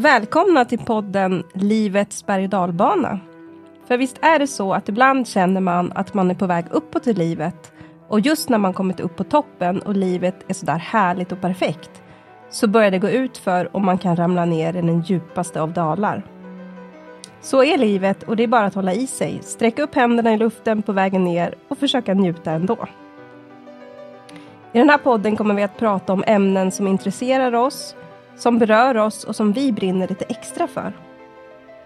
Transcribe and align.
Välkomna 0.00 0.64
till 0.64 0.78
podden 0.78 1.42
Livets 1.54 2.26
berg 2.26 2.44
och 2.44 2.50
dalbana. 2.50 3.20
För 3.88 3.96
visst 3.96 4.18
är 4.22 4.38
det 4.38 4.46
så 4.46 4.72
att 4.72 4.88
ibland 4.88 5.28
känner 5.28 5.60
man 5.60 5.92
att 5.94 6.14
man 6.14 6.30
är 6.30 6.34
på 6.34 6.46
väg 6.46 6.64
uppåt 6.70 7.06
i 7.06 7.14
livet 7.14 7.72
och 8.08 8.20
just 8.20 8.48
när 8.48 8.58
man 8.58 8.72
kommit 8.72 9.00
upp 9.00 9.16
på 9.16 9.24
toppen 9.24 9.80
och 9.80 9.96
livet 9.96 10.34
är 10.48 10.54
sådär 10.54 10.78
härligt 10.78 11.32
och 11.32 11.40
perfekt 11.40 12.02
så 12.50 12.68
börjar 12.68 12.90
det 12.90 12.98
gå 12.98 13.08
ut 13.08 13.38
för 13.38 13.76
och 13.76 13.80
man 13.80 13.98
kan 13.98 14.16
ramla 14.16 14.44
ner 14.44 14.76
i 14.76 14.82
den 14.82 15.00
djupaste 15.00 15.60
av 15.60 15.72
dalar. 15.72 16.22
Så 17.40 17.64
är 17.64 17.78
livet 17.78 18.22
och 18.22 18.36
det 18.36 18.42
är 18.42 18.48
bara 18.48 18.66
att 18.66 18.74
hålla 18.74 18.94
i 18.94 19.06
sig, 19.06 19.38
sträcka 19.42 19.82
upp 19.82 19.94
händerna 19.94 20.32
i 20.32 20.36
luften 20.36 20.82
på 20.82 20.92
vägen 20.92 21.24
ner 21.24 21.54
och 21.68 21.78
försöka 21.78 22.14
njuta 22.14 22.50
ändå. 22.50 22.86
I 24.72 24.78
den 24.78 24.90
här 24.90 24.98
podden 24.98 25.36
kommer 25.36 25.54
vi 25.54 25.62
att 25.62 25.78
prata 25.78 26.12
om 26.12 26.24
ämnen 26.26 26.70
som 26.70 26.86
intresserar 26.86 27.54
oss, 27.54 27.96
som 28.40 28.58
berör 28.58 28.96
oss 28.96 29.24
och 29.24 29.36
som 29.36 29.52
vi 29.52 29.72
brinner 29.72 30.08
lite 30.08 30.24
extra 30.24 30.66
för. 30.66 30.92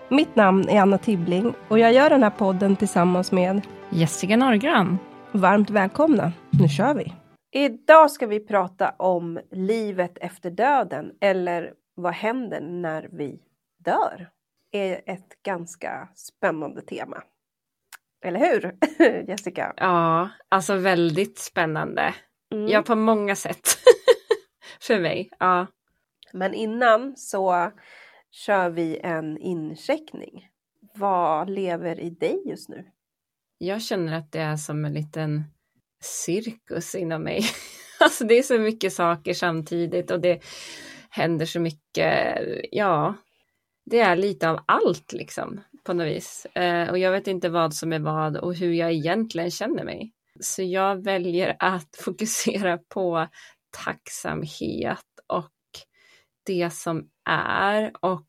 Mitt 0.08 0.36
namn 0.36 0.68
är 0.68 0.80
Anna 0.80 0.98
Tibbling 0.98 1.54
och 1.68 1.78
jag 1.78 1.92
gör 1.92 2.10
den 2.10 2.22
här 2.22 2.30
podden 2.30 2.76
tillsammans 2.76 3.32
med 3.32 3.60
Jessica 3.90 4.36
Norgran. 4.36 4.98
Varmt 5.32 5.70
välkomna, 5.70 6.32
nu 6.50 6.68
kör 6.68 6.94
vi! 6.94 7.12
Idag 7.52 8.10
ska 8.10 8.26
vi 8.26 8.40
prata 8.40 8.94
om 8.98 9.40
livet 9.50 10.18
efter 10.18 10.50
döden 10.50 11.12
eller 11.20 11.72
vad 11.94 12.12
händer 12.12 12.60
när 12.60 13.08
vi 13.12 13.40
dör? 13.84 14.28
är 14.74 15.02
ett 15.06 15.42
ganska 15.42 16.08
spännande 16.14 16.82
tema. 16.82 17.22
Eller 18.24 18.40
hur 18.40 18.76
Jessica? 19.28 19.74
Ja, 19.76 20.28
alltså 20.48 20.76
väldigt 20.76 21.38
spännande. 21.38 22.14
Mm. 22.52 22.68
Ja, 22.68 22.82
på 22.82 22.94
många 22.94 23.36
sätt. 23.36 23.68
För 24.80 25.00
mig, 25.00 25.30
ja. 25.38 25.66
Men 26.34 26.54
innan 26.54 27.16
så 27.16 27.72
kör 28.30 28.70
vi 28.70 29.00
en 29.02 29.38
incheckning. 29.38 30.48
Vad 30.94 31.50
lever 31.50 32.00
i 32.00 32.10
dig 32.10 32.42
just 32.46 32.68
nu? 32.68 32.84
Jag 33.58 33.82
känner 33.82 34.18
att 34.18 34.32
det 34.32 34.38
är 34.38 34.56
som 34.56 34.84
en 34.84 34.94
liten 34.94 35.44
cirkus 36.02 36.94
inom 36.94 37.22
mig. 37.22 37.42
alltså 38.00 38.24
det 38.24 38.34
är 38.34 38.42
så 38.42 38.58
mycket 38.58 38.92
saker 38.92 39.34
samtidigt 39.34 40.10
och 40.10 40.20
det 40.20 40.44
händer 41.10 41.46
så 41.46 41.60
mycket. 41.60 42.38
Ja, 42.72 43.14
det 43.86 44.00
är 44.00 44.16
lite 44.16 44.50
av 44.50 44.60
allt 44.66 45.12
liksom 45.12 45.60
på 45.84 45.92
något 45.92 46.06
vis. 46.06 46.46
Eh, 46.46 46.90
och 46.90 46.98
jag 46.98 47.12
vet 47.12 47.26
inte 47.26 47.48
vad 47.48 47.74
som 47.74 47.92
är 47.92 47.98
vad 47.98 48.36
och 48.36 48.54
hur 48.54 48.72
jag 48.72 48.92
egentligen 48.92 49.50
känner 49.50 49.84
mig. 49.84 50.12
Så 50.40 50.62
jag 50.62 51.04
väljer 51.04 51.56
att 51.58 51.96
fokusera 52.04 52.78
på 52.78 53.28
tacksamhet 53.84 55.13
det 56.46 56.70
som 56.72 57.08
är 57.30 57.92
och 58.00 58.26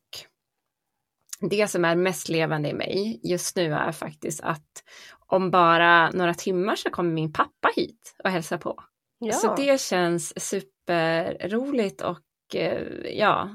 det 1.42 1.68
som 1.68 1.86
är 1.86 1.96
mest 1.96 2.30
levande 2.30 2.70
i 2.70 2.74
mig 2.74 3.20
just 3.24 3.56
nu 3.56 3.74
är 3.74 3.92
faktiskt 3.92 4.42
att 4.42 4.84
om 5.28 5.52
bara 5.52 6.10
några 6.12 6.34
timmar 6.34 6.76
så 6.76 6.90
kommer 6.90 7.12
min 7.12 7.34
pappa 7.34 7.70
hit 7.76 8.16
och 8.24 8.30
hälsar 8.30 8.58
på. 8.58 8.84
Ja. 9.20 9.34
Så 9.34 9.56
det 9.56 9.82
känns 9.82 10.50
superroligt 10.50 12.02
och 12.02 12.56
eh, 12.56 12.82
ja, 13.18 13.50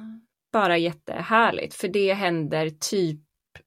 bara 0.53 0.79
jättehärligt. 0.79 1.75
För 1.75 1.89
det 1.89 2.13
händer 2.13 2.71
typ 2.71 3.21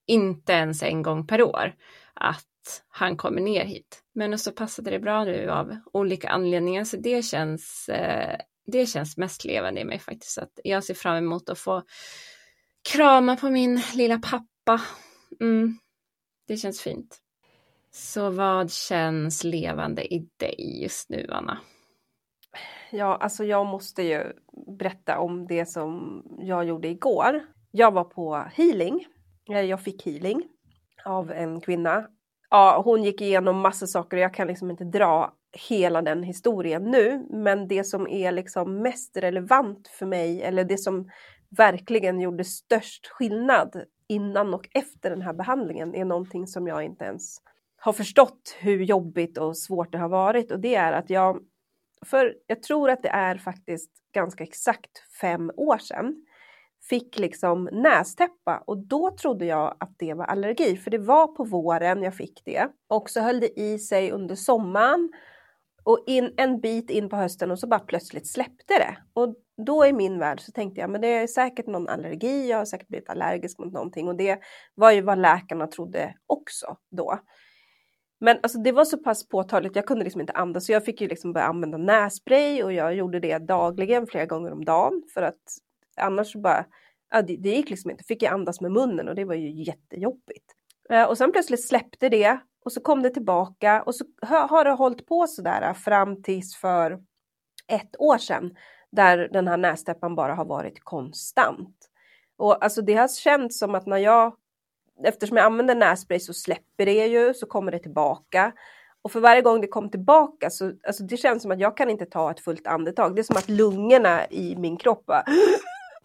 inte 0.07 0.53
ens 0.53 0.83
en 0.83 1.02
gång 1.02 1.28
per 1.28 1.41
år 1.41 1.73
att 2.13 2.83
han 2.88 3.17
kommer 3.17 3.41
ner 3.41 3.66
hit. 3.66 4.03
Men 4.16 4.39
så 4.39 4.52
passade 4.52 4.91
det 4.91 5.00
bra 5.00 5.23
nu 5.23 5.50
av 5.50 5.78
olika 5.94 6.30
anledningar 6.30 6.83
så 6.83 6.97
det 6.97 7.25
känns, 7.25 7.89
eh, 7.89 8.39
det 8.66 8.86
känns 8.86 9.17
mest 9.17 9.45
levande 9.45 9.81
i 9.81 9.86
mig 9.86 10.00
faktiskt. 10.00 10.38
Att 10.38 10.59
jag 10.64 10.83
ser 10.83 10.94
fram 10.94 11.16
emot 11.16 11.50
att 11.50 11.59
få 11.59 11.83
krama 12.89 13.36
på 13.36 13.50
min 13.50 13.81
lilla 13.94 14.19
pappa. 14.19 14.81
Mm, 15.42 15.78
det 16.47 16.57
känns 16.57 16.81
fint. 16.81 17.19
Så 17.91 18.29
vad 18.29 18.72
känns 18.72 19.44
levande 19.44 20.13
i 20.13 20.28
dig 20.38 20.81
just 20.84 21.09
nu, 21.09 21.28
Anna? 21.31 21.59
Ja, 22.91 23.16
alltså 23.16 23.44
jag 23.44 23.66
måste 23.66 24.03
ju 24.03 24.23
berätta 24.79 25.19
om 25.19 25.47
det 25.47 25.66
som 25.66 26.23
jag 26.40 26.66
gjorde 26.66 26.88
igår. 26.88 27.41
Jag 27.72 27.91
var 27.91 28.03
på 28.03 28.47
healing. 28.53 29.06
Jag 29.46 29.81
fick 29.81 30.06
healing 30.06 30.44
av 31.06 31.31
en 31.31 31.62
kvinna. 31.62 32.07
Ja, 32.50 32.81
hon 32.85 33.03
gick 33.03 33.22
igenom 33.22 33.57
massa 33.57 33.88
saker 33.88 34.18
och 34.18 34.23
jag 34.23 34.34
kan 34.34 34.47
liksom 34.47 34.72
inte 34.72 34.84
dra 34.84 35.34
hela 35.53 36.02
den 36.02 36.24
historien 36.24 36.84
nu. 36.84 37.25
Men 37.30 37.68
det 37.68 37.84
som 37.84 38.08
är 38.08 38.31
liksom 38.31 38.81
mest 38.81 39.18
relevant 39.18 39.88
för 39.88 40.06
mig 40.06 40.41
eller 40.41 40.64
det 40.64 40.78
som 40.78 41.09
verkligen 41.58 42.19
gjorde 42.19 42.44
störst 42.44 43.08
skillnad 43.08 43.84
innan 44.08 44.53
och 44.53 44.69
efter 44.74 45.09
den 45.09 45.22
här 45.22 45.34
behandlingen 45.34 45.96
är 45.96 46.06
någonting 46.06 46.47
som 46.47 46.68
jag 46.68 46.84
inte 46.84 47.06
ens 47.06 47.38
har 47.78 47.94
förstått 47.94 48.56
hur 48.59 48.84
jobbigt 48.84 49.38
och 49.38 49.58
svårt 49.58 49.91
det 49.91 49.97
har 49.97 50.09
varit. 50.09 50.52
Och 50.52 50.59
det 50.59 50.75
är 50.75 50.94
att 50.94 51.09
jag 51.09 51.40
för 52.06 52.35
jag 52.47 52.64
tror 52.64 52.90
att 52.90 53.03
det 53.03 53.09
är 53.09 53.38
faktiskt 53.38 53.91
ganska 54.14 54.44
exakt 54.44 54.97
fem 55.22 55.52
år 55.58 55.78
sedan 55.78 56.25
fick 56.90 57.20
liksom 57.20 57.70
nästäppa. 57.72 58.64
Och 58.68 58.78
då 58.78 59.16
trodde 59.22 59.46
jag 59.46 59.75
att 59.80 59.96
det 59.97 60.14
var 60.14 60.25
allergi 60.25 60.78
för 60.78 60.91
det 60.91 60.97
var 60.97 61.28
på 61.28 61.44
våren 61.44 62.03
jag 62.03 62.16
fick 62.16 62.41
det. 62.46 62.68
Och 62.88 63.09
så 63.09 63.22
höll 63.22 63.40
det 63.40 63.59
i 63.59 63.80
sig 63.80 64.12
under 64.12 64.35
sommaren 64.35 65.12
och 65.83 66.03
in, 66.07 66.33
en 66.38 66.61
bit 66.61 66.89
in 66.89 67.09
på 67.09 67.16
hösten 67.16 67.51
och 67.51 67.59
så 67.59 67.67
bara 67.67 67.79
plötsligt 67.79 68.27
släppte 68.27 68.73
det. 68.73 68.97
Och 69.13 69.35
då 69.66 69.85
i 69.85 69.94
min 69.94 70.19
värld 70.19 70.39
så 70.41 70.51
tänkte 70.51 70.81
jag 70.81 70.89
men 70.89 71.01
det 71.01 71.07
är 71.07 71.27
säkert 71.27 71.67
någon 71.67 71.88
allergi, 71.88 72.49
jag 72.49 72.57
har 72.57 72.66
säkert 72.66 72.88
blivit 72.88 73.09
allergisk 73.09 73.59
mot 73.59 73.73
någonting 73.73 74.07
och 74.07 74.16
det 74.16 74.39
var 74.75 74.91
ju 74.91 75.01
vad 75.01 75.19
läkarna 75.19 75.67
trodde 75.67 76.16
också 76.27 76.77
då. 76.91 77.19
Men 78.19 78.38
alltså, 78.43 78.59
det 78.59 78.72
var 78.72 78.85
så 78.85 78.97
pass 78.97 79.29
påtagligt, 79.29 79.75
jag 79.75 79.85
kunde 79.85 80.03
liksom 80.03 80.22
inte 80.22 80.33
andas 80.33 80.66
så 80.66 80.72
jag 80.72 80.85
fick 80.85 81.01
ju 81.01 81.07
liksom 81.07 81.33
börja 81.33 81.47
använda 81.47 81.77
nässpray 81.77 82.63
och 82.63 82.73
jag 82.73 82.95
gjorde 82.95 83.19
det 83.19 83.38
dagligen 83.38 84.07
flera 84.07 84.25
gånger 84.25 84.51
om 84.51 84.66
dagen 84.66 85.03
för 85.13 85.22
att 85.22 85.41
annars 85.97 86.31
så 86.31 86.39
bara, 86.39 86.66
ja, 87.11 87.22
det, 87.22 87.38
det 87.38 87.49
gick 87.49 87.69
liksom 87.69 87.91
inte, 87.91 88.03
fick 88.03 88.23
jag 88.23 88.33
andas 88.33 88.61
med 88.61 88.72
munnen 88.72 89.07
och 89.07 89.16
det 89.16 89.25
var 89.25 89.35
ju 89.35 89.63
jättejobbigt. 89.63 90.55
Eh, 90.89 91.03
och 91.03 91.17
sen 91.17 91.31
plötsligt 91.31 91.67
släppte 91.67 92.09
det 92.09 92.39
och 92.66 92.71
så 92.71 92.81
kom 92.81 93.03
det 93.03 93.09
tillbaka 93.09 93.83
och 93.83 93.95
så 93.95 94.05
har 94.21 94.66
det 94.66 94.71
hållit 94.71 95.07
på 95.07 95.27
sådär 95.27 95.61
eh, 95.61 95.73
fram 95.73 96.23
tills 96.23 96.55
för 96.55 96.99
ett 97.67 97.95
år 97.99 98.17
sedan 98.17 98.55
där 98.91 99.29
den 99.33 99.47
här 99.47 99.57
nästäppan 99.57 100.16
bara 100.16 100.35
har 100.35 100.45
varit 100.45 100.83
konstant. 100.83 101.89
Och 102.38 102.63
alltså 102.63 102.81
det 102.81 102.93
har 102.93 103.07
känts 103.07 103.59
som 103.59 103.75
att 103.75 103.85
när 103.85 103.97
jag 103.97 104.35
eftersom 105.03 105.38
jag 105.38 105.45
använder 105.45 105.75
nässpray 105.75 106.19
så 106.19 106.33
släpper 106.33 106.85
det 106.85 107.07
ju, 107.07 107.33
så 107.33 107.45
kommer 107.45 107.72
det 107.72 107.79
tillbaka. 107.79 108.51
Och 109.01 109.11
för 109.11 109.19
varje 109.19 109.41
gång 109.41 109.61
det 109.61 109.67
kom 109.67 109.89
tillbaka 109.89 110.49
så 110.49 110.72
alltså 110.88 111.03
det 111.03 111.17
känns 111.17 111.41
som 111.41 111.51
att 111.51 111.59
jag 111.59 111.77
kan 111.77 111.89
inte 111.89 112.05
ta 112.05 112.31
ett 112.31 112.39
fullt 112.39 112.67
andetag. 112.67 113.16
Det 113.16 113.22
är 113.22 113.23
som 113.23 113.38
att 113.38 113.49
lungorna 113.49 114.27
i 114.27 114.55
min 114.55 114.77
kropp 114.77 115.11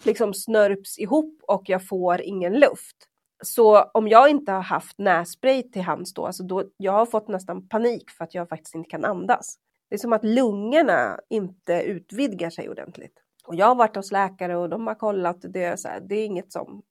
liksom 0.03 0.34
snörps 0.34 0.99
ihop 0.99 1.41
och 1.43 1.62
jag 1.67 1.88
får 1.88 2.21
ingen 2.21 2.53
luft. 2.53 3.08
Så 3.44 3.82
om 3.82 4.09
jag 4.09 4.31
inte 4.31 4.53
har 4.53 4.62
haft 4.62 4.99
nässpray 4.99 5.71
till 5.71 5.82
hands 5.82 6.15
då, 6.15 6.26
alltså 6.26 6.43
då, 6.43 6.65
jag 6.76 6.93
har 6.93 7.06
fått 7.06 7.28
nästan 7.28 7.69
panik 7.69 8.10
för 8.10 8.25
att 8.25 8.34
jag 8.34 8.49
faktiskt 8.49 8.75
inte 8.75 8.91
kan 8.91 9.04
andas. 9.04 9.59
Det 9.88 9.94
är 9.94 9.99
som 9.99 10.12
att 10.12 10.25
lungorna 10.25 11.21
inte 11.31 11.82
utvidgar 11.82 12.50
sig 12.50 12.71
ordentligt. 12.71 13.15
Och 13.44 13.54
jag 13.54 13.66
har 13.66 13.75
varit 13.75 13.97
hos 13.97 14.12
läkare 14.12 14.56
och 14.56 14.69
de 14.69 14.87
har 14.87 14.94
kollat, 14.94 15.37
det 15.41 15.65
är, 15.65 15.76
så 15.76 15.88
här, 15.88 16.00
det 16.00 16.15
är 16.15 16.26
inget 16.26 16.53
som, 16.53 16.82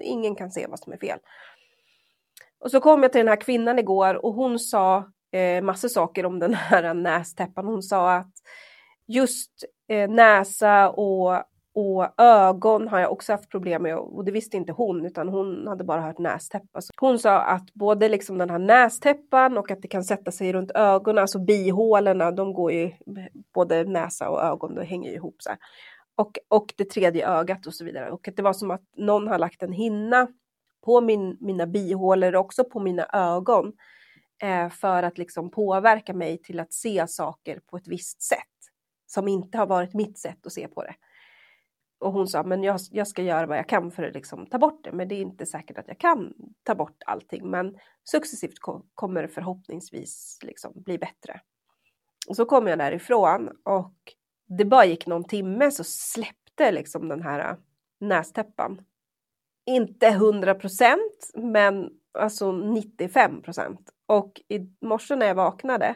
ingen 0.00 0.34
kan 0.34 0.50
se 0.50 0.66
vad 0.66 0.78
som 0.78 0.92
är 0.92 0.96
fel. 0.96 1.18
Och 2.58 2.70
så 2.70 2.80
kom 2.80 3.02
jag 3.02 3.12
till 3.12 3.18
den 3.18 3.28
här 3.28 3.40
kvinnan 3.40 3.78
igår 3.78 4.24
och 4.26 4.34
hon 4.34 4.58
sa 4.58 5.12
eh, 5.32 5.62
massa 5.62 5.88
saker 5.88 6.26
om 6.26 6.38
den 6.38 6.54
här 6.54 6.94
nästäppan. 6.94 7.66
Hon 7.66 7.82
sa 7.82 8.12
att 8.12 8.32
just 9.06 9.64
eh, 9.88 10.10
näsa 10.10 10.90
och, 10.90 11.42
och 11.76 12.20
ögon 12.20 12.88
har 12.88 13.00
jag 13.00 13.12
också 13.12 13.32
haft 13.32 13.50
problem 13.50 13.82
med 13.82 13.96
och 13.96 14.24
det 14.24 14.32
visste 14.32 14.56
inte 14.56 14.72
hon 14.72 15.06
utan 15.06 15.28
hon 15.28 15.66
hade 15.66 15.84
bara 15.84 16.00
hört 16.00 16.18
nästäppa. 16.18 16.80
Så 16.80 16.92
hon 17.00 17.18
sa 17.18 17.40
att 17.40 17.74
både 17.74 18.08
liksom 18.08 18.38
den 18.38 18.50
här 18.50 18.58
nästäppan 18.58 19.58
och 19.58 19.70
att 19.70 19.82
det 19.82 19.88
kan 19.88 20.04
sätta 20.04 20.30
sig 20.30 20.52
runt 20.52 20.70
ögonen, 20.70 21.22
alltså 21.22 21.38
bihålorna, 21.38 22.30
de 22.30 22.52
går 22.52 22.72
ju 22.72 22.92
både 23.54 23.84
näsa 23.84 24.28
och 24.30 24.42
ögon, 24.42 24.74
de 24.74 24.84
hänger 24.84 25.12
ihop 25.12 25.36
så 25.38 25.48
här. 25.48 25.58
Och, 26.14 26.38
och 26.48 26.74
det 26.76 26.84
tredje 26.84 27.28
ögat 27.28 27.66
och 27.66 27.74
så 27.74 27.84
vidare. 27.84 28.10
Och 28.10 28.28
att 28.28 28.36
det 28.36 28.42
var 28.42 28.52
som 28.52 28.70
att 28.70 28.82
någon 28.96 29.28
har 29.28 29.38
lagt 29.38 29.62
en 29.62 29.72
hinna 29.72 30.28
på 30.84 31.00
min, 31.00 31.36
mina 31.40 31.66
bihålor 31.66 32.34
och 32.34 32.40
också 32.40 32.64
på 32.64 32.80
mina 32.80 33.06
ögon 33.12 33.72
eh, 34.42 34.68
för 34.70 35.02
att 35.02 35.18
liksom 35.18 35.50
påverka 35.50 36.14
mig 36.14 36.38
till 36.38 36.60
att 36.60 36.72
se 36.72 37.06
saker 37.08 37.60
på 37.70 37.76
ett 37.76 37.88
visst 37.88 38.22
sätt 38.22 38.38
som 39.06 39.28
inte 39.28 39.58
har 39.58 39.66
varit 39.66 39.94
mitt 39.94 40.18
sätt 40.18 40.46
att 40.46 40.52
se 40.52 40.68
på 40.68 40.82
det. 40.82 40.94
Och 41.98 42.12
hon 42.12 42.28
sa, 42.28 42.42
men 42.42 42.62
jag, 42.62 42.80
jag 42.90 43.08
ska 43.08 43.22
göra 43.22 43.46
vad 43.46 43.58
jag 43.58 43.68
kan 43.68 43.90
för 43.90 44.02
att 44.02 44.14
liksom 44.14 44.46
ta 44.46 44.58
bort 44.58 44.84
det, 44.84 44.92
men 44.92 45.08
det 45.08 45.14
är 45.14 45.20
inte 45.20 45.46
säkert 45.46 45.78
att 45.78 45.88
jag 45.88 45.98
kan 45.98 46.34
ta 46.62 46.74
bort 46.74 47.02
allting, 47.06 47.50
men 47.50 47.78
successivt 48.04 48.58
ko- 48.58 48.86
kommer 48.94 49.22
det 49.22 49.28
förhoppningsvis 49.28 50.38
liksom 50.42 50.72
bli 50.74 50.98
bättre. 50.98 51.40
Och 52.28 52.36
så 52.36 52.44
kom 52.44 52.66
jag 52.66 52.78
därifrån 52.78 53.48
och 53.64 53.94
det 54.58 54.64
bara 54.64 54.84
gick 54.84 55.06
någon 55.06 55.24
timme 55.24 55.70
så 55.70 55.84
släppte 55.84 56.72
liksom 56.72 57.08
den 57.08 57.22
här 57.22 57.50
äh, 57.50 57.56
nästäppan 58.00 58.80
inte 59.66 60.06
100 60.06 60.54
procent, 60.54 61.30
men 61.34 61.90
alltså 62.18 62.52
95 62.52 63.42
procent. 63.42 63.90
Och 64.06 64.40
i 64.48 64.58
morse 64.80 65.16
när 65.16 65.26
jag 65.26 65.34
vaknade 65.34 65.94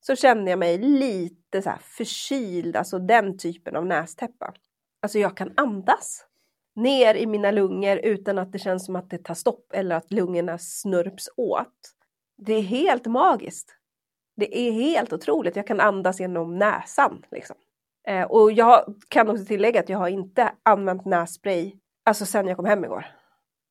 så 0.00 0.16
kände 0.16 0.50
jag 0.50 0.58
mig 0.58 0.78
lite 0.78 1.62
så 1.62 1.70
här 1.70 1.78
förkyld, 1.82 2.76
alltså 2.76 2.98
den 2.98 3.38
typen 3.38 3.76
av 3.76 3.86
nästäppa. 3.86 4.54
Alltså 5.02 5.18
jag 5.18 5.36
kan 5.36 5.52
andas 5.56 6.26
ner 6.74 7.14
i 7.14 7.26
mina 7.26 7.50
lungor 7.50 7.96
utan 7.96 8.38
att 8.38 8.52
det 8.52 8.58
känns 8.58 8.86
som 8.86 8.96
att 8.96 9.10
det 9.10 9.18
tar 9.18 9.34
stopp 9.34 9.72
eller 9.72 9.96
att 9.96 10.12
lungorna 10.12 10.58
snurps 10.58 11.28
åt. 11.36 11.92
Det 12.36 12.52
är 12.52 12.62
helt 12.62 13.06
magiskt. 13.06 13.76
Det 14.36 14.58
är 14.58 14.72
helt 14.72 15.12
otroligt. 15.12 15.56
Jag 15.56 15.66
kan 15.66 15.80
andas 15.80 16.20
genom 16.20 16.58
näsan. 16.58 17.24
Liksom. 17.30 17.56
Eh, 18.08 18.22
och 18.22 18.52
jag 18.52 19.02
kan 19.08 19.30
också 19.30 19.44
tillägga 19.44 19.80
att 19.80 19.88
jag 19.88 19.98
har 19.98 20.08
inte 20.08 20.52
använt 20.62 21.04
nässpray 21.04 21.72
alltså 22.04 22.26
sen 22.26 22.46
jag 22.46 22.56
kom 22.56 22.66
hem 22.66 22.84
igår. 22.84 23.06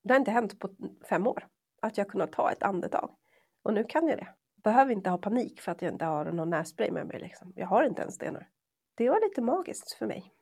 Det 0.04 0.14
har 0.14 0.20
inte 0.20 0.32
hänt 0.32 0.60
på 0.60 0.70
fem 1.10 1.28
år 1.28 1.48
att 1.82 1.98
jag 1.98 2.10
kunnat 2.10 2.32
ta 2.32 2.52
ett 2.52 2.64
andetag. 2.64 3.16
Och 3.64 3.74
nu 3.74 3.84
kan 3.84 4.08
jag 4.08 4.18
det. 4.18 4.28
Behöver 4.64 4.92
inte 4.92 5.10
ha 5.10 5.18
panik 5.18 5.62
för 5.62 5.72
att 5.72 5.82
jag 5.82 5.94
inte 5.94 6.06
har 6.06 6.26
någon 6.26 6.50
nässpray 6.50 6.92
med 6.92 7.08
mig. 7.08 7.20
Liksom. 7.20 7.54
Jag 7.56 7.68
har 7.68 7.84
inte 7.84 8.02
ens 8.02 8.18
det 8.18 8.32
nu. 8.32 8.46
Det 8.96 9.10
var 9.10 9.22
lite 9.22 9.42
magiskt 9.42 9.94
för 9.94 10.06
mig. 10.06 10.34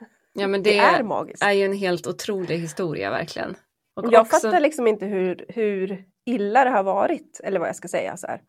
Ja 0.38 0.46
men 0.46 0.62
det, 0.62 0.70
det 0.70 0.78
är, 0.78 1.02
magiskt. 1.02 1.42
är 1.42 1.52
ju 1.52 1.64
en 1.64 1.72
helt 1.72 2.06
otrolig 2.06 2.58
historia 2.58 3.10
verkligen. 3.10 3.56
Och 3.96 4.12
jag 4.12 4.20
också... 4.20 4.40
fattar 4.40 4.60
liksom 4.60 4.86
inte 4.86 5.06
hur, 5.06 5.46
hur 5.48 6.04
illa 6.26 6.64
det 6.64 6.70
har 6.70 6.82
varit, 6.82 7.40
eller 7.44 7.60
vad 7.60 7.68
jag 7.68 7.76
ska 7.76 7.88
säga 7.88 8.16
så 8.16 8.26
här. 8.26 8.40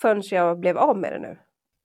Förrän 0.00 0.22
jag 0.30 0.60
blev 0.60 0.78
av 0.78 0.98
med 0.98 1.12
det 1.12 1.18
nu. 1.18 1.38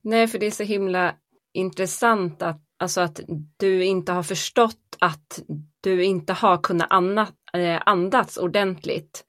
Nej, 0.04 0.28
för 0.28 0.40
det 0.40 0.46
är 0.46 0.52
så 0.52 0.64
himla 0.64 1.16
intressant 1.54 2.42
att, 2.42 2.62
alltså 2.80 3.02
att 3.02 3.20
du 3.58 3.84
inte 3.84 4.12
har 4.12 4.24
förstått 4.24 4.98
att 5.00 5.42
du 5.82 6.04
inte 6.04 6.34
har 6.34 6.58
kunnat 6.58 7.30
eh, 7.54 7.82
andas 7.86 8.38
ordentligt 8.38 9.26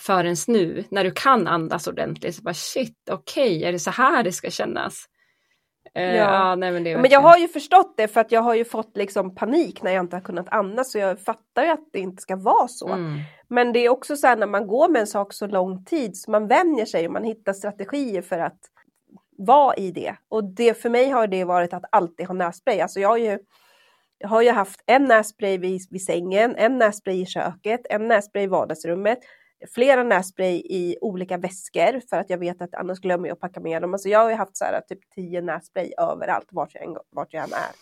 förrän 0.00 0.36
nu, 0.48 0.84
när 0.90 1.04
du 1.04 1.10
kan 1.10 1.46
andas 1.46 1.86
ordentligt. 1.86 2.36
Så 2.36 2.42
bara 2.42 2.54
shit, 2.54 3.08
okej, 3.10 3.56
okay, 3.56 3.68
är 3.68 3.72
det 3.72 3.78
så 3.78 3.90
här 3.90 4.22
det 4.22 4.32
ska 4.32 4.50
kännas? 4.50 5.04
Eh, 5.94 6.16
ja. 6.16 6.32
ja 6.32 6.54
nej, 6.54 6.72
men, 6.72 6.84
det 6.84 6.96
men 6.96 7.10
jag 7.10 7.20
har 7.20 7.38
ju 7.38 7.48
förstått 7.48 7.94
det 7.96 8.08
för 8.08 8.20
att 8.20 8.32
jag 8.32 8.40
har 8.40 8.54
ju 8.54 8.64
fått 8.64 8.96
liksom 8.96 9.34
panik 9.34 9.82
när 9.82 9.90
jag 9.90 10.04
inte 10.04 10.16
har 10.16 10.20
kunnat 10.20 10.48
andas 10.48 10.92
så 10.92 10.98
jag 10.98 11.20
fattar 11.20 11.64
ju 11.64 11.68
att 11.68 11.88
det 11.92 11.98
inte 11.98 12.22
ska 12.22 12.36
vara 12.36 12.68
så. 12.68 12.88
Mm. 12.88 13.20
Men 13.48 13.72
det 13.72 13.84
är 13.84 13.88
också 13.88 14.16
så 14.16 14.26
här 14.26 14.36
när 14.36 14.46
man 14.46 14.66
går 14.66 14.88
med 14.88 15.00
en 15.00 15.06
sak 15.06 15.32
så 15.32 15.46
lång 15.46 15.84
tid 15.84 16.16
så 16.16 16.30
man 16.30 16.48
vänjer 16.48 16.86
sig 16.86 17.06
och 17.06 17.12
man 17.12 17.24
hittar 17.24 17.52
strategier 17.52 18.22
för 18.22 18.38
att 18.38 18.58
vara 19.38 19.76
i 19.76 19.90
det. 19.90 20.16
Och 20.28 20.44
det 20.44 20.74
för 20.82 20.90
mig 20.90 21.10
har 21.10 21.26
det 21.26 21.44
varit 21.44 21.72
att 21.72 21.84
alltid 21.92 22.26
ha 22.26 22.34
nässpray. 22.34 22.80
Alltså 22.80 23.00
jag 23.00 23.08
har 23.08 23.18
ju, 23.18 23.38
jag 24.18 24.28
har 24.28 24.42
ju 24.42 24.50
haft 24.50 24.80
en 24.86 25.04
nässpray 25.04 25.58
vid, 25.58 25.80
vid 25.90 26.04
sängen, 26.04 26.54
en 26.56 26.78
nässpray 26.78 27.20
i 27.20 27.26
köket, 27.26 27.80
en 27.90 28.08
nässpray 28.08 28.44
i 28.44 28.46
vardagsrummet, 28.46 29.18
flera 29.74 30.02
nässpray 30.02 30.62
i 30.64 30.96
olika 31.00 31.36
väskor 31.36 32.00
för 32.10 32.16
att 32.16 32.30
jag 32.30 32.38
vet 32.38 32.62
att 32.62 32.74
annars 32.74 33.00
glömmer 33.00 33.28
jag 33.28 33.34
att 33.34 33.40
packa 33.40 33.60
med 33.60 33.82
dem. 33.82 33.94
Alltså 33.94 34.08
jag 34.08 34.18
har 34.18 34.30
ju 34.30 34.36
haft 34.36 34.56
så 34.56 34.64
här, 34.64 34.80
typ 34.80 35.10
tio 35.14 35.40
nässpray 35.40 35.92
överallt 35.98 36.48
vart 36.50 36.74
jag, 36.74 36.98
vart 37.10 37.32
jag 37.32 37.44
än 37.44 37.52
är. 37.52 37.74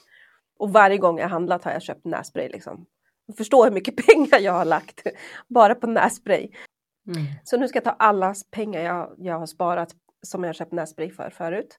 Och 0.58 0.72
varje 0.72 0.98
gång 0.98 1.18
jag 1.18 1.28
handlat 1.28 1.64
har 1.64 1.72
jag 1.72 1.82
köpt 1.82 2.04
nässpray 2.04 2.48
liksom. 2.48 2.86
Förstå 3.36 3.64
hur 3.64 3.70
mycket 3.70 3.96
pengar 4.06 4.40
jag 4.40 4.52
har 4.52 4.64
lagt 4.64 5.02
bara 5.48 5.74
på 5.74 5.86
nässpray. 5.86 6.50
Mm. 7.06 7.26
Så 7.44 7.56
nu 7.56 7.68
ska 7.68 7.76
jag 7.76 7.84
ta 7.84 7.90
alla 7.90 8.34
pengar 8.50 8.80
jag, 8.80 9.14
jag 9.18 9.38
har 9.38 9.46
sparat 9.46 9.94
som 10.22 10.44
jag 10.44 10.48
har 10.48 10.54
köpt 10.54 10.72
nässpray 10.72 11.10
för 11.10 11.30
förut. 11.30 11.78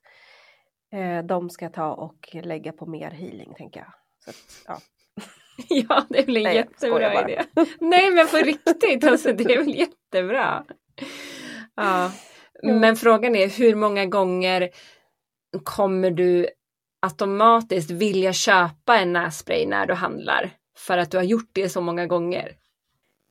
Eh, 0.92 1.24
de 1.24 1.50
ska 1.50 1.64
jag 1.64 1.72
ta 1.72 1.92
och 1.92 2.28
lägga 2.32 2.72
på 2.72 2.86
mer 2.86 3.10
healing 3.10 3.54
tänker 3.54 3.80
jag. 3.80 3.92
Så, 4.24 4.40
ja. 4.66 4.78
Ja, 5.68 6.04
det 6.08 6.26
blir 6.26 6.36
en 6.36 6.42
Nej, 6.42 6.56
jättebra 6.56 7.30
idé. 7.30 7.42
Nej, 7.80 8.10
men 8.10 8.28
på 8.28 8.36
riktigt, 8.36 9.04
alltså, 9.04 9.32
det 9.32 9.44
är 9.44 9.58
väl 9.58 9.74
jättebra. 9.74 10.64
Ja. 11.74 12.12
Men 12.62 12.96
frågan 12.96 13.36
är 13.36 13.48
hur 13.48 13.74
många 13.74 14.06
gånger 14.06 14.70
kommer 15.64 16.10
du 16.10 16.48
automatiskt 17.00 17.90
vilja 17.90 18.32
köpa 18.32 18.96
en 18.96 19.12
nässpray 19.12 19.66
när 19.66 19.86
du 19.86 19.94
handlar? 19.94 20.50
För 20.76 20.98
att 20.98 21.10
du 21.10 21.16
har 21.16 21.24
gjort 21.24 21.50
det 21.52 21.68
så 21.68 21.80
många 21.80 22.06
gånger. 22.06 22.56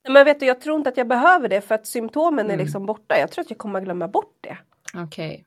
Men 0.09 0.25
vet 0.25 0.39
du, 0.39 0.45
jag 0.45 0.61
tror 0.61 0.77
inte 0.77 0.89
att 0.89 0.97
jag 0.97 1.07
behöver 1.07 1.49
det 1.49 1.61
för 1.61 1.75
att 1.75 1.87
symptomen 1.87 2.45
mm. 2.45 2.59
är 2.59 2.63
liksom 2.63 2.85
borta. 2.85 3.19
Jag 3.19 3.31
tror 3.31 3.43
att 3.43 3.49
jag 3.49 3.57
kommer 3.59 3.79
att 3.79 3.85
glömma 3.85 4.07
bort 4.07 4.37
det. 4.41 4.57
Okej. 4.93 5.29
Okay. 5.29 5.43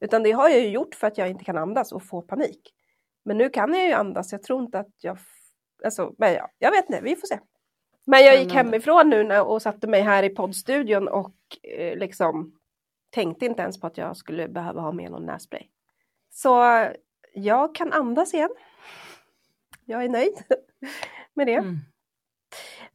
Utan 0.00 0.22
det 0.22 0.32
har 0.32 0.48
jag 0.48 0.60
ju 0.60 0.68
gjort 0.68 0.94
för 0.94 1.06
att 1.06 1.18
jag 1.18 1.30
inte 1.30 1.44
kan 1.44 1.58
andas 1.58 1.92
och 1.92 2.02
få 2.02 2.22
panik. 2.22 2.72
Men 3.24 3.38
nu 3.38 3.48
kan 3.48 3.74
jag 3.74 3.86
ju 3.86 3.92
andas. 3.92 4.32
Jag 4.32 4.42
tror 4.42 4.62
inte 4.62 4.78
att 4.78 4.94
jag 5.00 5.18
Alltså, 5.86 6.14
men 6.18 6.34
ja, 6.34 6.50
jag 6.58 6.70
vet 6.70 6.90
inte, 6.90 7.00
vi 7.02 7.16
får 7.16 7.26
se. 7.26 7.38
Men 8.06 8.24
jag 8.24 8.42
gick 8.42 8.52
hemifrån 8.52 9.08
nu 9.08 9.38
och 9.38 9.62
satte 9.62 9.86
mig 9.86 10.00
här 10.00 10.22
i 10.22 10.28
poddstudion 10.28 11.08
och 11.08 11.34
eh, 11.62 11.96
liksom 11.96 12.52
tänkte 13.10 13.46
inte 13.46 13.62
ens 13.62 13.80
på 13.80 13.86
att 13.86 13.98
jag 13.98 14.16
skulle 14.16 14.48
behöva 14.48 14.80
ha 14.80 14.92
med 14.92 15.10
någon 15.10 15.26
nässpray. 15.26 15.62
Så 16.30 16.86
jag 17.34 17.74
kan 17.74 17.92
andas 17.92 18.34
igen. 18.34 18.50
Jag 19.84 20.04
är 20.04 20.08
nöjd 20.08 20.34
med 21.34 21.46
det. 21.46 21.54
Mm. 21.54 21.78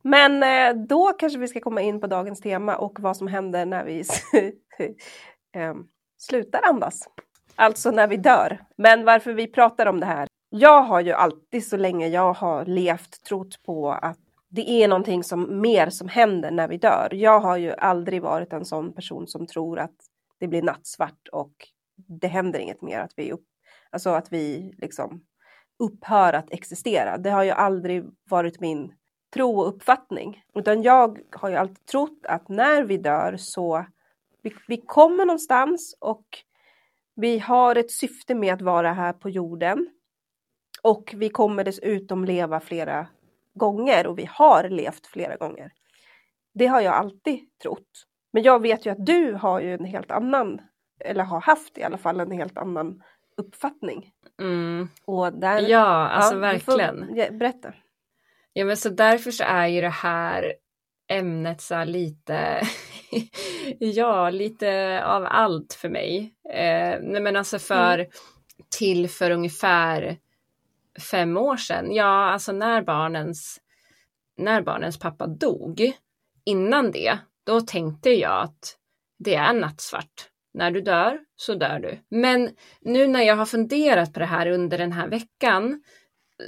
Men 0.01 0.43
eh, 0.43 0.83
då 0.83 1.13
kanske 1.13 1.39
vi 1.39 1.47
ska 1.47 1.59
komma 1.59 1.81
in 1.81 2.01
på 2.01 2.07
dagens 2.07 2.41
tema 2.41 2.75
och 2.75 2.99
vad 2.99 3.17
som 3.17 3.27
händer 3.27 3.65
när 3.65 3.85
vi 3.85 3.99
eh, 5.55 5.75
slutar 6.17 6.61
andas. 6.63 7.09
Alltså 7.55 7.91
när 7.91 8.07
vi 8.07 8.17
dör. 8.17 8.65
Men 8.75 9.05
varför 9.05 9.33
vi 9.33 9.47
pratar 9.47 9.85
om 9.85 9.99
det 9.99 10.05
här 10.05 10.27
jag 10.53 10.81
har 10.81 11.01
ju 11.01 11.12
alltid 11.12 11.68
så 11.68 11.77
länge 11.77 12.07
jag 12.07 12.33
har 12.33 12.65
levt 12.65 13.24
trott 13.24 13.63
på 13.63 13.92
att 13.92 14.19
det 14.50 14.69
är 14.69 14.88
någonting 14.88 15.24
som 15.24 15.62
mer 15.62 15.89
som 15.89 16.07
händer 16.07 16.51
när 16.51 16.68
vi 16.68 16.77
dör. 16.77 17.09
Jag 17.12 17.39
har 17.39 17.57
ju 17.57 17.71
aldrig 17.71 18.21
varit 18.21 18.53
en 18.53 18.65
sån 18.65 18.94
person 18.94 19.27
som 19.27 19.48
tror 19.48 19.80
att 19.80 19.95
det 20.39 20.48
blir 20.48 20.62
nattsvart 20.62 21.27
och 21.31 21.51
det 21.95 22.27
händer 22.27 22.59
inget 22.59 22.81
mer, 22.81 23.00
att 23.00 23.13
vi, 23.15 23.31
upp, 23.31 23.45
alltså 23.89 24.09
att 24.09 24.33
vi 24.33 24.74
liksom 24.77 25.21
upphör 25.80 26.33
att 26.33 26.51
existera. 26.51 27.18
Det 27.18 27.30
har 27.30 27.44
ju 27.44 27.51
aldrig 27.51 28.06
varit 28.30 28.59
min 28.59 28.94
tro 29.33 29.59
och 29.59 29.68
uppfattning, 29.68 30.44
utan 30.56 30.81
jag 30.81 31.19
har 31.31 31.50
ju 31.50 31.56
alltid 31.56 31.86
trott 31.86 32.19
att 32.24 32.50
när 32.50 32.83
vi 32.83 32.98
dör 32.98 33.36
så 33.38 33.86
vi, 34.42 34.53
vi 34.68 34.77
kommer 34.77 35.25
någonstans 35.25 35.98
och 36.00 36.25
vi 37.15 37.39
har 37.39 37.75
ett 37.75 37.92
syfte 37.92 38.36
med 38.36 38.53
att 38.53 38.62
vara 38.62 38.94
här 38.94 39.13
på 39.13 39.30
jorden. 39.30 39.89
Och 40.81 41.13
vi 41.18 41.30
kommer 41.30 41.63
dessutom 41.63 42.25
leva 42.25 42.60
flera 42.60 43.08
gånger 43.53 44.08
och 44.08 44.20
vi 44.20 44.29
har 44.32 44.70
levt 44.70 45.08
flera 45.08 45.36
gånger. 45.36 45.72
Det 46.53 46.67
har 46.67 46.82
jag 46.82 46.94
alltid 46.94 47.39
trott. 47.63 48.05
Men 48.34 48.44
jag 48.44 48.62
vet 48.62 48.86
ju 48.86 48.89
att 48.89 49.05
du 49.05 49.34
har 49.34 49.62
ju 49.62 49.74
en 49.74 49.86
helt 49.86 50.12
annan, 50.12 50.62
eller 51.00 51.24
har 51.24 51.41
haft 51.41 51.77
i 51.77 51.84
alla 51.84 51.98
fall 51.98 52.20
en 52.20 52.32
helt 52.32 52.58
annan 52.58 53.03
uppfattning. 53.38 54.12
Mm. 54.41 54.89
Och 55.05 55.34
där, 55.34 55.62
ja, 55.62 56.08
alltså 56.08 56.34
ja, 56.34 56.39
verkligen. 56.39 57.08
Får, 57.08 57.38
berätta. 57.38 57.74
Ja, 58.53 58.65
men 58.65 58.77
så 58.77 58.89
därför 58.89 59.32
så 59.32 59.44
är 59.44 59.67
ju 59.67 59.82
det 59.82 59.89
här 59.89 60.53
ämnet 61.08 61.62
så 61.62 61.84
lite, 61.84 62.62
ja, 63.79 64.29
lite 64.29 65.01
av 65.05 65.25
allt 65.29 65.74
för 65.74 65.89
mig. 65.89 66.34
Eh, 66.50 67.00
nej 67.01 67.22
men 67.22 67.36
alltså 67.36 67.60
för, 67.60 68.00
mm. 68.00 68.12
till 68.77 69.10
för 69.10 69.32
ungefär 69.32 70.17
fem 71.01 71.38
år 71.38 71.58
sedan, 71.58 71.91
ja 71.93 72.31
alltså 72.31 72.51
när 72.51 72.81
barnens, 72.81 73.60
när 74.38 74.62
barnens 74.62 75.00
pappa 75.00 75.27
dog, 75.27 75.91
innan 76.46 76.91
det, 76.91 77.17
då 77.46 77.62
tänkte 77.62 78.10
jag 78.10 78.43
att 78.43 78.77
det 79.20 79.36
är 79.36 79.53
nattsvart. 79.53 80.27
När 80.53 80.72
du 80.72 80.81
dör 80.81 81.20
så 81.36 81.53
dör 81.53 81.79
du. 81.79 82.17
Men 82.17 82.50
nu 82.81 83.08
när 83.08 83.22
jag 83.22 83.36
har 83.36 83.46
funderat 83.46 84.13
på 84.13 84.20
det 84.20 84.25
här 84.25 84.48
under 84.48 84.77
den 84.77 84.91
här 84.91 85.08
veckan 85.08 85.84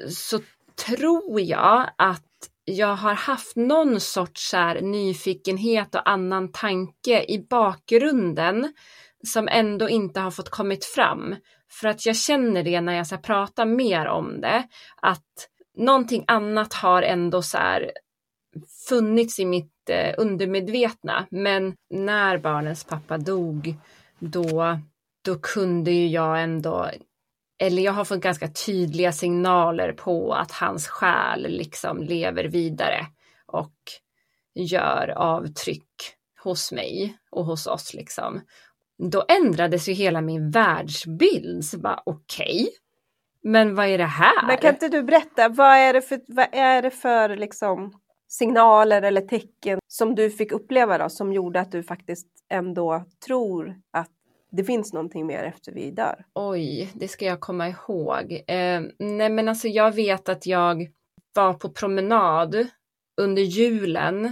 så 0.10 0.40
tror 0.88 1.42
jag 1.42 1.90
att 1.98 2.24
jag 2.66 2.96
har 2.96 3.14
haft 3.14 3.56
någon 3.56 4.00
sorts 4.00 4.54
här 4.54 4.82
nyfikenhet 4.82 5.96
och 5.96 6.10
annan 6.10 6.52
tanke 6.52 7.24
i 7.24 7.48
bakgrunden 7.50 8.74
som 9.28 9.48
ändå 9.48 9.90
inte 9.90 10.20
har 10.20 10.32
fått 10.32 10.50
kommit 10.50 10.86
fram. 10.86 11.36
För 11.82 11.88
att 11.88 12.06
jag 12.06 12.16
känner 12.16 12.64
det 12.64 12.82
när 12.82 12.94
jag 12.94 13.08
så 13.08 13.18
pratar 13.18 13.66
mer 13.66 14.06
om 14.06 14.42
det, 14.42 14.68
att 15.02 15.50
någonting 15.78 16.24
annat 16.28 16.74
har 16.74 17.02
ändå 17.02 17.42
så 17.42 17.58
här 17.58 17.92
funnits 18.90 19.40
i 19.40 19.46
mitt 19.46 19.90
eh, 19.90 20.16
undermedvetna. 20.18 21.28
Men 21.32 21.76
när 21.90 22.38
barnens 22.38 22.84
pappa 22.84 23.18
dog, 23.18 23.76
då, 24.20 24.80
då 25.26 25.40
kunde 25.40 25.92
ju 25.92 26.08
jag 26.08 26.44
ändå 26.44 26.90
eller 27.60 27.82
jag 27.82 27.94
har 27.94 28.06
fått 28.06 28.20
ganska 28.20 28.48
tydliga 28.48 29.12
signaler 29.12 29.94
på 29.94 30.34
att 30.34 30.52
hans 30.52 30.88
själ 30.88 31.48
liksom 31.50 32.04
lever 32.04 32.44
vidare 32.44 33.08
och 33.46 33.76
gör 34.56 35.08
avtryck 35.10 35.90
hos 36.44 36.72
mig 36.72 37.18
och 37.32 37.46
hos 37.46 37.68
oss 37.68 37.94
liksom 37.94 38.42
då 39.12 39.26
ändrades 39.28 39.90
ju 39.90 39.94
hela 39.94 40.22
min 40.22 40.52
världsbild. 40.52 41.66
Så 41.66 41.80
bara 41.80 42.04
okej, 42.06 42.46
okay, 42.46 42.70
men 43.44 43.76
vad 43.76 43.88
är 43.88 43.98
det 43.98 44.04
här? 44.04 44.48
Men 44.48 44.58
kan 44.58 44.74
inte 44.74 44.90
du 44.90 45.04
berätta, 45.04 45.50
vad 45.50 45.78
är 45.78 45.94
det 45.94 46.02
för, 46.02 46.22
vad 46.28 46.48
är 46.52 46.82
det 46.82 46.92
för 46.92 47.38
liksom 47.38 47.94
signaler 48.28 49.02
eller 49.02 49.22
tecken 49.22 49.80
som 49.88 50.16
du 50.16 50.30
fick 50.30 50.52
uppleva 50.52 50.98
då, 50.98 51.10
som 51.10 51.34
gjorde 51.34 51.60
att 51.60 51.72
du 51.72 51.84
faktiskt 51.84 52.28
ändå 52.50 53.06
tror 53.26 53.76
att 53.92 54.10
det 54.52 54.64
finns 54.64 54.94
någonting 54.94 55.26
mer 55.26 55.44
efter 55.44 55.72
vi 55.72 55.92
dör? 55.92 56.26
Oj, 56.34 56.92
det 56.94 57.08
ska 57.08 57.26
jag 57.26 57.40
komma 57.40 57.70
ihåg. 57.70 58.32
Eh, 58.48 58.82
nej 59.00 59.30
men 59.30 59.50
alltså 59.50 59.68
jag 59.68 59.92
vet 59.92 60.30
att 60.30 60.46
jag 60.46 60.88
var 61.36 61.54
på 61.54 61.70
promenad 61.70 62.68
under 63.22 63.42
julen 63.42 64.32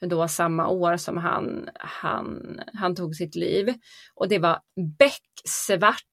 då 0.00 0.28
samma 0.28 0.68
år 0.68 0.96
som 0.96 1.16
han, 1.16 1.68
han, 1.74 2.60
han 2.74 2.94
tog 2.94 3.14
sitt 3.14 3.34
liv. 3.34 3.74
Och 4.14 4.28
det 4.28 4.38
var 4.38 4.60
becksvart 4.98 6.04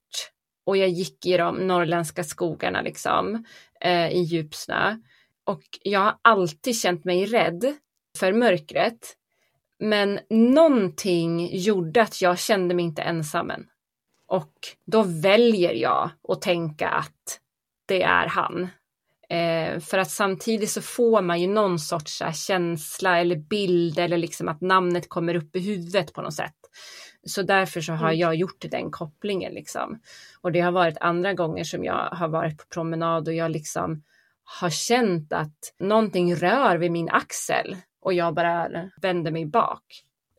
och 0.65 0.77
jag 0.77 0.89
gick 0.89 1.25
i 1.25 1.37
de 1.37 1.67
norrländska 1.67 2.23
skogarna 2.23 2.81
liksom 2.81 3.45
eh, 3.81 4.09
i 4.09 4.19
djupsnö. 4.19 4.97
Och 5.43 5.63
jag 5.83 5.99
har 5.99 6.17
alltid 6.21 6.75
känt 6.75 7.05
mig 7.05 7.25
rädd 7.25 7.75
för 8.19 8.33
mörkret. 8.33 9.15
Men 9.79 10.19
någonting 10.29 11.57
gjorde 11.57 12.01
att 12.01 12.21
jag 12.21 12.39
kände 12.39 12.75
mig 12.75 12.85
inte 12.85 13.01
ensam 13.01 13.49
än. 13.51 13.67
Och 14.27 14.53
då 14.85 15.03
väljer 15.03 15.73
jag 15.73 16.09
att 16.27 16.41
tänka 16.41 16.89
att 16.89 17.39
det 17.85 18.03
är 18.03 18.27
han. 18.27 18.67
Eh, 19.29 19.79
för 19.79 19.97
att 19.97 20.11
samtidigt 20.11 20.69
så 20.69 20.81
får 20.81 21.21
man 21.21 21.41
ju 21.41 21.47
någon 21.47 21.79
sorts 21.79 22.21
här, 22.21 22.31
känsla 22.31 23.19
eller 23.19 23.35
bild 23.35 23.99
eller 23.99 24.17
liksom 24.17 24.47
att 24.47 24.61
namnet 24.61 25.09
kommer 25.09 25.35
upp 25.35 25.55
i 25.55 25.59
huvudet 25.59 26.13
på 26.13 26.21
något 26.21 26.33
sätt. 26.33 26.55
Så 27.27 27.41
därför 27.41 27.81
så 27.81 27.93
har 27.93 28.07
mm. 28.07 28.19
jag 28.19 28.35
gjort 28.35 28.65
den 28.71 28.91
kopplingen 28.91 29.53
liksom. 29.53 29.99
Och 30.41 30.51
det 30.51 30.59
har 30.59 30.71
varit 30.71 30.97
andra 31.01 31.33
gånger 31.33 31.63
som 31.63 31.83
jag 31.83 32.09
har 32.11 32.27
varit 32.27 32.57
på 32.57 32.63
promenad 32.73 33.27
och 33.27 33.33
jag 33.33 33.51
liksom 33.51 34.03
har 34.43 34.69
känt 34.69 35.33
att 35.33 35.73
någonting 35.79 36.35
rör 36.35 36.77
vid 36.77 36.91
min 36.91 37.09
axel 37.09 37.77
och 38.01 38.13
jag 38.13 38.33
bara 38.33 38.69
vänder 39.01 39.31
mig 39.31 39.45
bak 39.45 39.83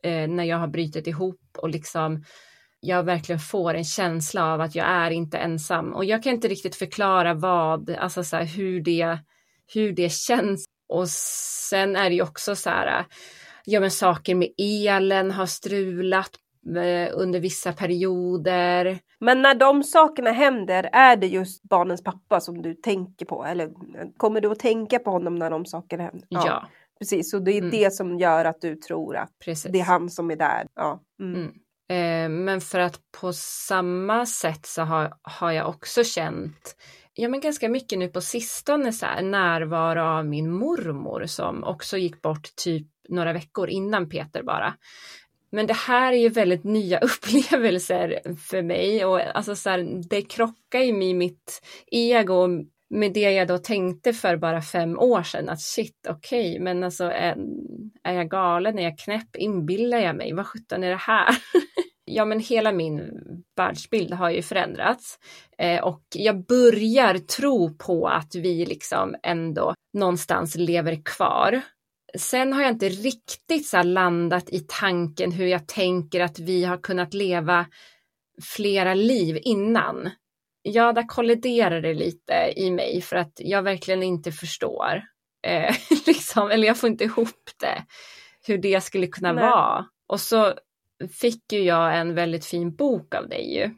eh, 0.03 0.27
när 0.27 0.43
jag 0.43 0.57
har 0.57 0.67
brutit 0.67 1.07
ihop 1.07 1.41
och 1.57 1.69
liksom 1.69 2.23
jag 2.79 3.03
verkligen 3.03 3.39
får 3.39 3.73
en 3.73 3.83
känsla 3.83 4.53
av 4.53 4.61
att 4.61 4.75
jag 4.75 4.87
är 4.87 5.11
inte 5.11 5.37
ensam 5.37 5.93
och 5.93 6.05
jag 6.05 6.23
kan 6.23 6.33
inte 6.33 6.47
riktigt 6.47 6.75
förklara 6.75 7.33
vad, 7.33 7.89
alltså 7.89 8.23
så 8.23 8.35
här, 8.35 8.45
hur 8.45 8.81
det, 8.81 9.17
hur 9.73 9.91
det 9.91 10.11
känns. 10.11 10.65
Och 10.89 11.09
sen 11.09 11.95
är 11.95 12.09
det 12.09 12.15
ju 12.15 12.21
också 12.21 12.55
så 12.55 12.69
här, 12.69 13.05
ja 13.65 13.79
men 13.79 13.91
saker 13.91 14.35
med 14.35 14.49
elen 14.57 15.31
har 15.31 15.45
strulat 15.45 16.31
eh, 16.75 17.13
under 17.13 17.39
vissa 17.39 17.73
perioder. 17.73 18.99
Men 19.19 19.41
när 19.41 19.55
de 19.55 19.83
sakerna 19.83 20.31
händer, 20.31 20.89
är 20.93 21.15
det 21.15 21.27
just 21.27 21.63
barnens 21.63 22.03
pappa 22.03 22.39
som 22.39 22.61
du 22.61 22.73
tänker 22.73 23.25
på? 23.25 23.45
Eller 23.45 23.69
kommer 24.17 24.41
du 24.41 24.51
att 24.51 24.59
tänka 24.59 24.99
på 24.99 25.11
honom 25.11 25.35
när 25.35 25.49
de 25.49 25.65
sakerna 25.65 26.03
händer? 26.03 26.27
Ja. 26.29 26.43
ja. 26.45 26.69
Precis, 26.99 27.33
och 27.33 27.41
det 27.41 27.51
är 27.51 27.57
mm. 27.57 27.71
det 27.71 27.93
som 27.93 28.19
gör 28.19 28.45
att 28.45 28.61
du 28.61 28.75
tror 28.75 29.17
att 29.17 29.39
Precis. 29.45 29.71
det 29.71 29.79
är 29.79 29.83
han 29.83 30.09
som 30.09 30.31
är 30.31 30.35
där. 30.35 30.67
Ja. 30.75 31.03
Mm. 31.19 31.35
Mm. 31.35 31.53
Eh, 31.89 32.29
men 32.29 32.61
för 32.61 32.79
att 32.79 32.99
på 33.21 33.33
samma 33.33 34.25
sätt 34.25 34.65
så 34.65 34.81
har, 34.81 35.13
har 35.21 35.51
jag 35.51 35.69
också 35.69 36.03
känt 36.03 36.75
ja, 37.19 37.29
men 37.29 37.39
ganska 37.39 37.69
mycket 37.69 37.99
nu 37.99 38.07
på 38.07 38.21
sistone 38.21 38.93
så 38.93 39.05
här, 39.05 39.21
närvaro 39.21 40.01
av 40.01 40.25
min 40.25 40.51
mormor 40.51 41.25
som 41.25 41.63
också 41.63 41.97
gick 41.97 42.21
bort 42.21 42.55
typ 42.55 42.87
några 43.09 43.33
veckor 43.33 43.69
innan 43.69 44.09
Peter 44.09 44.43
bara. 44.43 44.73
Men 45.51 45.67
det 45.67 45.73
här 45.73 46.13
är 46.13 46.17
ju 46.17 46.29
väldigt 46.29 46.63
nya 46.63 46.99
upplevelser 47.01 48.35
för 48.49 48.61
mig 48.61 49.05
och 49.05 49.21
alltså 49.37 49.55
så 49.55 49.69
här, 49.69 50.03
det 50.09 50.21
krockar 50.21 50.79
ju 50.79 50.93
med 50.93 51.15
mitt 51.15 51.61
ego 51.91 52.47
med 52.89 53.13
det 53.13 53.31
jag 53.31 53.47
då 53.47 53.57
tänkte 53.57 54.13
för 54.13 54.37
bara 54.37 54.61
fem 54.61 54.99
år 54.99 55.23
sedan 55.23 55.49
att 55.49 55.61
shit, 55.61 56.07
okej, 56.09 56.51
okay, 56.51 56.63
men 56.63 56.83
alltså 56.83 57.03
är, 57.03 57.37
är 58.03 58.13
jag 58.13 58.29
galen, 58.29 58.79
är 58.79 58.83
jag 58.83 58.97
knäpp, 58.97 59.35
inbillar 59.35 59.97
jag 59.97 60.15
mig, 60.15 60.33
vad 60.33 60.47
sjutton 60.47 60.83
är 60.83 60.89
det 60.89 60.95
här? 60.95 61.37
ja, 62.15 62.25
men 62.25 62.39
hela 62.39 62.71
min 62.71 63.11
världsbild 63.57 64.13
har 64.13 64.29
ju 64.29 64.41
förändrats 64.41 65.19
eh, 65.57 65.83
och 65.83 66.03
jag 66.15 66.45
börjar 66.45 67.17
tro 67.17 67.77
på 67.77 68.07
att 68.07 68.35
vi 68.35 68.65
liksom 68.65 69.15
ändå 69.23 69.73
någonstans 69.93 70.55
lever 70.55 71.01
kvar. 71.05 71.61
Sen 72.17 72.53
har 72.53 72.61
jag 72.61 72.71
inte 72.71 72.89
riktigt 72.89 73.67
så 73.67 73.83
landat 73.83 74.49
i 74.49 74.65
tanken 74.67 75.31
hur 75.31 75.47
jag 75.47 75.67
tänker 75.67 76.19
att 76.19 76.39
vi 76.39 76.63
har 76.63 76.77
kunnat 76.77 77.13
leva 77.13 77.65
flera 78.41 78.93
liv 78.93 79.39
innan 79.41 80.09
ja, 80.61 80.93
där 80.93 81.07
kolliderar 81.07 81.81
det 81.81 81.93
lite 81.93 82.53
i 82.55 82.71
mig 82.71 83.01
för 83.01 83.15
att 83.15 83.33
jag 83.35 83.61
verkligen 83.61 84.03
inte 84.03 84.31
förstår. 84.31 85.03
Eh, 85.47 85.75
liksom, 86.07 86.51
eller 86.51 86.67
jag 86.67 86.77
får 86.77 86.89
inte 86.89 87.03
ihop 87.03 87.49
det. 87.59 87.85
Hur 88.47 88.57
det 88.57 88.83
skulle 88.83 89.07
kunna 89.07 89.33
Nej. 89.33 89.43
vara. 89.43 89.85
Och 90.07 90.19
så 90.19 90.53
fick 91.07 91.53
ju 91.53 91.63
jag 91.63 91.97
en 91.97 92.15
väldigt 92.15 92.45
fin 92.45 92.75
bok 92.75 93.15
av 93.15 93.29
dig 93.29 93.55
ju. 93.55 93.69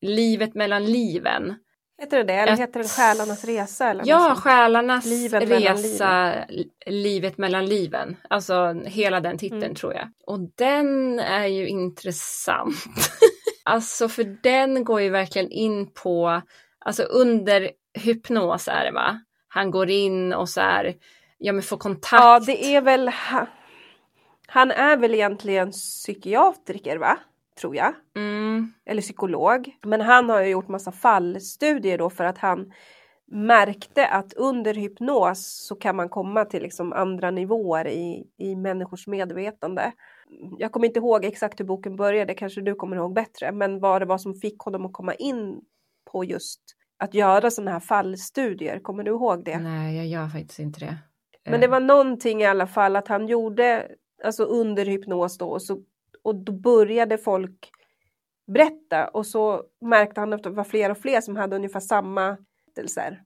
Livet 0.00 0.54
mellan 0.54 0.84
liven. 0.84 1.54
Heter 1.98 2.16
det 2.18 2.24
det? 2.24 2.34
Eller 2.34 2.56
heter 2.56 2.80
den 2.80 2.88
Själarnas 2.88 3.44
resa? 3.44 3.90
Eller 3.90 4.02
ja, 4.06 4.34
Själarnas 4.38 5.06
livet 5.06 5.42
resa, 5.42 6.06
mellan 6.06 6.46
livet 6.86 7.38
mellan 7.38 7.66
liven. 7.66 8.16
Alltså 8.30 8.82
hela 8.84 9.20
den 9.20 9.38
titeln 9.38 9.62
mm. 9.62 9.74
tror 9.74 9.94
jag. 9.94 10.08
Och 10.26 10.38
den 10.54 11.18
är 11.20 11.46
ju 11.46 11.68
intressant. 11.68 12.84
Alltså 13.66 14.08
för 14.08 14.24
den 14.42 14.84
går 14.84 15.00
ju 15.00 15.10
verkligen 15.10 15.50
in 15.50 15.92
på, 15.92 16.42
alltså 16.78 17.02
under 17.02 17.70
hypnos 17.98 18.68
är 18.68 18.84
det 18.84 18.92
va? 18.92 19.20
Han 19.48 19.70
går 19.70 19.90
in 19.90 20.32
och 20.32 20.48
så 20.48 20.60
här, 20.60 20.94
ja 21.38 21.52
men 21.52 21.62
får 21.62 21.76
kontakt. 21.76 22.22
Ja 22.22 22.40
det 22.46 22.74
är 22.74 22.80
väl, 22.80 23.10
han 24.46 24.70
är 24.70 24.96
väl 24.96 25.14
egentligen 25.14 25.70
psykiatriker 25.70 26.96
va? 26.96 27.18
Tror 27.60 27.76
jag. 27.76 27.94
Mm. 28.16 28.72
Eller 28.86 29.02
psykolog. 29.02 29.76
Men 29.82 30.00
han 30.00 30.30
har 30.30 30.40
ju 30.40 30.48
gjort 30.48 30.68
massa 30.68 30.92
fallstudier 30.92 31.98
då 31.98 32.10
för 32.10 32.24
att 32.24 32.38
han 32.38 32.72
märkte 33.26 34.06
att 34.06 34.32
under 34.32 34.74
hypnos 34.74 35.66
så 35.68 35.76
kan 35.76 35.96
man 35.96 36.08
komma 36.08 36.44
till 36.44 36.62
liksom 36.62 36.92
andra 36.92 37.30
nivåer 37.30 37.88
i, 37.88 38.26
i 38.38 38.56
människors 38.56 39.06
medvetande 39.06 39.92
jag 40.58 40.72
kommer 40.72 40.86
inte 40.86 40.98
ihåg 40.98 41.24
exakt 41.24 41.60
hur 41.60 41.64
boken 41.64 41.96
började, 41.96 42.34
kanske 42.34 42.60
du 42.60 42.74
kommer 42.74 42.96
ihåg 42.96 43.14
bättre, 43.14 43.52
men 43.52 43.80
vad 43.80 44.02
det 44.02 44.06
var 44.06 44.18
som 44.18 44.34
fick 44.34 44.58
honom 44.58 44.86
att 44.86 44.92
komma 44.92 45.14
in 45.14 45.60
på 46.12 46.24
just 46.24 46.60
att 46.98 47.14
göra 47.14 47.50
sådana 47.50 47.70
här 47.70 47.80
fallstudier. 47.80 48.78
Kommer 48.80 49.02
du 49.02 49.10
ihåg 49.10 49.44
det? 49.44 49.58
Nej, 49.58 49.96
jag 49.96 50.06
gör 50.06 50.28
faktiskt 50.28 50.58
inte 50.58 50.80
det. 50.80 50.96
Men 51.50 51.60
det 51.60 51.66
var 51.66 51.80
någonting 51.80 52.42
i 52.42 52.46
alla 52.46 52.66
fall 52.66 52.96
att 52.96 53.08
han 53.08 53.28
gjorde, 53.28 53.88
alltså 54.24 54.44
under 54.44 54.86
hypnos 54.86 55.38
då, 55.38 55.50
och, 55.50 55.62
så, 55.62 55.82
och 56.22 56.34
då 56.34 56.52
började 56.52 57.18
folk 57.18 57.70
berätta 58.46 59.08
och 59.08 59.26
så 59.26 59.62
märkte 59.80 60.20
han 60.20 60.32
att 60.32 60.42
det 60.42 60.50
var 60.50 60.64
fler 60.64 60.90
och 60.90 60.98
fler 60.98 61.20
som 61.20 61.36
hade 61.36 61.56
ungefär 61.56 61.80
samma 61.80 62.36
berättelser. 62.74 63.22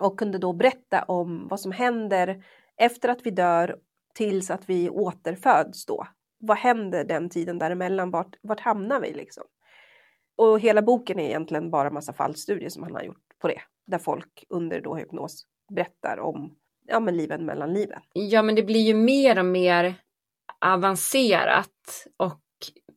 Och 0.00 0.18
kunde 0.18 0.38
då 0.38 0.52
berätta 0.52 1.02
om 1.02 1.48
vad 1.48 1.60
som 1.60 1.72
händer 1.72 2.44
efter 2.76 3.08
att 3.08 3.26
vi 3.26 3.30
dör 3.30 3.76
tills 4.14 4.50
att 4.50 4.68
vi 4.68 4.90
återföds 4.90 5.86
då. 5.86 6.06
Vad 6.38 6.56
händer 6.56 7.04
den 7.04 7.30
tiden 7.30 7.58
däremellan? 7.58 8.10
Vart, 8.10 8.36
vart 8.42 8.60
hamnar 8.60 9.00
vi 9.00 9.12
liksom? 9.12 9.44
Och 10.36 10.60
hela 10.60 10.82
boken 10.82 11.18
är 11.18 11.28
egentligen 11.28 11.70
bara 11.70 11.90
massa 11.90 12.12
fallstudier 12.12 12.68
som 12.68 12.82
han 12.82 12.94
har 12.94 13.02
gjort 13.02 13.38
på 13.38 13.48
det. 13.48 13.60
Där 13.86 13.98
folk 13.98 14.44
under 14.48 14.80
då 14.80 14.94
hypnos 14.94 15.46
berättar 15.74 16.20
om 16.20 16.56
ja, 16.86 17.00
men 17.00 17.16
liven 17.16 17.44
mellan 17.44 17.72
liven. 17.72 18.00
Ja, 18.12 18.42
men 18.42 18.54
det 18.54 18.62
blir 18.62 18.80
ju 18.80 18.94
mer 18.94 19.38
och 19.38 19.44
mer 19.44 19.94
avancerat 20.60 22.06
och 22.16 22.40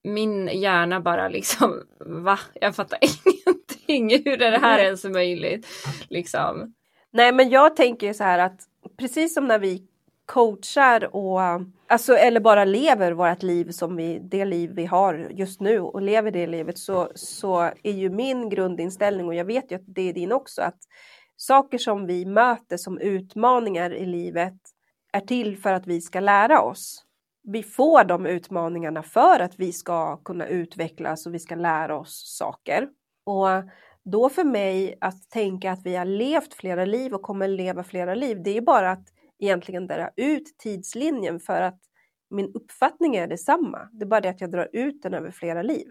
min 0.03 0.47
hjärna 0.47 0.99
bara 0.99 1.27
liksom, 1.29 1.83
va? 1.99 2.39
Jag 2.53 2.75
fattar 2.75 2.99
ingenting. 3.87 4.23
Hur 4.25 4.41
är 4.41 4.51
det 4.51 4.57
här 4.57 4.79
ens 4.79 5.03
möjligt? 5.03 5.67
Liksom. 6.09 6.73
Nej, 7.11 7.31
men 7.31 7.49
jag 7.49 7.75
tänker 7.75 8.13
så 8.13 8.23
här 8.23 8.39
att 8.39 8.61
precis 8.97 9.33
som 9.33 9.47
när 9.47 9.59
vi 9.59 9.87
coachar 10.25 11.15
och 11.15 11.39
alltså, 11.87 12.13
eller 12.13 12.39
bara 12.39 12.65
lever 12.65 13.11
vårt 13.11 13.43
liv 13.43 13.71
som 13.71 13.95
vi, 13.95 14.19
det 14.19 14.45
liv 14.45 14.71
vi 14.73 14.85
har 14.85 15.27
just 15.31 15.61
nu 15.61 15.79
och 15.79 16.01
lever 16.01 16.31
det 16.31 16.47
livet 16.47 16.77
så, 16.77 17.11
så 17.15 17.61
är 17.83 17.91
ju 17.91 18.09
min 18.09 18.49
grundinställning 18.49 19.27
och 19.27 19.35
jag 19.35 19.45
vet 19.45 19.71
ju 19.71 19.75
att 19.75 19.85
det 19.85 20.09
är 20.09 20.13
din 20.13 20.31
också 20.31 20.61
att 20.61 20.77
saker 21.35 21.77
som 21.77 22.07
vi 22.07 22.25
möter 22.25 22.77
som 22.77 22.99
utmaningar 22.99 23.93
i 23.93 24.05
livet 24.05 24.57
är 25.13 25.19
till 25.19 25.57
för 25.57 25.73
att 25.73 25.87
vi 25.87 26.01
ska 26.01 26.19
lära 26.19 26.61
oss. 26.61 27.05
Vi 27.43 27.63
får 27.63 28.03
de 28.03 28.25
utmaningarna 28.25 29.03
för 29.03 29.39
att 29.39 29.59
vi 29.59 29.73
ska 29.73 30.17
kunna 30.17 30.47
utvecklas 30.47 31.25
och 31.25 31.33
vi 31.33 31.39
ska 31.39 31.55
lära 31.55 31.97
oss 31.97 32.37
saker. 32.37 32.89
Och 33.23 33.47
då 34.03 34.29
för 34.29 34.43
mig 34.43 34.97
att 35.01 35.29
tänka 35.29 35.71
att 35.71 35.85
vi 35.85 35.95
har 35.95 36.05
levt 36.05 36.53
flera 36.53 36.85
liv 36.85 37.13
och 37.13 37.21
kommer 37.21 37.47
leva 37.47 37.83
flera 37.83 38.15
liv, 38.15 38.43
det 38.43 38.57
är 38.57 38.61
bara 38.61 38.91
att 38.91 39.07
egentligen 39.39 39.87
dra 39.87 40.09
ut 40.15 40.57
tidslinjen 40.57 41.39
för 41.39 41.61
att 41.61 41.79
min 42.29 42.51
uppfattning 42.53 43.15
är 43.15 43.27
detsamma. 43.27 43.89
Det 43.91 44.03
är 44.03 44.07
bara 44.07 44.21
det 44.21 44.29
att 44.29 44.41
jag 44.41 44.51
drar 44.51 44.69
ut 44.73 45.01
den 45.01 45.13
över 45.13 45.31
flera 45.31 45.61
liv. 45.61 45.87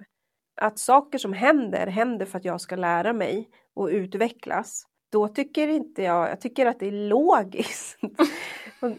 Att 0.61 0.79
saker 0.79 1.19
som 1.19 1.33
händer, 1.33 1.87
händer 1.87 2.27
för 2.27 2.39
att 2.39 2.45
jag 2.45 2.61
ska 2.61 2.77
lära 2.77 3.13
mig 3.13 3.49
och 3.75 3.89
utvecklas 3.89 4.87
då 5.14 5.28
tycker 5.28 5.68
inte 5.68 6.02
jag, 6.02 6.30
jag 6.30 6.40
tycker 6.40 6.66
att 6.66 6.80
det 6.80 6.87
är 6.87 7.09
logiskt. 7.09 7.99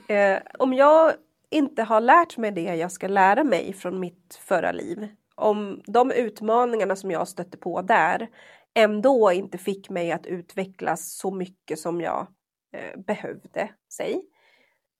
Eh, 0.07 0.39
om 0.60 0.74
jag 0.74 1.13
inte 1.50 1.84
har 1.84 2.01
lärt 2.01 2.38
mig 2.38 2.51
det 2.51 2.75
jag 2.75 2.91
ska 2.91 3.07
lära 3.07 3.43
mig 3.43 3.74
från 3.74 4.00
mitt 4.00 4.39
förra 4.41 4.72
liv, 4.72 5.07
om 5.36 5.81
de 5.86 6.12
utmaningarna 6.12 6.95
som 6.95 7.12
jag 7.12 7.27
stötte 7.27 7.57
på 7.57 7.81
där 7.81 8.29
ändå 8.74 9.31
inte 9.31 9.57
fick 9.57 9.89
mig 9.89 10.12
att 10.12 10.25
utvecklas 10.25 11.17
så 11.17 11.31
mycket 11.31 11.79
som 11.79 12.01
jag 12.01 12.27
eh, 12.74 13.00
behövde, 13.00 13.69
säg. 13.93 14.22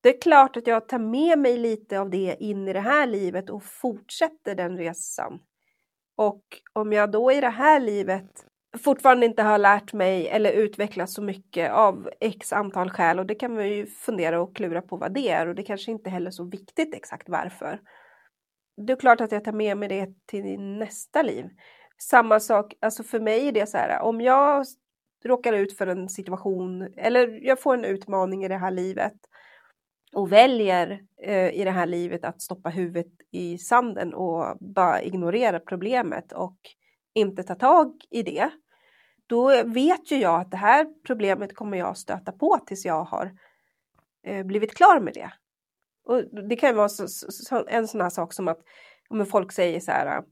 Det 0.00 0.08
är 0.16 0.20
klart 0.20 0.56
att 0.56 0.66
jag 0.66 0.88
tar 0.88 0.98
med 0.98 1.38
mig 1.38 1.58
lite 1.58 2.00
av 2.00 2.10
det 2.10 2.36
in 2.40 2.68
i 2.68 2.72
det 2.72 2.80
här 2.80 3.06
livet 3.06 3.50
och 3.50 3.64
fortsätter 3.64 4.54
den 4.54 4.76
resan. 4.76 5.40
Och 6.16 6.42
om 6.72 6.92
jag 6.92 7.10
då 7.10 7.32
i 7.32 7.40
det 7.40 7.48
här 7.48 7.80
livet 7.80 8.46
fortfarande 8.78 9.26
inte 9.26 9.42
har 9.42 9.58
lärt 9.58 9.92
mig 9.92 10.28
eller 10.28 10.52
utvecklats 10.52 11.14
så 11.14 11.22
mycket 11.22 11.72
av 11.72 12.10
x 12.20 12.52
antal 12.52 12.90
skäl 12.90 13.18
och 13.18 13.26
det 13.26 13.34
kan 13.34 13.54
man 13.54 13.68
ju 13.68 13.86
fundera 13.86 14.40
och 14.40 14.56
klura 14.56 14.82
på 14.82 14.96
vad 14.96 15.14
det 15.14 15.28
är 15.28 15.46
och 15.46 15.54
det 15.54 15.62
kanske 15.62 15.90
inte 15.90 16.10
heller 16.10 16.26
är 16.26 16.30
så 16.30 16.44
viktigt 16.44 16.94
exakt 16.94 17.28
varför. 17.28 17.80
Det 18.86 18.92
är 18.92 18.96
klart 18.96 19.20
att 19.20 19.32
jag 19.32 19.44
tar 19.44 19.52
med 19.52 19.76
mig 19.76 19.88
det 19.88 20.26
till 20.26 20.60
nästa 20.60 21.22
liv. 21.22 21.44
Samma 21.98 22.40
sak, 22.40 22.74
alltså 22.80 23.02
för 23.02 23.20
mig 23.20 23.48
är 23.48 23.52
det 23.52 23.66
så 23.66 23.78
här, 23.78 24.02
om 24.02 24.20
jag 24.20 24.64
råkar 25.24 25.52
ut 25.52 25.76
för 25.78 25.86
en 25.86 26.08
situation 26.08 26.82
eller 26.96 27.46
jag 27.46 27.62
får 27.62 27.74
en 27.74 27.84
utmaning 27.84 28.44
i 28.44 28.48
det 28.48 28.58
här 28.58 28.70
livet 28.70 29.14
och 30.12 30.32
väljer 30.32 31.00
eh, 31.22 31.50
i 31.60 31.64
det 31.64 31.70
här 31.70 31.86
livet 31.86 32.24
att 32.24 32.42
stoppa 32.42 32.68
huvudet 32.68 33.12
i 33.32 33.58
sanden 33.58 34.14
och 34.14 34.56
bara 34.60 35.02
ignorera 35.02 35.60
problemet 35.60 36.32
och 36.32 36.56
inte 37.14 37.42
ta 37.42 37.54
tag 37.54 37.92
i 38.10 38.22
det 38.22 38.50
då 39.26 39.62
vet 39.64 40.10
ju 40.10 40.16
jag 40.16 40.40
att 40.40 40.50
det 40.50 40.56
här 40.56 40.86
problemet 41.06 41.56
kommer 41.56 41.78
jag 41.78 41.96
stöta 41.96 42.32
på 42.32 42.58
tills 42.66 42.84
jag 42.84 43.04
har 43.04 43.32
eh, 44.26 44.46
blivit 44.46 44.74
klar 44.74 45.00
med 45.00 45.14
det. 45.14 45.32
Och 46.04 46.44
det 46.48 46.56
kan 46.56 46.70
ju 46.70 46.76
vara 46.76 46.88
så, 46.88 47.08
så, 47.08 47.64
en 47.68 47.88
sån 47.88 48.00
här 48.00 48.10
sak 48.10 48.32
som 48.32 48.48
att 48.48 48.60
om 49.08 49.26
folk 49.26 49.52
säger 49.52 49.80
så 49.80 49.90
här, 49.90 50.06
ah, 50.06 50.24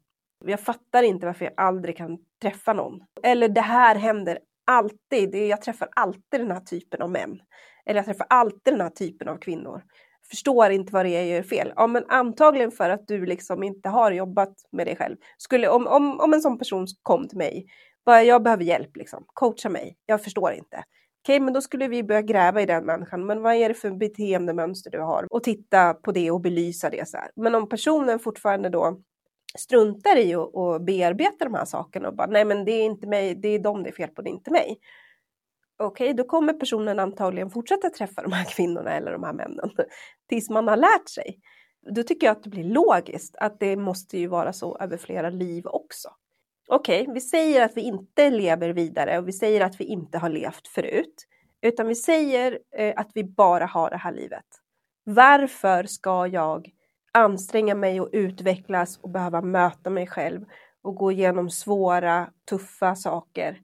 jag 0.44 0.60
fattar 0.60 1.02
inte 1.02 1.26
varför 1.26 1.44
jag 1.44 1.54
aldrig 1.56 1.96
kan 1.96 2.18
träffa 2.42 2.72
någon. 2.72 3.00
Eller 3.22 3.48
det 3.48 3.60
här 3.60 3.94
händer 3.94 4.38
alltid, 4.66 5.34
jag 5.34 5.62
träffar 5.62 5.88
alltid 5.96 6.40
den 6.40 6.50
här 6.50 6.60
typen 6.60 7.02
av 7.02 7.10
män. 7.10 7.40
Eller 7.86 7.98
jag 7.98 8.06
träffar 8.06 8.26
alltid 8.30 8.74
den 8.74 8.80
här 8.80 8.90
typen 8.90 9.28
av 9.28 9.36
kvinnor. 9.36 9.82
Förstår 10.30 10.70
inte 10.70 10.92
vad 10.92 11.06
det 11.06 11.10
är 11.10 11.20
jag 11.20 11.36
gör 11.36 11.42
fel. 11.42 11.72
Ja, 11.76 11.86
men 11.86 12.04
antagligen 12.08 12.70
för 12.70 12.90
att 12.90 13.06
du 13.06 13.26
liksom 13.26 13.62
inte 13.62 13.88
har 13.88 14.12
jobbat 14.12 14.54
med 14.72 14.86
dig 14.86 14.96
själv. 14.96 15.16
Skulle, 15.36 15.68
om, 15.68 15.86
om, 15.86 16.20
om 16.20 16.34
en 16.34 16.40
sån 16.40 16.58
person 16.58 16.86
kom 17.02 17.28
till 17.28 17.38
mig 17.38 17.66
bara, 18.04 18.22
jag 18.22 18.42
behöver 18.42 18.64
hjälp, 18.64 18.96
liksom. 18.96 19.24
coacha 19.26 19.68
mig. 19.68 19.96
Jag 20.06 20.24
förstår 20.24 20.52
inte. 20.52 20.76
Okej, 21.24 21.36
okay, 21.36 21.40
men 21.40 21.54
då 21.54 21.60
skulle 21.60 21.88
vi 21.88 22.02
börja 22.02 22.22
gräva 22.22 22.62
i 22.62 22.66
den 22.66 22.84
människan. 22.84 23.26
Men 23.26 23.42
vad 23.42 23.54
är 23.54 23.68
det 23.68 23.74
för 23.74 23.90
beteendemönster 23.90 24.90
du 24.90 25.00
har? 25.00 25.26
Och 25.30 25.42
titta 25.42 25.94
på 25.94 26.12
det 26.12 26.30
och 26.30 26.40
belysa 26.40 26.90
det 26.90 27.08
så 27.08 27.16
här. 27.16 27.30
Men 27.36 27.54
om 27.54 27.68
personen 27.68 28.18
fortfarande 28.18 28.68
då 28.68 29.00
struntar 29.58 30.16
i 30.18 30.34
att 30.34 30.54
och 30.54 30.82
bearbeta 30.82 31.44
de 31.44 31.54
här 31.54 31.64
sakerna 31.64 32.08
och 32.08 32.16
bara 32.16 32.26
nej 32.26 32.44
men 32.44 32.64
det 32.64 32.72
är 32.72 32.84
inte 32.84 33.06
mig, 33.06 33.34
det 33.34 33.48
är 33.48 33.58
dem 33.58 33.82
det 33.82 33.90
är 33.90 33.92
fel 33.92 34.08
på, 34.08 34.22
det 34.22 34.30
är 34.30 34.32
inte 34.32 34.50
mig. 34.50 34.78
Okej, 35.76 36.04
okay, 36.04 36.12
då 36.12 36.24
kommer 36.24 36.52
personen 36.52 36.98
antagligen 36.98 37.50
fortsätta 37.50 37.90
träffa 37.90 38.22
de 38.22 38.32
här 38.32 38.44
kvinnorna 38.44 38.96
eller 38.96 39.12
de 39.12 39.22
här 39.22 39.32
männen 39.32 39.70
tills 40.28 40.50
man 40.50 40.68
har 40.68 40.76
lärt 40.76 41.08
sig. 41.08 41.38
Då 41.94 42.02
tycker 42.02 42.26
jag 42.26 42.36
att 42.36 42.42
det 42.42 42.50
blir 42.50 42.64
logiskt 42.64 43.36
att 43.36 43.60
det 43.60 43.76
måste 43.76 44.18
ju 44.18 44.26
vara 44.26 44.52
så 44.52 44.78
över 44.78 44.96
flera 44.96 45.30
liv 45.30 45.66
också. 45.66 46.08
Okej, 46.68 47.02
okay, 47.02 47.14
vi 47.14 47.20
säger 47.20 47.64
att 47.64 47.76
vi 47.76 47.80
inte 47.80 48.30
lever 48.30 48.68
vidare 48.68 49.18
och 49.18 49.28
vi 49.28 49.32
säger 49.32 49.60
att 49.60 49.80
vi 49.80 49.84
inte 49.84 50.18
har 50.18 50.28
levt 50.28 50.68
förut. 50.68 51.26
Utan 51.62 51.86
vi 51.86 51.94
säger 51.94 52.58
eh, 52.76 52.94
att 52.96 53.10
vi 53.14 53.24
bara 53.24 53.66
har 53.66 53.90
det 53.90 53.96
här 53.96 54.12
livet. 54.12 54.44
Varför 55.04 55.84
ska 55.84 56.26
jag 56.26 56.70
anstränga 57.12 57.74
mig 57.74 58.00
och 58.00 58.08
utvecklas 58.12 58.98
och 58.98 59.10
behöva 59.10 59.42
möta 59.42 59.90
mig 59.90 60.06
själv 60.06 60.44
och 60.82 60.94
gå 60.94 61.12
igenom 61.12 61.50
svåra, 61.50 62.30
tuffa 62.50 62.94
saker 62.94 63.60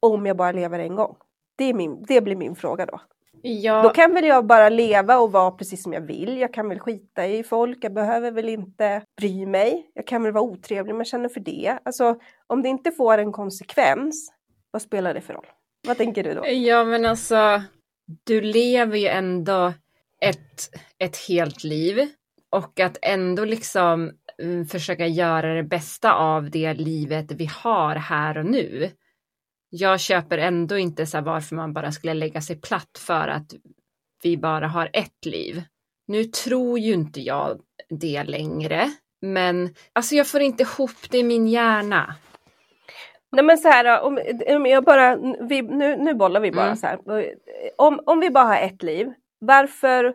om 0.00 0.26
jag 0.26 0.36
bara 0.36 0.52
lever 0.52 0.78
en 0.78 0.94
gång? 0.94 1.16
Det, 1.56 1.64
är 1.64 1.74
min, 1.74 2.04
det 2.08 2.20
blir 2.20 2.36
min 2.36 2.56
fråga 2.56 2.86
då. 2.86 3.00
Ja. 3.42 3.82
Då 3.82 3.88
kan 3.88 4.14
väl 4.14 4.24
jag 4.24 4.46
bara 4.46 4.68
leva 4.68 5.18
och 5.18 5.32
vara 5.32 5.50
precis 5.50 5.82
som 5.82 5.92
jag 5.92 6.00
vill. 6.00 6.38
Jag 6.38 6.54
kan 6.54 6.68
väl 6.68 6.80
skita 6.80 7.26
i 7.26 7.42
folk. 7.42 7.78
Jag 7.84 7.94
behöver 7.94 8.30
väl 8.30 8.48
inte 8.48 9.02
bry 9.16 9.46
mig. 9.46 9.90
Jag 9.94 10.06
kan 10.06 10.22
väl 10.22 10.32
vara 10.32 10.44
otrevlig 10.44 10.94
om 10.94 11.00
jag 11.00 11.06
känner 11.06 11.28
för 11.28 11.40
det. 11.40 11.78
Alltså, 11.84 12.16
om 12.46 12.62
det 12.62 12.68
inte 12.68 12.90
får 12.90 13.18
en 13.18 13.32
konsekvens, 13.32 14.32
vad 14.70 14.82
spelar 14.82 15.14
det 15.14 15.20
för 15.20 15.34
roll? 15.34 15.46
Vad 15.86 15.96
tänker 15.96 16.24
du 16.24 16.34
då? 16.34 16.46
Ja, 16.46 16.84
men 16.84 17.04
alltså, 17.04 17.62
du 18.24 18.40
lever 18.40 18.98
ju 18.98 19.08
ändå 19.08 19.72
ett, 20.20 20.70
ett 20.98 21.16
helt 21.28 21.64
liv 21.64 22.08
och 22.50 22.80
att 22.80 22.98
ändå 23.02 23.44
liksom 23.44 24.12
mm, 24.42 24.66
försöka 24.66 25.06
göra 25.06 25.54
det 25.54 25.62
bästa 25.62 26.14
av 26.14 26.50
det 26.50 26.74
livet 26.74 27.32
vi 27.32 27.44
har 27.44 27.94
här 27.94 28.38
och 28.38 28.46
nu 28.46 28.90
jag 29.76 30.00
köper 30.00 30.38
ändå 30.38 30.78
inte 30.78 31.06
så 31.06 31.20
varför 31.20 31.56
man 31.56 31.72
bara 31.72 31.92
skulle 31.92 32.14
lägga 32.14 32.40
sig 32.40 32.60
platt 32.60 32.98
för 32.98 33.28
att 33.28 33.54
vi 34.22 34.36
bara 34.36 34.68
har 34.68 34.90
ett 34.92 35.26
liv. 35.26 35.62
Nu 36.06 36.24
tror 36.24 36.78
ju 36.78 36.92
inte 36.92 37.20
jag 37.20 37.60
det 37.88 38.24
längre, 38.24 38.90
men 39.22 39.74
alltså 39.92 40.14
jag 40.14 40.26
får 40.26 40.40
inte 40.40 40.62
ihop 40.62 41.10
det 41.10 41.18
i 41.18 41.22
min 41.22 41.46
hjärna. 41.46 42.14
Nej 43.32 43.44
men 43.44 43.58
så 43.58 43.68
här, 43.68 44.02
om, 44.02 44.18
om 44.56 44.66
jag 44.66 44.84
bara, 44.84 45.16
vi, 45.40 45.62
nu, 45.62 45.96
nu 45.96 46.14
bollar 46.14 46.40
vi 46.40 46.52
bara 46.52 46.66
mm. 46.66 46.76
så 46.76 46.86
här. 46.86 46.98
Om, 47.76 48.00
om 48.06 48.20
vi 48.20 48.30
bara 48.30 48.44
har 48.44 48.56
ett 48.56 48.82
liv, 48.82 49.12
varför 49.38 50.14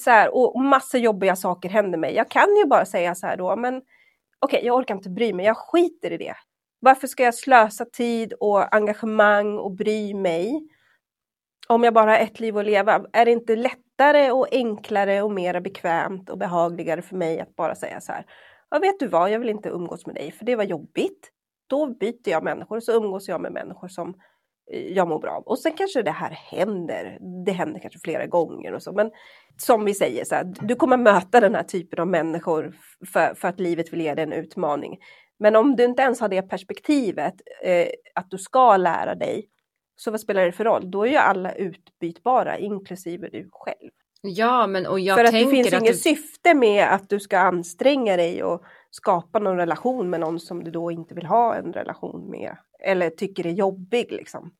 så 0.00 0.10
här, 0.10 0.34
och 0.34 0.62
massa 0.62 0.98
jobbiga 0.98 1.36
saker 1.36 1.68
händer 1.68 1.98
mig. 1.98 2.14
Jag 2.14 2.30
kan 2.30 2.56
ju 2.56 2.66
bara 2.66 2.84
säga 2.84 3.14
så 3.14 3.26
här 3.26 3.36
då, 3.36 3.56
men 3.56 3.76
okej, 3.76 4.58
okay, 4.58 4.66
jag 4.66 4.76
orkar 4.76 4.94
inte 4.94 5.10
bry 5.10 5.32
mig, 5.32 5.46
jag 5.46 5.56
skiter 5.56 6.12
i 6.12 6.16
det. 6.16 6.34
Varför 6.80 7.06
ska 7.06 7.22
jag 7.22 7.34
slösa 7.34 7.84
tid 7.84 8.32
och 8.32 8.74
engagemang 8.74 9.58
och 9.58 9.72
bry 9.72 10.14
mig 10.14 10.68
om 11.68 11.84
jag 11.84 11.94
bara 11.94 12.10
har 12.10 12.18
ett 12.18 12.40
liv 12.40 12.58
att 12.58 12.64
leva? 12.64 13.04
Är 13.12 13.24
det 13.24 13.30
inte 13.30 13.56
lättare 13.56 14.30
och 14.30 14.46
enklare 14.52 15.22
och 15.22 15.32
mer 15.32 15.60
bekvämt 15.60 16.30
och 16.30 16.38
behagligare 16.38 17.02
för 17.02 17.16
mig 17.16 17.40
att 17.40 17.56
bara 17.56 17.74
säga 17.74 18.00
så 18.00 18.12
här? 18.12 18.26
Ja, 18.70 18.78
vet 18.78 18.98
du 19.00 19.06
vad, 19.06 19.30
jag 19.30 19.38
vill 19.38 19.48
inte 19.48 19.68
umgås 19.68 20.06
med 20.06 20.14
dig 20.14 20.32
för 20.32 20.44
det 20.44 20.56
var 20.56 20.64
jobbigt. 20.64 21.30
Då 21.66 21.86
byter 21.86 22.28
jag 22.28 22.44
människor 22.44 22.76
och 22.76 22.82
så 22.82 22.92
umgås 22.92 23.28
jag 23.28 23.40
med 23.40 23.52
människor 23.52 23.88
som 23.88 24.14
eh, 24.72 24.92
jag 24.92 25.08
mår 25.08 25.18
bra 25.18 25.30
av. 25.30 25.42
Och 25.42 25.58
sen 25.58 25.72
kanske 25.72 26.02
det 26.02 26.10
här 26.10 26.30
händer. 26.30 27.18
Det 27.46 27.52
händer 27.52 27.80
kanske 27.80 27.98
flera 28.04 28.26
gånger 28.26 28.72
och 28.72 28.82
så. 28.82 28.92
Men 28.92 29.10
som 29.56 29.84
vi 29.84 29.94
säger, 29.94 30.24
så 30.24 30.34
här, 30.34 30.54
du 30.60 30.74
kommer 30.74 30.96
möta 30.96 31.40
den 31.40 31.54
här 31.54 31.62
typen 31.62 32.00
av 32.00 32.08
människor 32.08 32.74
för, 33.12 33.34
för 33.34 33.48
att 33.48 33.60
livet 33.60 33.92
vill 33.92 34.00
ge 34.00 34.14
dig 34.14 34.24
en 34.24 34.32
utmaning. 34.32 34.98
Men 35.40 35.56
om 35.56 35.76
du 35.76 35.84
inte 35.84 36.02
ens 36.02 36.20
har 36.20 36.28
det 36.28 36.42
perspektivet, 36.42 37.34
eh, 37.62 37.88
att 38.14 38.30
du 38.30 38.38
ska 38.38 38.76
lära 38.76 39.14
dig, 39.14 39.48
så 39.96 40.10
vad 40.10 40.20
spelar 40.20 40.46
det 40.46 40.52
för 40.52 40.64
roll? 40.64 40.90
Då 40.90 41.06
är 41.06 41.10
ju 41.10 41.16
alla 41.16 41.52
utbytbara, 41.52 42.58
inklusive 42.58 43.28
du 43.28 43.48
själv. 43.52 43.90
Ja, 44.22 44.66
men 44.66 44.86
och 44.86 45.00
jag 45.00 45.16
För 45.16 45.24
att 45.24 45.32
det 45.32 45.50
finns 45.50 45.72
att 45.72 45.80
inget 45.80 45.92
du... 45.92 45.98
syfte 45.98 46.54
med 46.54 46.94
att 46.94 47.08
du 47.08 47.20
ska 47.20 47.38
anstränga 47.38 48.16
dig 48.16 48.44
och 48.44 48.62
skapa 48.90 49.38
någon 49.38 49.56
relation 49.56 50.10
med 50.10 50.20
någon 50.20 50.40
som 50.40 50.64
du 50.64 50.70
då 50.70 50.90
inte 50.90 51.14
vill 51.14 51.26
ha 51.26 51.54
en 51.54 51.72
relation 51.72 52.30
med. 52.30 52.56
Eller 52.84 53.10
tycker 53.10 53.46
är 53.46 53.50
jobbig 53.50 54.12
liksom. 54.12 54.50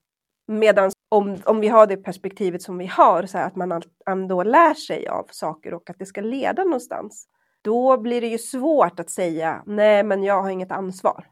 Medan 0.48 0.90
om, 1.08 1.36
om 1.44 1.60
vi 1.60 1.68
har 1.68 1.86
det 1.86 1.96
perspektivet 1.96 2.62
som 2.62 2.78
vi 2.78 2.86
har, 2.86 3.26
så 3.26 3.38
att 3.38 3.56
man 3.56 3.82
ändå 4.06 4.42
lär 4.42 4.74
sig 4.74 5.08
av 5.08 5.26
saker 5.30 5.74
och 5.74 5.90
att 5.90 5.98
det 5.98 6.06
ska 6.06 6.20
leda 6.20 6.64
någonstans 6.64 7.28
då 7.62 8.00
blir 8.00 8.20
det 8.20 8.26
ju 8.26 8.38
svårt 8.38 9.00
att 9.00 9.10
säga 9.10 9.62
nej 9.66 10.02
men 10.02 10.22
jag 10.22 10.42
har 10.42 10.50
inget 10.50 10.72
ansvar. 10.72 11.26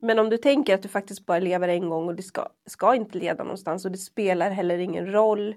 Men 0.00 0.18
om 0.18 0.30
du 0.30 0.36
tänker 0.36 0.74
att 0.74 0.82
du 0.82 0.88
faktiskt 0.88 1.26
bara 1.26 1.38
lever 1.38 1.68
en 1.68 1.88
gång 1.88 2.08
och 2.08 2.14
det 2.14 2.22
ska, 2.22 2.48
ska 2.66 2.94
inte 2.94 3.18
leda 3.18 3.42
någonstans 3.42 3.84
och 3.84 3.90
det 3.90 3.98
spelar 3.98 4.50
heller 4.50 4.78
ingen 4.78 5.12
roll 5.12 5.54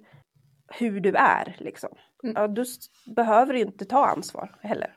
hur 0.68 1.00
du 1.00 1.16
är 1.16 1.56
liksom. 1.60 1.90
Mm. 2.24 2.36
Ja, 2.38 2.48
du 2.48 2.66
behöver 3.16 3.54
inte 3.54 3.86
ta 3.86 4.06
ansvar 4.06 4.56
heller. 4.62 4.96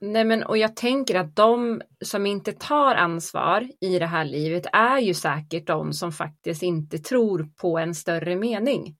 Nej 0.00 0.24
men 0.24 0.42
och 0.42 0.58
jag 0.58 0.76
tänker 0.76 1.14
att 1.20 1.36
de 1.36 1.82
som 2.04 2.26
inte 2.26 2.52
tar 2.52 2.94
ansvar 2.94 3.68
i 3.80 3.98
det 3.98 4.06
här 4.06 4.24
livet 4.24 4.66
är 4.72 4.98
ju 4.98 5.14
säkert 5.14 5.66
de 5.66 5.92
som 5.92 6.12
faktiskt 6.12 6.62
inte 6.62 6.98
tror 6.98 7.48
på 7.60 7.78
en 7.78 7.94
större 7.94 8.36
mening. 8.36 8.96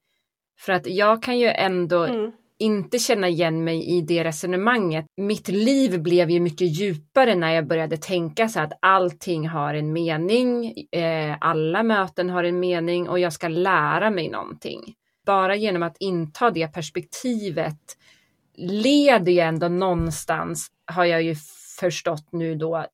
För 0.58 0.72
att 0.72 0.86
jag 0.86 1.22
kan 1.22 1.38
ju 1.38 1.48
ändå 1.48 2.04
mm 2.04 2.32
inte 2.58 2.98
känna 2.98 3.28
igen 3.28 3.64
mig 3.64 3.96
i 3.96 4.00
det 4.00 4.24
resonemanget. 4.24 5.06
Mitt 5.16 5.48
liv 5.48 6.02
blev 6.02 6.30
ju 6.30 6.40
mycket 6.40 6.68
djupare 6.68 7.34
när 7.34 7.54
jag 7.54 7.66
började 7.66 7.96
tänka 7.96 8.48
så 8.48 8.60
att 8.60 8.72
allting 8.82 9.48
har 9.48 9.74
en 9.74 9.92
mening, 9.92 10.74
eh, 10.92 11.36
alla 11.40 11.82
möten 11.82 12.30
har 12.30 12.44
en 12.44 12.60
mening 12.60 13.08
och 13.08 13.18
jag 13.18 13.32
ska 13.32 13.48
lära 13.48 14.10
mig 14.10 14.28
någonting. 14.28 14.94
Bara 15.26 15.56
genom 15.56 15.82
att 15.82 15.96
inta 16.00 16.50
det 16.50 16.68
perspektivet 16.68 17.96
leder 18.56 19.32
ju 19.32 19.40
ändå 19.40 19.68
någonstans, 19.68 20.68
har 20.86 21.04
jag 21.04 21.22
ju 21.22 21.34
förstått 21.80 22.28
nu 22.32 22.54
då, 22.54 22.86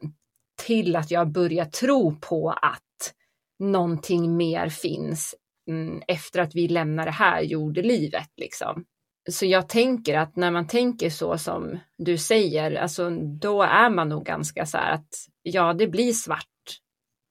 till 0.62 0.96
att 0.96 1.10
jag 1.10 1.32
börjar 1.32 1.64
tro 1.64 2.16
på 2.20 2.50
att 2.50 3.14
någonting 3.58 4.36
mer 4.36 4.68
finns 4.68 5.34
mm, 5.68 6.02
efter 6.08 6.40
att 6.40 6.54
vi 6.54 6.68
lämnar 6.68 7.04
det 7.04 7.10
här 7.10 7.42
jordelivet 7.42 8.28
liksom. 8.36 8.84
Så 9.30 9.46
jag 9.46 9.68
tänker 9.68 10.18
att 10.18 10.36
när 10.36 10.50
man 10.50 10.66
tänker 10.66 11.10
så 11.10 11.38
som 11.38 11.78
du 11.98 12.18
säger, 12.18 12.74
alltså 12.74 13.10
då 13.40 13.62
är 13.62 13.90
man 13.90 14.08
nog 14.08 14.24
ganska 14.24 14.66
så 14.66 14.78
här 14.78 14.92
att 14.92 15.08
ja, 15.42 15.72
det 15.72 15.86
blir 15.86 16.12
svart 16.12 16.48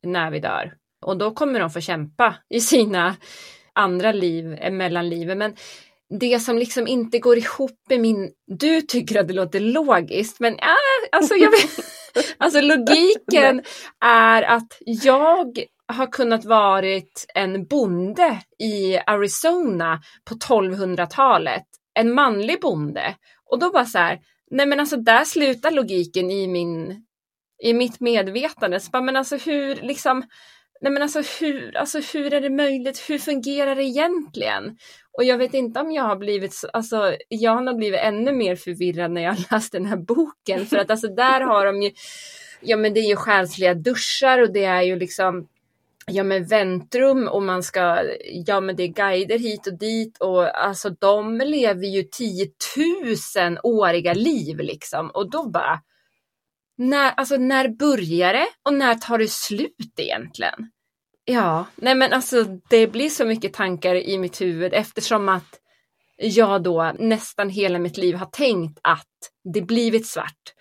när 0.04 0.32
vi 0.32 0.40
dör. 0.40 0.74
Och 1.06 1.18
då 1.18 1.32
kommer 1.32 1.60
de 1.60 1.70
få 1.70 1.82
kämpa 1.82 2.36
i 2.50 2.62
sina 2.62 3.16
andra 3.74 4.12
liv, 4.12 4.54
eh, 4.54 4.72
mellanlivet. 4.72 5.38
Men 5.38 5.56
det 6.20 6.40
som 6.40 6.58
liksom 6.58 6.88
inte 6.88 7.20
går 7.20 7.38
ihop 7.38 7.80
med 7.90 8.00
min... 8.00 8.32
Du 8.48 8.82
tycker 8.82 9.20
att 9.20 9.28
det 9.28 9.34
låter 9.34 9.60
logiskt, 9.60 10.40
men 10.40 10.54
äh, 10.54 10.68
alltså, 11.12 11.36
jag 11.36 11.52
vet, 11.52 11.70
alltså 12.38 12.62
logiken 12.62 13.62
är 14.06 14.42
att 14.42 14.78
jag 14.86 15.60
har 15.88 16.12
kunnat 16.12 16.46
varit 16.46 17.26
en 17.36 17.66
bonde 17.66 18.40
i 18.60 18.98
Arizona 18.98 20.02
på 20.26 20.36
1200-talet. 20.36 21.64
En 21.94 22.14
manlig 22.14 22.62
bonde. 22.62 23.16
Och 23.46 23.60
då 23.60 23.72
bara 23.72 23.86
så 23.86 23.98
här, 23.98 24.20
nej 24.52 24.66
men 24.66 24.80
alltså 24.80 24.98
där 24.98 25.24
slutar 25.24 25.72
logiken 25.72 26.32
i 26.32 26.48
min 26.48 27.04
i 27.64 27.74
mitt 27.74 28.00
medvetande. 28.00 28.80
Så 28.80 28.92
bara, 28.92 29.02
men 29.02 29.16
alltså 29.16 29.38
hur 29.38 29.76
liksom, 29.76 30.24
nej 30.82 30.92
men 30.92 31.02
alltså 31.02 31.22
hur, 31.40 31.78
alltså 31.78 32.00
hur 32.14 32.34
är 32.34 32.42
det 32.42 32.50
möjligt? 32.50 33.10
Hur 33.10 33.18
fungerar 33.18 33.76
det 33.76 33.84
egentligen? 33.84 34.78
Och 35.18 35.24
jag 35.24 35.38
vet 35.38 35.54
inte 35.54 35.80
om 35.80 35.92
jag 35.92 36.04
har 36.04 36.16
blivit, 36.16 36.56
alltså 36.74 37.16
jag 37.30 37.52
har 37.52 37.62
nog 37.62 37.78
blivit 37.78 38.00
ännu 38.00 38.32
mer 38.32 38.56
förvirrad 38.56 39.12
när 39.12 39.22
jag 39.22 39.36
läst 39.52 39.72
den 39.72 39.86
här 39.86 39.98
boken. 39.98 40.66
För 40.66 40.78
att 40.78 40.92
alltså 40.92 41.08
där 41.08 41.42
har 41.42 41.66
de 41.66 41.82
ju, 41.82 41.92
ja 42.62 42.78
men 42.78 42.94
det 42.94 43.00
är 43.00 43.10
ju 43.10 43.16
själsliga 43.16 43.74
duschar 43.74 44.42
och 44.42 44.54
det 44.54 44.64
är 44.64 44.82
ju 44.82 44.96
liksom 44.96 45.48
ja 46.06 46.24
men 46.24 46.46
väntrum 46.46 47.28
och 47.28 47.44
man 47.44 47.64
ska, 47.64 48.04
ja 48.46 48.62
men 48.62 48.76
det 48.76 48.84
är 48.84 48.88
guider 48.88 49.40
hit 49.40 49.68
och 49.68 49.78
dit 49.78 50.18
och 50.18 50.64
alltså 50.64 50.90
de 50.90 51.38
lever 51.38 51.88
ju 51.88 52.04
tiotusenåriga 52.04 54.14
liv 54.14 54.58
liksom 54.58 55.10
och 55.10 55.30
då 55.30 55.50
bara, 55.50 55.82
när, 56.78 57.12
alltså 57.12 57.38
när 57.38 57.68
börjar 57.68 58.34
det 58.34 58.48
och 58.66 58.74
när 58.74 58.96
tar 58.96 59.18
det 59.18 59.32
slut 59.32 59.94
egentligen? 59.98 60.72
Ja, 61.26 61.66
nej 61.76 61.96
men 61.96 62.14
alltså 62.14 62.44
det 62.70 62.88
blir 62.88 63.10
så 63.10 63.26
mycket 63.26 63.54
tankar 63.54 63.96
i 63.96 64.18
mitt 64.18 64.42
huvud 64.42 64.74
eftersom 64.74 65.30
att 65.30 65.60
jag 66.18 66.64
då 66.64 66.92
nästan 67.00 67.50
hela 67.50 67.80
mitt 67.80 67.98
liv 67.98 68.16
har 68.16 68.26
tänkt 68.26 68.80
att 68.84 69.08
det 69.54 69.62
blivit 69.62 70.08
svart. 70.08 70.53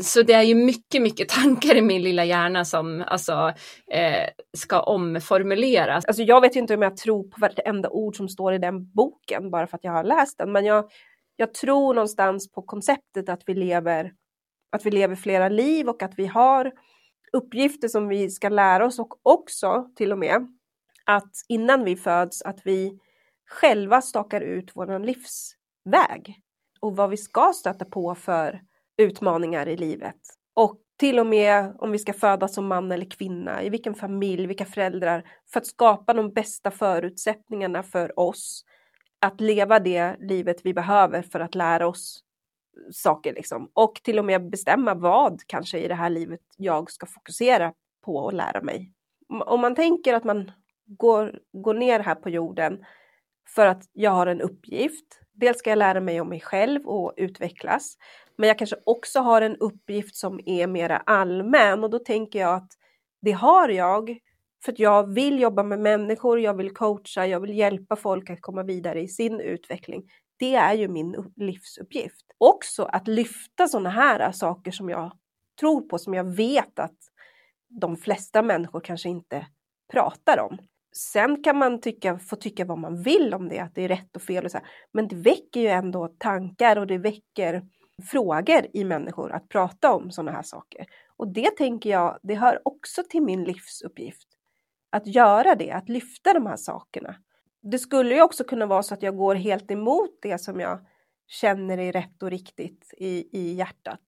Så 0.00 0.22
det 0.22 0.32
är 0.32 0.42
ju 0.42 0.54
mycket, 0.54 1.02
mycket 1.02 1.28
tankar 1.42 1.74
i 1.74 1.82
min 1.82 2.02
lilla 2.02 2.24
hjärna 2.24 2.64
som 2.64 3.04
alltså, 3.06 3.52
eh, 3.90 4.28
ska 4.56 4.80
omformuleras. 4.80 6.04
Alltså 6.04 6.22
jag 6.22 6.40
vet 6.40 6.56
ju 6.56 6.60
inte 6.60 6.74
om 6.74 6.82
jag 6.82 6.96
tror 6.96 7.22
på 7.22 7.40
vartenda 7.40 7.88
ord 7.90 8.16
som 8.16 8.28
står 8.28 8.54
i 8.54 8.58
den 8.58 8.92
boken 8.92 9.50
bara 9.50 9.66
för 9.66 9.76
att 9.76 9.84
jag 9.84 9.92
har 9.92 10.04
läst 10.04 10.38
den, 10.38 10.52
men 10.52 10.64
jag, 10.64 10.90
jag 11.36 11.54
tror 11.54 11.94
någonstans 11.94 12.52
på 12.52 12.62
konceptet 12.62 13.28
att 13.28 13.42
vi 13.46 13.54
lever 13.54 14.12
att 14.72 14.86
vi 14.86 14.90
lever 14.90 15.16
flera 15.16 15.48
liv 15.48 15.88
och 15.88 16.02
att 16.02 16.14
vi 16.16 16.26
har 16.26 16.72
uppgifter 17.32 17.88
som 17.88 18.08
vi 18.08 18.30
ska 18.30 18.48
lära 18.48 18.86
oss 18.86 18.98
och 18.98 19.20
också 19.22 19.90
till 19.96 20.12
och 20.12 20.18
med 20.18 20.46
att 21.04 21.32
innan 21.48 21.84
vi 21.84 21.96
föds 21.96 22.42
att 22.42 22.60
vi 22.64 22.98
själva 23.50 24.02
stakar 24.02 24.40
ut 24.40 24.70
vår 24.74 24.98
livsväg 24.98 26.40
och 26.80 26.96
vad 26.96 27.10
vi 27.10 27.16
ska 27.16 27.52
stöta 27.54 27.84
på 27.84 28.14
för 28.14 28.60
utmaningar 29.02 29.68
i 29.68 29.76
livet. 29.76 30.16
Och 30.54 30.78
till 30.96 31.18
och 31.18 31.26
med 31.26 31.74
om 31.78 31.92
vi 31.92 31.98
ska 31.98 32.12
födas 32.12 32.54
som 32.54 32.66
man 32.66 32.92
eller 32.92 33.10
kvinna, 33.10 33.62
i 33.62 33.70
vilken 33.70 33.94
familj, 33.94 34.46
vilka 34.46 34.64
föräldrar, 34.64 35.24
för 35.52 35.60
att 35.60 35.66
skapa 35.66 36.14
de 36.14 36.32
bästa 36.32 36.70
förutsättningarna 36.70 37.82
för 37.82 38.18
oss 38.18 38.64
att 39.20 39.40
leva 39.40 39.78
det 39.78 40.16
livet 40.20 40.56
vi 40.64 40.74
behöver 40.74 41.22
för 41.22 41.40
att 41.40 41.54
lära 41.54 41.88
oss 41.88 42.22
saker 42.90 43.34
liksom. 43.34 43.70
Och 43.74 44.00
till 44.02 44.18
och 44.18 44.24
med 44.24 44.50
bestämma 44.50 44.94
vad 44.94 45.40
kanske 45.46 45.78
i 45.78 45.88
det 45.88 45.94
här 45.94 46.10
livet 46.10 46.40
jag 46.56 46.90
ska 46.90 47.06
fokusera 47.06 47.72
på 48.04 48.16
och 48.16 48.32
lära 48.32 48.62
mig. 48.62 48.92
Om 49.28 49.60
man 49.60 49.74
tänker 49.74 50.14
att 50.14 50.24
man 50.24 50.52
går, 50.86 51.38
går 51.52 51.74
ner 51.74 52.00
här 52.00 52.14
på 52.14 52.30
jorden 52.30 52.84
för 53.48 53.66
att 53.66 53.82
jag 53.92 54.10
har 54.10 54.26
en 54.26 54.40
uppgift. 54.40 55.20
Dels 55.42 55.58
ska 55.58 55.70
jag 55.70 55.78
lära 55.78 56.00
mig 56.00 56.20
om 56.20 56.28
mig 56.28 56.40
själv 56.40 56.86
och 56.86 57.14
utvecklas. 57.16 57.96
Men 58.38 58.48
jag 58.48 58.58
kanske 58.58 58.76
också 58.86 59.20
har 59.20 59.42
en 59.42 59.56
uppgift 59.56 60.16
som 60.16 60.40
är 60.46 60.66
mera 60.66 60.96
allmän 60.96 61.84
och 61.84 61.90
då 61.90 61.98
tänker 61.98 62.38
jag 62.38 62.54
att 62.54 62.72
det 63.20 63.32
har 63.32 63.68
jag 63.68 64.18
för 64.64 64.72
att 64.72 64.78
jag 64.78 65.14
vill 65.14 65.40
jobba 65.40 65.62
med 65.62 65.78
människor, 65.78 66.40
jag 66.40 66.54
vill 66.54 66.74
coacha, 66.74 67.26
jag 67.26 67.40
vill 67.40 67.58
hjälpa 67.58 67.96
folk 67.96 68.30
att 68.30 68.40
komma 68.40 68.62
vidare 68.62 69.00
i 69.00 69.08
sin 69.08 69.40
utveckling. 69.40 70.10
Det 70.36 70.54
är 70.54 70.74
ju 70.74 70.88
min 70.88 71.32
livsuppgift. 71.36 72.26
Också 72.38 72.84
att 72.84 73.08
lyfta 73.08 73.68
sådana 73.68 73.90
här 73.90 74.32
saker 74.32 74.70
som 74.70 74.88
jag 74.88 75.12
tror 75.60 75.80
på, 75.80 75.98
som 75.98 76.14
jag 76.14 76.36
vet 76.36 76.78
att 76.78 76.98
de 77.68 77.96
flesta 77.96 78.42
människor 78.42 78.80
kanske 78.80 79.08
inte 79.08 79.46
pratar 79.92 80.38
om. 80.40 80.58
Sen 80.92 81.42
kan 81.42 81.58
man 81.58 81.80
tycka, 81.80 82.18
få 82.18 82.36
tycka 82.36 82.64
vad 82.64 82.78
man 82.78 83.02
vill 83.02 83.34
om 83.34 83.48
det, 83.48 83.58
att 83.58 83.74
det 83.74 83.82
är 83.82 83.88
rätt 83.88 84.16
och 84.16 84.22
fel 84.22 84.44
och 84.44 84.50
så 84.50 84.58
här. 84.58 84.66
Men 84.92 85.08
det 85.08 85.16
väcker 85.16 85.60
ju 85.60 85.68
ändå 85.68 86.08
tankar 86.18 86.76
och 86.76 86.86
det 86.86 86.98
väcker 86.98 87.62
frågor 88.10 88.66
i 88.72 88.84
människor 88.84 89.32
att 89.32 89.48
prata 89.48 89.92
om 89.92 90.10
sådana 90.10 90.32
här 90.32 90.42
saker. 90.42 90.86
Och 91.16 91.28
det 91.28 91.56
tänker 91.56 91.90
jag, 91.90 92.18
det 92.22 92.34
hör 92.34 92.60
också 92.64 93.02
till 93.10 93.22
min 93.22 93.44
livsuppgift. 93.44 94.28
Att 94.90 95.06
göra 95.06 95.54
det, 95.54 95.70
att 95.70 95.88
lyfta 95.88 96.34
de 96.34 96.46
här 96.46 96.56
sakerna 96.56 97.16
det 97.62 97.78
skulle 97.78 98.14
ju 98.14 98.22
också 98.22 98.44
kunna 98.44 98.66
vara 98.66 98.82
så 98.82 98.94
att 98.94 99.02
jag 99.02 99.16
går 99.16 99.34
helt 99.34 99.70
emot 99.70 100.18
det 100.22 100.38
som 100.38 100.60
jag 100.60 100.86
känner 101.26 101.78
är 101.78 101.92
rätt 101.92 102.22
och 102.22 102.30
riktigt 102.30 102.94
i, 102.98 103.38
i 103.38 103.52
hjärtat 103.54 104.00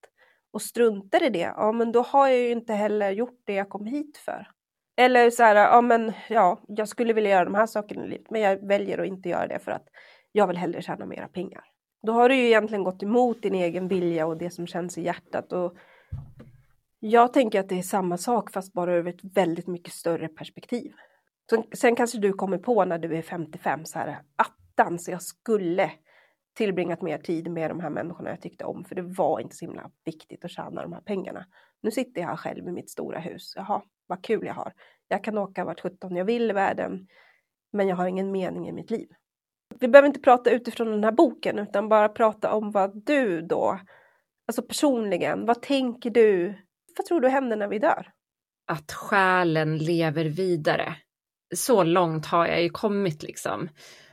och 0.50 0.62
struntar 0.62 1.22
i 1.22 1.30
det, 1.30 1.52
ja 1.56 1.72
men 1.72 1.92
då 1.92 2.02
har 2.02 2.28
jag 2.28 2.38
ju 2.38 2.50
inte 2.50 2.72
heller 2.72 3.10
gjort 3.10 3.40
det 3.44 3.54
jag 3.54 3.68
kom 3.68 3.86
hit 3.86 4.16
för. 4.16 4.48
Eller 4.96 5.30
så 5.30 5.42
här, 5.42 5.56
ja 5.56 5.80
men 5.80 6.12
ja, 6.28 6.60
jag 6.68 6.88
skulle 6.88 7.12
vilja 7.12 7.30
göra 7.30 7.44
de 7.44 7.54
här 7.54 7.66
sakerna 7.66 8.04
i 8.04 8.08
livet, 8.08 8.30
men 8.30 8.40
jag 8.40 8.68
väljer 8.68 8.98
att 8.98 9.06
inte 9.06 9.28
göra 9.28 9.46
det 9.46 9.58
för 9.58 9.72
att 9.72 9.86
jag 10.32 10.46
vill 10.46 10.56
hellre 10.56 10.82
tjäna 10.82 11.06
mera 11.06 11.28
pengar. 11.28 11.64
Då 12.02 12.12
har 12.12 12.28
du 12.28 12.36
ju 12.36 12.46
egentligen 12.46 12.84
gått 12.84 13.02
emot 13.02 13.42
din 13.42 13.54
egen 13.54 13.88
vilja 13.88 14.26
och 14.26 14.36
det 14.36 14.50
som 14.50 14.66
känns 14.66 14.98
i 14.98 15.02
hjärtat. 15.02 15.52
Och 15.52 15.76
jag 17.00 17.32
tänker 17.32 17.60
att 17.60 17.68
det 17.68 17.78
är 17.78 17.82
samma 17.82 18.16
sak 18.16 18.50
fast 18.50 18.72
bara 18.72 18.94
över 18.94 19.10
ett 19.10 19.24
väldigt 19.34 19.66
mycket 19.66 19.92
större 19.92 20.28
perspektiv. 20.28 20.92
Så, 21.50 21.64
sen 21.72 21.96
kanske 21.96 22.18
du 22.18 22.32
kommer 22.32 22.58
på 22.58 22.84
när 22.84 22.98
du 22.98 23.16
är 23.16 23.22
55 23.22 23.84
så 23.84 23.98
här, 23.98 24.18
attans, 24.36 25.08
jag 25.08 25.22
skulle 25.22 25.90
tillbringat 26.54 27.02
mer 27.02 27.18
tid 27.18 27.50
med 27.50 27.70
de 27.70 27.80
här 27.80 27.90
människorna 27.90 28.30
jag 28.30 28.40
tyckte 28.40 28.64
om, 28.64 28.84
för 28.84 28.94
det 28.94 29.02
var 29.02 29.40
inte 29.40 29.56
så 29.56 29.64
himla 29.64 29.90
viktigt 30.04 30.44
att 30.44 30.50
tjäna 30.50 30.82
de 30.82 30.92
här 30.92 31.00
pengarna. 31.00 31.46
Nu 31.80 31.90
sitter 31.90 32.20
jag 32.20 32.28
här 32.28 32.36
själv 32.36 32.68
i 32.68 32.72
mitt 32.72 32.90
stora 32.90 33.18
hus. 33.18 33.52
Jaha, 33.56 33.82
vad 34.06 34.24
kul 34.24 34.46
jag 34.46 34.54
har. 34.54 34.72
Jag 35.08 35.24
kan 35.24 35.38
åka 35.38 35.64
vart 35.64 35.80
17 35.80 36.16
jag 36.16 36.24
vill 36.24 36.50
i 36.50 36.52
världen, 36.52 37.06
men 37.72 37.88
jag 37.88 37.96
har 37.96 38.06
ingen 38.06 38.32
mening 38.32 38.68
i 38.68 38.72
mitt 38.72 38.90
liv. 38.90 39.08
Vi 39.80 39.88
behöver 39.88 40.06
inte 40.06 40.20
prata 40.20 40.50
utifrån 40.50 40.90
den 40.90 41.04
här 41.04 41.12
boken, 41.12 41.58
utan 41.58 41.88
bara 41.88 42.08
prata 42.08 42.52
om 42.52 42.70
vad 42.70 43.06
du 43.06 43.42
då, 43.42 43.80
alltså 44.46 44.62
personligen, 44.62 45.46
vad 45.46 45.62
tänker 45.62 46.10
du? 46.10 46.54
Vad 46.96 47.06
tror 47.06 47.20
du 47.20 47.28
händer 47.28 47.56
när 47.56 47.68
vi 47.68 47.78
dör? 47.78 48.10
Att 48.66 48.92
själen 48.92 49.78
lever 49.78 50.24
vidare 50.24 50.96
så 51.54 51.82
långt 51.82 52.26
har 52.26 52.46
jag 52.46 52.62
ju 52.62 52.70
kommit 52.70 53.22
liksom. 53.22 53.68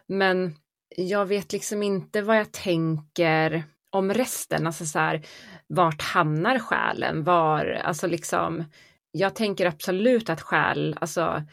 Men 0.08 0.56
jag 0.98 1.26
vet 1.26 1.54
liksom 1.54 1.84
inte 1.84 2.22
vad 2.22 2.38
jag 2.38 2.52
tänker 2.52 3.64
om 3.90 4.14
resten, 4.14 4.68
alltså 4.68 4.86
så 4.86 5.00
här, 5.00 5.26
vart 5.68 6.02
hamnar 6.02 6.60
själen? 6.60 7.24
Var, 7.24 7.66
alltså 7.66 8.08
liksom, 8.08 8.64
jag 9.12 9.36
tänker 9.36 9.66
absolut 9.66 10.30
att 10.30 10.42
själ, 10.42 10.96
alltså 11.02 11.44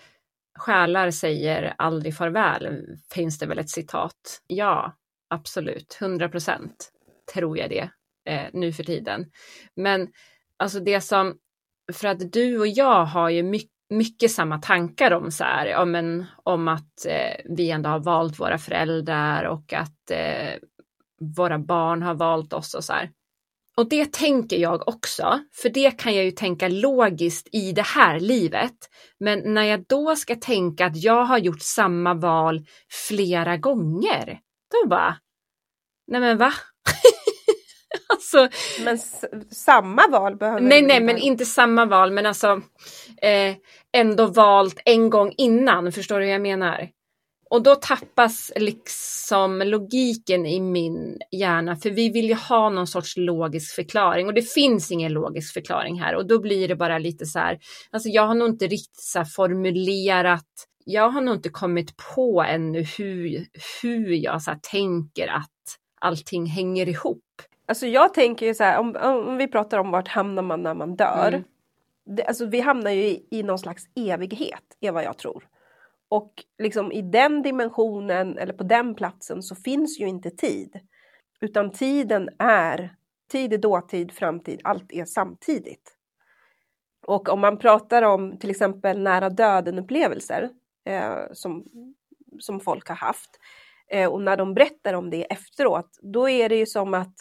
själar 0.58 1.10
säger 1.10 1.74
aldrig 1.78 2.16
farväl, 2.16 2.86
finns 3.12 3.38
det 3.38 3.46
väl 3.46 3.58
ett 3.58 3.70
citat? 3.70 4.42
Ja, 4.46 4.96
absolut, 5.28 5.94
hundra 6.00 6.28
procent 6.28 6.90
tror 7.34 7.58
jag 7.58 7.70
det 7.70 7.90
eh, 8.32 8.46
nu 8.52 8.72
för 8.72 8.84
tiden. 8.84 9.30
Men 9.76 10.08
alltså 10.56 10.80
det 10.80 11.00
som, 11.00 11.38
för 11.92 12.08
att 12.08 12.32
du 12.32 12.58
och 12.58 12.68
jag 12.68 13.04
har 13.04 13.30
ju 13.30 13.42
mycket 13.42 13.78
mycket 13.90 14.30
samma 14.30 14.58
tankar 14.58 15.12
om 15.12 15.30
så 15.30 15.44
här, 15.44 15.66
ja, 15.66 15.84
men, 15.84 16.26
om 16.42 16.68
att 16.68 17.06
eh, 17.06 17.54
vi 17.56 17.70
ändå 17.70 17.90
har 17.90 17.98
valt 17.98 18.40
våra 18.40 18.58
föräldrar 18.58 19.44
och 19.44 19.72
att 19.72 20.10
eh, 20.10 20.54
våra 21.36 21.58
barn 21.58 22.02
har 22.02 22.14
valt 22.14 22.52
oss 22.52 22.74
och 22.74 22.84
så 22.84 22.92
här. 22.92 23.10
Och 23.78 23.88
det 23.88 24.12
tänker 24.12 24.56
jag 24.56 24.88
också, 24.88 25.40
för 25.62 25.68
det 25.68 25.90
kan 25.90 26.14
jag 26.14 26.24
ju 26.24 26.30
tänka 26.30 26.68
logiskt 26.68 27.48
i 27.52 27.72
det 27.72 27.86
här 27.86 28.20
livet. 28.20 28.74
Men 29.20 29.54
när 29.54 29.62
jag 29.62 29.84
då 29.86 30.16
ska 30.16 30.34
tänka 30.34 30.86
att 30.86 31.02
jag 31.02 31.24
har 31.24 31.38
gjort 31.38 31.62
samma 31.62 32.14
val 32.14 32.66
flera 33.08 33.56
gånger, 33.56 34.40
då 34.70 34.88
bara, 34.88 35.16
nej 36.06 36.20
men 36.20 36.38
va? 36.38 36.52
alltså, 38.08 38.48
men 38.84 38.98
samma 39.50 40.08
val 40.08 40.36
behöver 40.36 40.60
Nej, 40.60 40.82
nej, 40.82 41.00
men 41.00 41.18
inte 41.18 41.44
samma 41.44 41.84
val, 41.84 42.12
men 42.12 42.26
alltså 42.26 42.60
eh, 43.22 43.56
ändå 43.92 44.26
valt 44.26 44.80
en 44.84 45.10
gång 45.10 45.34
innan, 45.36 45.92
förstår 45.92 46.18
du 46.18 46.24
hur 46.24 46.32
jag 46.32 46.42
menar? 46.42 46.88
Och 47.50 47.62
då 47.62 47.74
tappas 47.74 48.52
liksom 48.56 49.62
logiken 49.64 50.46
i 50.46 50.60
min 50.60 51.18
hjärna, 51.30 51.76
för 51.76 51.90
vi 51.90 52.10
vill 52.10 52.28
ju 52.28 52.34
ha 52.34 52.70
någon 52.70 52.86
sorts 52.86 53.16
logisk 53.16 53.74
förklaring 53.74 54.26
och 54.26 54.34
det 54.34 54.42
finns 54.42 54.90
ingen 54.90 55.12
logisk 55.12 55.54
förklaring 55.54 56.00
här 56.00 56.14
och 56.14 56.26
då 56.26 56.40
blir 56.40 56.68
det 56.68 56.76
bara 56.76 56.98
lite 56.98 57.26
så 57.26 57.38
här, 57.38 57.58
alltså 57.90 58.08
jag 58.08 58.26
har 58.26 58.34
nog 58.34 58.48
inte 58.48 58.66
riktigt 58.66 59.00
så 59.00 59.24
formulerat, 59.24 60.46
jag 60.84 61.08
har 61.08 61.20
nog 61.20 61.34
inte 61.34 61.48
kommit 61.48 61.94
på 62.14 62.42
ännu 62.42 62.82
hur, 62.82 63.46
hur 63.82 64.12
jag 64.12 64.42
så 64.42 64.54
tänker 64.62 65.28
att 65.28 65.78
allting 66.00 66.46
hänger 66.46 66.88
ihop. 66.88 67.24
Alltså 67.68 67.86
jag 67.86 68.14
tänker 68.14 68.46
ju 68.46 68.54
så 68.54 68.64
här, 68.64 68.78
om, 68.78 68.96
om 69.02 69.36
vi 69.36 69.48
pratar 69.48 69.78
om 69.78 69.90
vart 69.90 70.08
hamnar 70.08 70.42
man 70.42 70.62
när 70.62 70.74
man 70.74 70.96
dör. 70.96 71.28
Mm. 71.28 71.44
Det, 72.16 72.24
alltså 72.24 72.46
vi 72.46 72.60
hamnar 72.60 72.90
ju 72.90 73.04
i, 73.04 73.26
i 73.30 73.42
någon 73.42 73.58
slags 73.58 73.82
evighet, 73.96 74.62
är 74.80 74.92
vad 74.92 75.04
jag 75.04 75.18
tror. 75.18 75.48
Och 76.08 76.32
liksom 76.58 76.92
i 76.92 77.02
den 77.02 77.42
dimensionen 77.42 78.38
eller 78.38 78.52
på 78.52 78.64
den 78.64 78.94
platsen 78.94 79.42
så 79.42 79.54
finns 79.54 80.00
ju 80.00 80.08
inte 80.08 80.30
tid. 80.30 80.80
Utan 81.40 81.72
tiden 81.72 82.28
är, 82.38 82.96
tid 83.32 83.52
är 83.52 83.58
dåtid, 83.58 84.12
framtid, 84.12 84.60
allt 84.64 84.92
är 84.92 85.04
samtidigt. 85.04 85.94
Och 87.06 87.28
om 87.28 87.40
man 87.40 87.58
pratar 87.58 88.02
om 88.02 88.38
till 88.38 88.50
exempel 88.50 89.02
nära 89.02 89.30
döden-upplevelser 89.30 90.50
eh, 90.84 91.18
som, 91.32 91.64
som 92.38 92.60
folk 92.60 92.88
har 92.88 92.96
haft 92.96 93.30
eh, 93.90 94.10
och 94.10 94.22
när 94.22 94.36
de 94.36 94.54
berättar 94.54 94.94
om 94.94 95.10
det 95.10 95.32
efteråt, 95.32 95.98
då 96.02 96.28
är 96.28 96.48
det 96.48 96.56
ju 96.56 96.66
som 96.66 96.94
att 96.94 97.14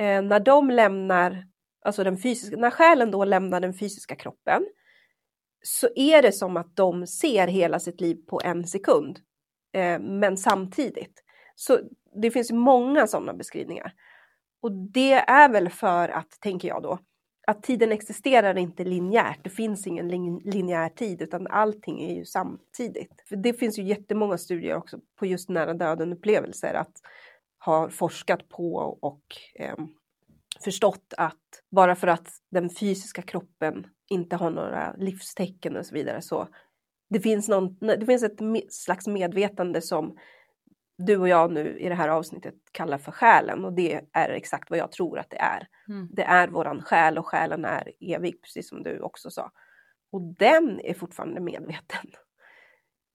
eh, 0.00 0.22
när 0.22 0.40
de 0.40 0.70
lämnar, 0.70 1.46
alltså 1.84 2.04
den 2.04 2.18
fysiska, 2.18 2.56
när 2.56 2.70
själen 2.70 3.10
då 3.10 3.24
lämnar 3.24 3.60
den 3.60 3.74
fysiska 3.74 4.16
kroppen 4.16 4.66
så 5.66 5.88
är 5.96 6.22
det 6.22 6.32
som 6.32 6.56
att 6.56 6.76
de 6.76 7.06
ser 7.06 7.46
hela 7.46 7.80
sitt 7.80 8.00
liv 8.00 8.16
på 8.26 8.40
en 8.44 8.66
sekund, 8.66 9.18
eh, 9.72 9.98
men 9.98 10.36
samtidigt. 10.36 11.22
Så 11.54 11.78
det 12.22 12.30
finns 12.30 12.52
många 12.52 13.06
sådana 13.06 13.34
beskrivningar. 13.34 13.92
Och 14.62 14.72
det 14.72 15.12
är 15.12 15.48
väl 15.48 15.68
för 15.68 16.08
att, 16.08 16.30
tänker 16.40 16.68
jag 16.68 16.82
då, 16.82 16.98
att 17.46 17.62
tiden 17.62 17.92
existerar 17.92 18.58
inte 18.58 18.84
linjärt. 18.84 19.44
Det 19.44 19.50
finns 19.50 19.86
ingen 19.86 20.08
lin 20.08 20.40
linjär 20.44 20.88
tid 20.88 21.22
utan 21.22 21.46
allting 21.46 22.02
är 22.02 22.14
ju 22.14 22.24
samtidigt. 22.24 23.24
För 23.28 23.36
det 23.36 23.52
finns 23.52 23.78
ju 23.78 23.82
jättemånga 23.82 24.38
studier 24.38 24.76
också 24.76 24.98
på 25.18 25.26
just 25.26 25.48
nära 25.48 25.74
döden 25.74 26.12
upplevelser 26.12 26.74
att 26.74 26.92
ha 27.64 27.90
forskat 27.90 28.48
på 28.48 28.74
och 29.00 29.22
eh, 29.54 29.76
förstått 30.64 31.14
att 31.16 31.62
bara 31.70 31.96
för 31.96 32.06
att 32.06 32.28
den 32.50 32.70
fysiska 32.70 33.22
kroppen 33.22 33.86
inte 34.08 34.36
har 34.36 34.50
några 34.50 34.94
livstecken 34.98 35.76
och 35.76 35.86
så 35.86 35.94
vidare 35.94 36.22
så 36.22 36.48
det 37.08 37.20
finns, 37.20 37.48
någon, 37.48 37.76
det 37.80 38.06
finns 38.06 38.22
ett 38.22 38.38
slags 38.68 39.06
medvetande 39.06 39.82
som 39.82 40.18
du 40.98 41.16
och 41.16 41.28
jag 41.28 41.52
nu 41.52 41.78
i 41.78 41.88
det 41.88 41.94
här 41.94 42.08
avsnittet 42.08 42.54
kallar 42.72 42.98
för 42.98 43.12
själen 43.12 43.64
och 43.64 43.72
det 43.72 44.00
är 44.12 44.28
exakt 44.28 44.70
vad 44.70 44.78
jag 44.78 44.92
tror 44.92 45.18
att 45.18 45.30
det 45.30 45.38
är. 45.38 45.68
Mm. 45.88 46.08
Det 46.12 46.22
är 46.22 46.48
våran 46.48 46.82
själ 46.82 47.18
och 47.18 47.26
själen 47.26 47.64
är 47.64 47.92
evig, 48.00 48.42
precis 48.42 48.68
som 48.68 48.82
du 48.82 49.00
också 49.00 49.30
sa. 49.30 49.50
Och 50.12 50.20
den 50.22 50.80
är 50.80 50.94
fortfarande 50.94 51.40
medveten. 51.40 52.10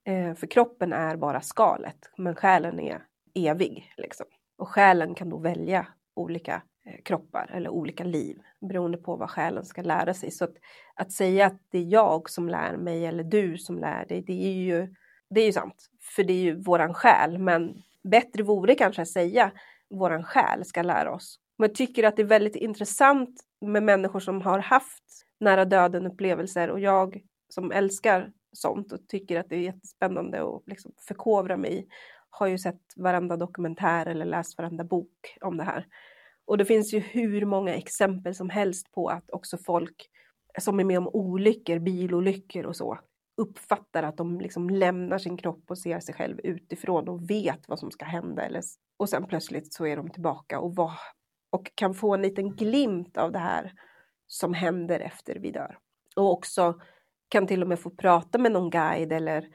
Eh, 0.06 0.34
för 0.34 0.48
kroppen 0.48 0.94
är 0.94 1.16
bara 1.16 1.42
skalet, 1.42 2.10
men 2.18 2.36
själen 2.36 2.80
är 2.80 3.06
evig. 3.34 3.94
Liksom. 3.98 4.26
Och 4.58 4.68
själen 4.68 5.16
kan 5.16 5.30
då 5.30 5.38
välja 5.38 5.88
olika 6.16 6.62
Eh, 6.86 7.02
kroppar 7.04 7.52
eller 7.54 7.70
olika 7.70 8.04
liv 8.04 8.42
beroende 8.60 8.98
på 8.98 9.16
vad 9.16 9.30
själen 9.30 9.66
ska 9.66 9.82
lära 9.82 10.14
sig. 10.14 10.32
Så 10.32 10.44
att, 10.44 10.54
att 10.96 11.12
säga 11.12 11.46
att 11.46 11.60
det 11.72 11.78
är 11.78 11.94
jag 11.94 12.30
som 12.30 12.50
lär 12.50 12.78
mig 12.78 13.06
eller 13.06 13.24
du 13.24 13.58
som 13.58 13.80
lär 13.80 14.06
dig, 14.06 14.22
det 14.22 14.46
är 14.48 14.54
ju, 14.54 14.96
det 15.30 15.42
är 15.42 15.46
ju 15.46 15.54
sant. 15.54 15.90
För 16.16 16.24
det 16.24 16.34
är 16.34 16.42
ju 16.42 16.56
våran 16.56 16.94
själ, 16.94 17.38
men 17.38 17.82
bättre 18.04 18.44
vore 18.44 18.76
kanske 18.76 19.02
att 19.02 19.08
säga 19.08 19.52
våran 19.90 20.24
själ 20.24 20.66
ska 20.66 20.82
lära 20.82 21.14
oss. 21.14 21.40
Men 21.58 21.70
jag 21.70 21.76
tycker 21.76 22.04
att 22.04 22.16
det 22.16 22.22
är 22.22 22.28
väldigt 22.28 22.56
intressant 22.56 23.42
med 23.62 23.84
människor 23.84 24.20
som 24.20 24.42
har 24.42 24.60
haft 24.60 25.26
nära 25.40 25.66
döden 25.66 26.08
upplevelser 26.08 26.70
och 26.70 26.80
jag 26.80 27.22
som 27.50 27.72
älskar 27.72 28.32
sånt 28.54 28.92
och 28.92 29.08
tycker 29.08 29.40
att 29.40 29.50
det 29.50 29.56
är 29.56 29.60
jättespännande 29.60 30.42
och 30.42 30.64
liksom 30.66 30.92
förkovra 31.08 31.58
mig 31.58 31.88
har 32.30 32.48
ju 32.48 32.58
sett 32.58 32.82
varenda 32.96 33.38
dokumentär 33.38 34.06
eller 34.06 34.26
läst 34.26 34.58
varenda 34.58 34.84
bok 34.84 35.38
om 35.42 35.58
det 35.58 35.64
här. 35.64 35.88
Och 36.46 36.58
det 36.58 36.66
finns 36.66 36.94
ju 36.94 37.00
hur 37.00 37.46
många 37.46 37.76
exempel 37.76 38.36
som 38.36 38.50
helst 38.50 38.92
på 38.92 39.08
att 39.08 39.32
också 39.32 39.58
folk 39.58 40.10
som 40.60 40.80
är 40.80 40.84
med 40.84 40.98
om 40.98 41.08
olyckor, 41.08 41.80
bilolyckor 41.80 42.66
och 42.66 42.76
så, 42.76 43.00
uppfattar 43.38 44.04
att 44.04 44.18
de 44.18 44.42
liksom 44.42 44.70
lämnar 44.70 45.18
sin 45.18 45.38
kropp 45.38 45.64
och 45.68 45.78
ser 45.78 46.00
sig 46.00 46.16
själv 46.16 46.40
utifrån 46.44 47.10
och 47.10 47.30
vet 47.30 47.68
vad 47.68 47.80
som 47.80 47.92
ska 47.92 48.06
hända. 48.06 48.46
Eller, 48.46 48.62
och 48.98 49.10
sen 49.10 49.28
plötsligt 49.28 49.74
så 49.74 49.86
är 49.86 49.98
de 49.98 50.10
tillbaka 50.10 50.60
och, 50.60 50.76
var, 50.76 50.94
och 51.50 51.72
kan 51.76 51.94
få 51.94 52.14
en 52.14 52.22
liten 52.22 52.56
glimt 52.56 53.18
av 53.18 53.32
det 53.32 53.40
här 53.40 53.74
som 54.28 54.54
händer 54.54 55.00
efter 55.00 55.36
vi 55.40 55.52
dör. 55.52 55.78
Och 56.16 56.32
också 56.32 56.80
kan 57.30 57.48
till 57.48 57.62
och 57.62 57.68
med 57.68 57.80
få 57.80 57.90
prata 57.90 58.38
med 58.38 58.52
någon 58.52 58.70
guide 58.70 59.12
eller 59.12 59.48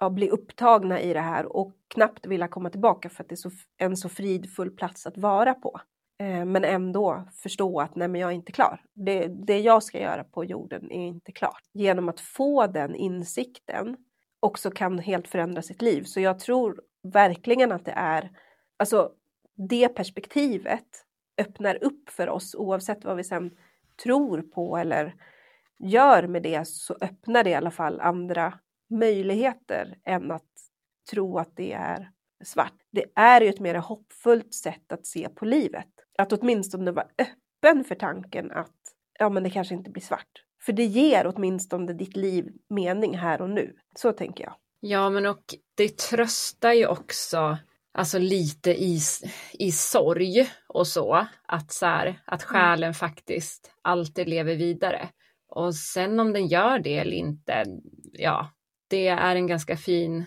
ja, 0.00 0.10
bli 0.10 0.30
upptagna 0.30 1.00
i 1.00 1.12
det 1.12 1.20
här 1.20 1.56
och 1.56 1.74
knappt 1.94 2.26
vilja 2.26 2.48
komma 2.48 2.70
tillbaka 2.70 3.08
för 3.08 3.22
att 3.22 3.28
det 3.28 3.34
är 3.34 3.36
så, 3.36 3.50
en 3.76 3.96
så 3.96 4.08
fridfull 4.08 4.70
plats 4.70 5.06
att 5.06 5.18
vara 5.18 5.54
på. 5.54 5.80
Eh, 6.18 6.44
men 6.44 6.64
ändå 6.64 7.28
förstå 7.42 7.80
att 7.80 7.96
nej, 7.96 8.08
men 8.08 8.20
jag 8.20 8.30
är 8.30 8.34
inte 8.34 8.52
klar. 8.52 8.80
Det, 8.94 9.26
det 9.26 9.60
jag 9.60 9.82
ska 9.82 10.00
göra 10.00 10.24
på 10.24 10.44
jorden 10.44 10.92
är 10.92 11.06
inte 11.06 11.32
klart. 11.32 11.62
Genom 11.72 12.08
att 12.08 12.20
få 12.20 12.66
den 12.66 12.94
insikten 12.94 13.96
också 14.40 14.70
kan 14.70 14.98
helt 14.98 15.28
förändra 15.28 15.62
sitt 15.62 15.82
liv. 15.82 16.02
Så 16.02 16.20
jag 16.20 16.38
tror 16.38 16.82
verkligen 17.02 17.72
att 17.72 17.84
det 17.84 17.94
är, 17.96 18.30
alltså 18.76 19.12
det 19.68 19.88
perspektivet 19.88 20.86
öppnar 21.38 21.84
upp 21.84 22.10
för 22.10 22.28
oss 22.28 22.54
oavsett 22.54 23.04
vad 23.04 23.16
vi 23.16 23.24
sen 23.24 23.50
tror 24.02 24.42
på 24.42 24.76
eller 24.76 25.14
gör 25.78 26.26
med 26.26 26.42
det 26.42 26.68
så 26.68 26.96
öppnar 27.00 27.44
det 27.44 27.50
i 27.50 27.54
alla 27.54 27.70
fall 27.70 28.00
andra 28.00 28.58
möjligheter 28.90 29.98
än 30.04 30.30
att 30.30 30.50
tro 31.10 31.38
att 31.38 31.56
det 31.56 31.72
är 31.72 32.10
svart. 32.44 32.74
Det 32.92 33.04
är 33.14 33.40
ju 33.40 33.48
ett 33.48 33.60
mer 33.60 33.74
hoppfullt 33.74 34.54
sätt 34.54 34.92
att 34.92 35.06
se 35.06 35.28
på 35.28 35.44
livet 35.44 35.88
att 36.18 36.32
åtminstone 36.32 36.92
vara 36.92 37.06
öppen 37.18 37.84
för 37.84 37.94
tanken 37.94 38.50
att 38.50 38.72
ja, 39.18 39.28
men 39.28 39.42
det 39.42 39.50
kanske 39.50 39.74
inte 39.74 39.90
blir 39.90 40.02
svart. 40.02 40.44
För 40.62 40.72
det 40.72 40.84
ger 40.84 41.26
åtminstone 41.26 41.92
ditt 41.92 42.16
liv 42.16 42.52
mening 42.68 43.18
här 43.18 43.42
och 43.42 43.50
nu. 43.50 43.76
Så 43.96 44.12
tänker 44.12 44.44
jag. 44.44 44.54
Ja, 44.80 45.10
men 45.10 45.26
och 45.26 45.44
det 45.74 45.98
tröstar 45.98 46.72
ju 46.72 46.86
också 46.86 47.58
alltså 47.92 48.18
lite 48.18 48.70
i, 48.70 48.98
i 49.52 49.72
sorg 49.72 50.50
och 50.68 50.86
så. 50.86 51.26
Att, 51.48 51.72
så 51.72 51.86
här, 51.86 52.22
att 52.24 52.42
mm. 52.42 52.52
själen 52.52 52.84
mm. 52.84 52.94
faktiskt 52.94 53.70
alltid 53.82 54.28
lever 54.28 54.56
vidare. 54.56 55.08
Och 55.48 55.74
sen 55.74 56.20
om 56.20 56.32
den 56.32 56.46
gör 56.46 56.78
det 56.78 56.98
eller 56.98 57.16
inte, 57.16 57.64
ja, 58.12 58.50
det 58.88 59.08
är 59.08 59.36
en 59.36 59.46
ganska 59.46 59.76
fin 59.76 60.24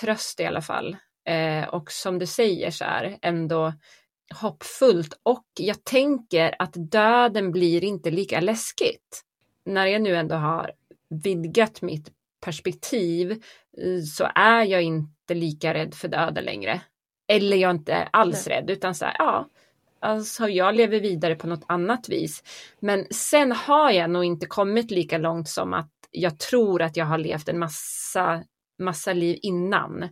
tröst 0.00 0.40
i 0.40 0.44
alla 0.44 0.62
fall. 0.62 0.96
Eh, 1.28 1.68
och 1.68 1.92
som 1.92 2.18
du 2.18 2.26
säger 2.26 2.70
så 2.70 2.84
här, 2.84 3.18
ändå 3.22 3.72
hoppfullt 4.34 5.20
och 5.22 5.46
jag 5.58 5.84
tänker 5.84 6.54
att 6.58 6.72
döden 6.74 7.52
blir 7.52 7.84
inte 7.84 8.10
lika 8.10 8.40
läskigt. 8.40 9.22
När 9.64 9.86
jag 9.86 10.02
nu 10.02 10.16
ändå 10.16 10.34
har 10.34 10.72
vidgat 11.08 11.82
mitt 11.82 12.12
perspektiv 12.44 13.30
eh, 13.78 14.02
så 14.16 14.28
är 14.34 14.64
jag 14.64 14.82
inte 14.82 15.34
lika 15.34 15.74
rädd 15.74 15.94
för 15.94 16.08
döden 16.08 16.44
längre. 16.44 16.80
Eller 17.28 17.56
jag 17.56 17.68
är 17.68 17.74
inte 17.74 18.08
alls 18.12 18.46
Nej. 18.46 18.56
rädd 18.56 18.70
utan 18.70 18.94
så 18.94 19.04
här, 19.04 19.16
ja, 19.18 19.48
alltså 20.00 20.48
jag 20.48 20.74
lever 20.74 21.00
vidare 21.00 21.34
på 21.34 21.46
något 21.46 21.64
annat 21.68 22.08
vis. 22.08 22.42
Men 22.80 23.06
sen 23.10 23.52
har 23.52 23.90
jag 23.90 24.10
nog 24.10 24.24
inte 24.24 24.46
kommit 24.46 24.90
lika 24.90 25.18
långt 25.18 25.48
som 25.48 25.74
att 25.74 25.90
jag 26.10 26.38
tror 26.38 26.82
att 26.82 26.96
jag 26.96 27.04
har 27.04 27.18
levt 27.18 27.48
en 27.48 27.58
massa, 27.58 28.44
massa 28.78 29.12
liv 29.12 29.38
innan 29.42 30.08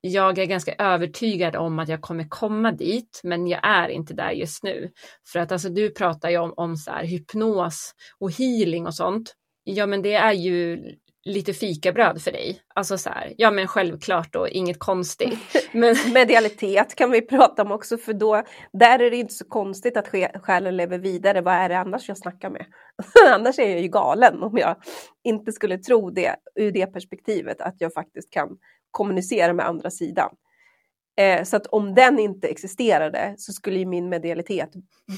jag 0.00 0.38
är 0.38 0.46
ganska 0.46 0.74
övertygad 0.78 1.56
om 1.56 1.78
att 1.78 1.88
jag 1.88 2.00
kommer 2.00 2.28
komma 2.28 2.72
dit, 2.72 3.20
men 3.24 3.46
jag 3.46 3.60
är 3.62 3.88
inte 3.88 4.14
där 4.14 4.30
just 4.30 4.62
nu. 4.62 4.90
För 5.32 5.38
att 5.38 5.52
alltså, 5.52 5.68
du 5.68 5.90
pratar 5.90 6.30
ju 6.30 6.38
om, 6.38 6.54
om 6.56 6.76
så 6.76 6.90
här, 6.90 7.04
hypnos 7.04 7.94
och 8.18 8.32
healing 8.32 8.86
och 8.86 8.94
sånt. 8.94 9.34
Ja, 9.64 9.86
men 9.86 10.02
det 10.02 10.14
är 10.14 10.32
ju 10.32 10.78
lite 11.24 11.52
fikabröd 11.52 12.22
för 12.22 12.32
dig. 12.32 12.60
Alltså 12.74 12.98
så 12.98 13.10
här, 13.10 13.34
ja 13.36 13.50
men 13.50 13.66
självklart 13.66 14.36
och 14.36 14.48
inget 14.48 14.78
konstigt. 14.78 15.38
Men... 15.72 15.96
Medialitet 16.14 16.94
kan 16.94 17.10
vi 17.10 17.22
prata 17.22 17.62
om 17.62 17.72
också 17.72 17.98
för 17.98 18.12
då, 18.12 18.42
där 18.72 18.98
är 18.98 19.10
det 19.10 19.16
inte 19.16 19.34
så 19.34 19.44
konstigt 19.44 19.96
att 19.96 20.08
själen 20.42 20.76
lever 20.76 20.98
vidare. 20.98 21.40
Vad 21.40 21.54
är 21.54 21.68
det 21.68 21.78
annars 21.78 22.08
jag 22.08 22.18
snackar 22.18 22.50
med? 22.50 22.66
annars 23.34 23.58
är 23.58 23.68
jag 23.70 23.80
ju 23.80 23.88
galen 23.88 24.42
om 24.42 24.58
jag 24.58 24.76
inte 25.24 25.52
skulle 25.52 25.78
tro 25.78 26.10
det 26.10 26.36
ur 26.54 26.72
det 26.72 26.86
perspektivet 26.86 27.60
att 27.60 27.76
jag 27.78 27.92
faktiskt 27.92 28.30
kan 28.30 28.48
kommunicera 28.90 29.52
med 29.52 29.66
andra 29.66 29.90
sidan. 29.90 30.30
Eh, 31.20 31.44
så 31.44 31.56
att 31.56 31.66
om 31.66 31.94
den 31.94 32.18
inte 32.18 32.48
existerade 32.48 33.34
så 33.38 33.52
skulle 33.52 33.78
ju 33.78 33.86
min 33.86 34.08
medialitet 34.08 34.70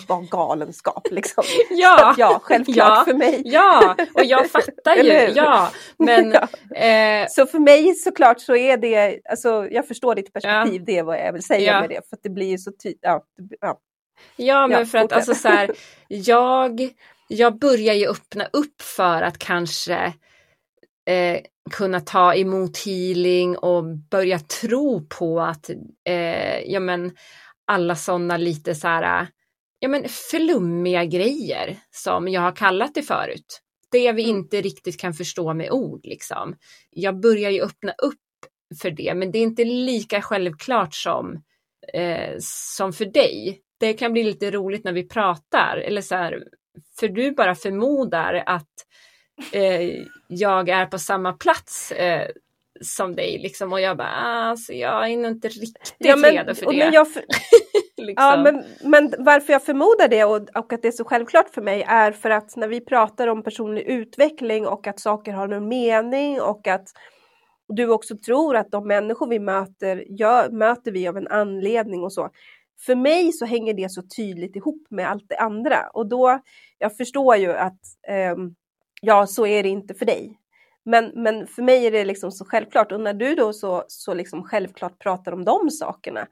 vara 0.09 0.21
galenskap. 0.31 1.07
Liksom. 1.11 1.45
Ja, 1.71 2.15
ja 2.19 2.41
självklart 2.43 2.77
ja, 2.77 3.05
för 3.05 3.15
mig. 3.15 3.43
Ja, 3.45 3.97
och 4.15 4.25
jag 4.25 4.51
fattar 4.51 4.97
ju. 4.97 5.33
Ja, 5.35 5.71
men 5.99 6.33
Ja. 6.71 6.77
eh, 6.87 7.27
Så 7.31 7.47
för 7.47 7.59
mig 7.59 7.95
såklart 7.95 8.41
så 8.41 8.57
är 8.57 8.77
det, 8.77 9.21
alltså 9.31 9.69
jag 9.71 9.89
förstår 9.89 10.15
ditt 10.15 10.33
perspektiv, 10.33 10.85
det 10.85 10.99
är 10.99 11.03
vad 11.03 11.19
jag 11.19 11.33
vill 11.33 11.43
säga 11.43 11.73
Ja. 11.73 11.81
med 11.81 11.91
det. 11.91 12.09
För 12.09 12.19
det 12.23 12.31
blir 12.31 12.47
ju 12.49 12.59
så 12.59 12.73
tydligt. 12.83 13.01
Ja, 13.03 13.23
ja. 13.61 13.79
Ja, 14.37 14.67
men 14.67 14.79
Ja, 14.79 14.87
för 14.87 14.99
att 14.99 15.13
alltså 15.13 15.35
så 15.35 15.49
här, 15.49 15.71
jag, 16.09 16.89
jag 17.29 17.59
börjar 17.59 17.95
ju 17.95 18.07
öppna 18.09 18.45
upp 18.53 18.83
för 18.83 19.23
att 19.23 19.39
kanske 19.39 20.13
eh, 21.09 21.41
kunna 21.71 22.01
ta 22.01 22.35
emot 22.35 22.79
healing 22.79 23.59
och 23.59 23.85
börja 24.11 24.39
tro 24.39 25.07
på 25.07 25.41
att 25.41 25.71
eh, 26.09 26.59
ja, 26.61 26.81
men, 26.81 27.17
alla 27.67 27.97
sådana 27.97 28.37
lite 28.37 28.75
så 28.75 28.89
här, 28.89 29.29
ja, 29.79 29.89
men, 29.89 30.05
flummiga 30.09 31.05
grejer 31.05 31.77
som 31.91 32.29
jag 32.29 32.41
har 32.41 32.57
kallat 32.57 32.95
det 32.95 33.03
förut. 33.03 33.61
Det 33.91 34.13
vi 34.13 34.23
inte 34.23 34.61
riktigt 34.61 35.01
kan 35.01 35.15
förstå 35.15 35.55
med 35.55 35.71
ord 35.71 36.01
liksom. 36.05 36.57
Jag 36.91 37.21
börjar 37.21 37.51
ju 37.51 37.63
öppna 37.63 37.93
upp 37.93 38.19
för 38.83 38.91
det, 38.91 39.15
men 39.15 39.31
det 39.31 39.39
är 39.39 39.43
inte 39.43 39.65
lika 39.65 40.23
självklart 40.23 40.95
som, 40.95 41.43
eh, 41.95 42.35
som 42.41 42.93
för 42.93 43.05
dig. 43.05 43.61
Det 43.81 43.93
kan 43.93 44.13
bli 44.13 44.25
lite 44.25 44.51
roligt 44.51 44.85
när 44.85 44.93
vi 44.93 45.09
pratar, 45.09 45.77
eller 45.77 46.03
så 46.03 46.15
här, 46.15 46.45
för 47.01 47.09
du 47.09 47.33
bara 47.33 47.55
förmodar 47.55 48.43
att 48.47 48.73
eh, 49.53 50.05
jag 50.29 50.69
är 50.69 50.87
på 50.87 50.99
samma 50.99 51.33
plats 51.33 51.93
eh, 51.93 52.29
som 52.81 53.15
dig 53.17 53.39
liksom 53.39 53.73
och 53.73 53.81
jag 53.81 53.97
bara, 53.97 54.09
"Ah, 54.09 54.43
alltså, 54.51 54.73
jag 54.73 55.11
är 55.11 55.17
nog 55.17 55.31
inte 55.31 55.49
riktigt 55.49 55.95
Ja, 55.99 56.17
men, 56.17 56.31
redo 56.31 56.55
för 56.55 56.73
det. 56.73 56.79
men, 56.79 56.93
jag, 56.93 57.07
liksom. 57.97 58.15
ja, 58.17 58.37
men, 58.43 58.65
men 58.91 59.15
varför 59.19 59.53
jag 59.53 59.63
förmodar 59.65 60.09
det 60.09 60.25
och, 60.25 60.57
och 60.57 60.73
att 60.73 60.83
det 60.83 60.89
är 60.89 60.93
så 60.93 61.05
självklart 61.05 61.51
för 61.51 61.63
mig 61.63 61.85
är 61.89 62.13
för 62.13 62.31
att 62.31 62.57
när 62.57 62.69
vi 62.69 62.81
pratar 62.81 63.29
om 63.29 63.43
personlig 63.43 63.83
utveckling 63.83 64.67
och 64.67 64.87
att 64.87 65.01
saker 65.01 65.33
har 65.33 65.49
en 65.49 65.69
mening 65.69 66.41
och 66.41 66.67
att 66.69 66.89
du 67.69 67.89
också 67.89 68.17
tror 68.27 68.57
att 68.57 68.71
de 68.71 68.87
människor 68.89 69.29
vi 69.29 69.39
möter 69.39 70.05
gör, 70.21 70.51
möter 70.51 70.93
vi 70.93 71.09
av 71.09 71.17
en 71.17 71.29
anledning 71.29 72.03
och 72.03 72.13
så. 72.13 72.31
För 72.87 72.95
mig 72.95 73.33
så 73.33 73.45
hänger 73.47 73.75
det 73.75 73.91
så 73.91 74.03
tydligt 74.17 74.57
ihop 74.57 74.87
med 74.91 75.11
allt 75.11 75.29
det 75.29 75.37
andra 75.37 75.89
och 75.95 76.09
då, 76.09 76.41
jag 76.79 76.97
förstår 76.97 77.37
ju 77.37 77.53
att 77.53 77.81
ehm, 78.09 78.55
ja, 79.07 79.27
så 79.27 79.47
är 79.47 79.63
det 79.63 79.69
inte 79.69 79.95
för 79.95 80.07
dig. 80.07 80.39
Men, 80.85 81.13
men 81.15 81.47
för 81.47 81.63
mig 81.63 81.87
är 81.87 81.91
det 81.91 82.05
liksom 82.05 82.33
så 82.33 82.45
självklart 82.45 82.93
och 82.93 83.01
när 83.01 83.15
du 83.15 83.35
då 83.35 83.53
så, 83.53 83.85
så 83.89 84.15
liksom 84.15 84.45
självklart 84.45 84.99
pratar 84.99 85.33
om 85.33 85.45
de 85.45 85.71
sakerna 85.71 86.27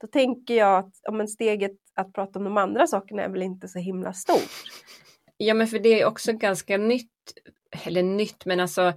då 0.00 0.06
tänker 0.06 0.54
jag 0.54 0.78
att 0.78 0.92
ja, 1.02 1.12
men 1.12 1.28
steget 1.28 1.72
att 1.94 2.12
prata 2.12 2.38
om 2.38 2.44
de 2.44 2.56
andra 2.56 2.86
sakerna 2.86 3.22
är 3.22 3.28
väl 3.28 3.42
inte 3.42 3.68
så 3.68 3.78
himla 3.78 4.12
stort. 4.12 4.64
Ja, 5.36 5.54
men 5.54 5.66
för 5.66 5.78
det 5.78 6.00
är 6.00 6.06
också 6.06 6.32
ganska 6.32 6.76
nytt, 6.76 7.10
eller 7.86 8.02
nytt, 8.02 8.44
men 8.44 8.60
alltså 8.60 8.92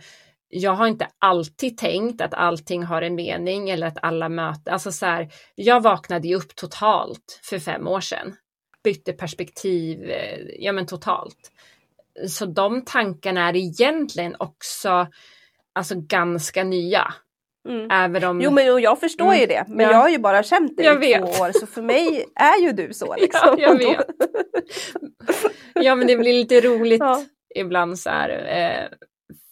jag 0.50 0.72
har 0.72 0.88
inte 0.88 1.08
alltid 1.20 1.78
tänkt 1.78 2.22
att 2.22 2.34
allting 2.34 2.84
har 2.84 3.02
en 3.02 3.16
mening 3.16 3.70
eller 3.70 3.88
att 3.88 3.98
alla 4.02 4.30
möten, 4.30 4.74
alltså 4.74 4.92
så 4.92 5.06
här, 5.06 5.30
jag 5.56 5.82
vaknade 5.82 6.28
ju 6.28 6.36
upp 6.36 6.56
totalt 6.56 7.40
för 7.44 7.60
fem 7.60 7.88
år 7.88 8.02
sedan. 8.02 8.36
Bytte 8.84 9.14
perspektiv, 9.14 10.10
eh, 10.10 10.40
ja 10.60 10.72
men 10.72 10.86
totalt. 10.86 11.52
Så 12.30 12.46
de 12.46 12.86
tankarna 12.86 13.50
är 13.50 13.56
egentligen 13.56 14.36
också 14.40 15.08
alltså 15.76 15.94
ganska 15.98 16.64
nya. 16.64 17.14
Mm. 17.70 17.92
Även 17.92 18.24
om... 18.24 18.42
Jo 18.42 18.52
men 18.52 18.82
jag 18.82 19.00
förstår 19.00 19.36
ju 19.36 19.46
det, 19.46 19.66
men 19.68 19.80
Ja. 19.86 19.92
jag 19.92 19.98
har 19.98 20.10
ju 20.10 20.18
bara 20.18 20.44
känt 20.44 20.78
dig 20.78 20.86
Jag 20.86 21.04
i 21.06 21.14
två 21.14 21.26
vet. 21.26 21.42
år 21.42 21.52
så 21.60 21.68
för 21.68 21.82
mig 21.82 22.26
är 22.36 22.62
ju 22.64 22.72
du 22.72 22.94
så 22.94 23.16
liksom. 23.20 23.56
Ja, 23.58 23.64
jag 23.68 23.78
vet. 23.78 24.06
ja, 25.74 25.96
men 25.96 26.08
det 26.08 26.16
blir 26.18 26.34
lite 26.34 26.62
roligt 26.62 27.00
Ja. 27.00 27.24
ibland 27.56 28.00
så 28.00 28.10
här. 28.10 28.30
Eh, 28.30 28.98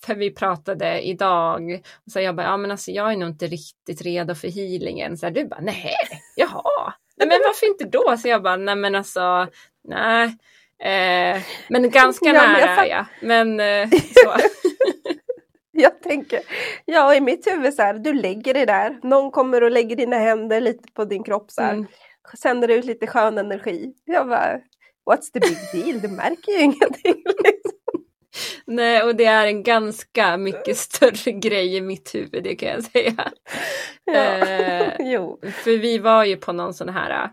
för 0.06 0.16
vi 0.16 0.32
pratade 0.34 1.02
idag 1.08 1.82
och 2.06 2.12
så 2.12 2.20
jag 2.22 2.36
bara, 2.36 2.46
ja 2.48 2.58
men 2.58 2.72
alltså 2.72 2.92
jag 2.92 3.12
är 3.12 3.18
nog 3.18 3.30
inte 3.30 3.48
riktigt 3.48 4.02
redo 4.02 4.36
för 4.36 4.48
healingen. 4.48 5.18
Så 5.18 5.26
här, 5.26 5.34
du 5.34 5.46
bara, 5.46 5.62
nej, 5.62 5.96
jaha, 6.36 6.94
nej 7.18 7.28
men 7.28 7.40
varför 7.48 7.68
inte 7.68 7.86
då? 7.86 8.18
Så 8.18 8.28
jag 8.28 8.44
bara, 8.44 8.56
nej 8.56 8.76
men 8.76 8.96
alltså, 8.96 9.48
nej. 9.88 10.38
Eh, 10.84 11.42
men 11.70 11.90
ganska 11.90 12.26
Ja, 12.26 12.34
men 12.34 12.42
jag 12.52 12.52
nära 12.52 12.76
fatt- 12.76 12.88
jag. 12.90 13.06
Men 13.22 13.60
eh, 13.60 13.90
så. 13.90 14.34
Jag 15.78 16.02
tänker, 16.02 16.40
ja 16.86 17.16
i 17.16 17.22
mitt 17.22 17.48
huvud 17.48 17.74
så 17.74 17.82
här, 17.82 17.94
du 17.94 18.14
lägger 18.14 18.54
det 18.54 18.66
där, 18.66 19.00
någon 19.04 19.32
kommer 19.32 19.64
och 19.64 19.72
lägger 19.72 19.96
dina 19.96 20.16
händer 20.18 20.62
lite 20.62 20.92
på 20.94 21.06
din 21.06 21.24
kropp 21.24 21.52
så 21.52 21.62
här, 21.62 21.74
Mm. 21.74 21.86
sänder 22.38 22.68
ut 22.68 22.86
lite 22.86 23.08
skön 23.08 23.38
energi. 23.38 23.94
Jag 24.06 24.28
bara, 24.28 24.60
what's 25.12 25.32
the 25.34 25.40
big 25.40 25.58
deal? 25.86 26.02
Du 26.02 26.08
märker 26.08 26.52
ju 26.52 26.60
ingenting. 26.64 27.24
Liksom. 27.44 28.04
Nej, 28.66 29.04
och 29.04 29.16
det 29.16 29.26
är 29.26 29.48
en 29.48 29.64
ganska 29.64 30.38
mycket 30.38 30.78
större 30.78 31.32
grej 31.40 31.76
i 31.76 31.82
mitt 31.82 32.16
huvud, 32.16 32.44
det 32.44 32.56
kan 32.56 32.70
jag 32.70 32.84
säga. 32.84 33.32
Ja. 34.06 34.14
Eh. 34.14 34.92
För 35.52 35.78
vi 35.78 35.98
var 35.98 36.24
ju 36.26 36.38
på 36.38 36.54
någon 36.54 36.74
sån 36.74 36.90
här 36.90 37.24
äh, 37.24 37.30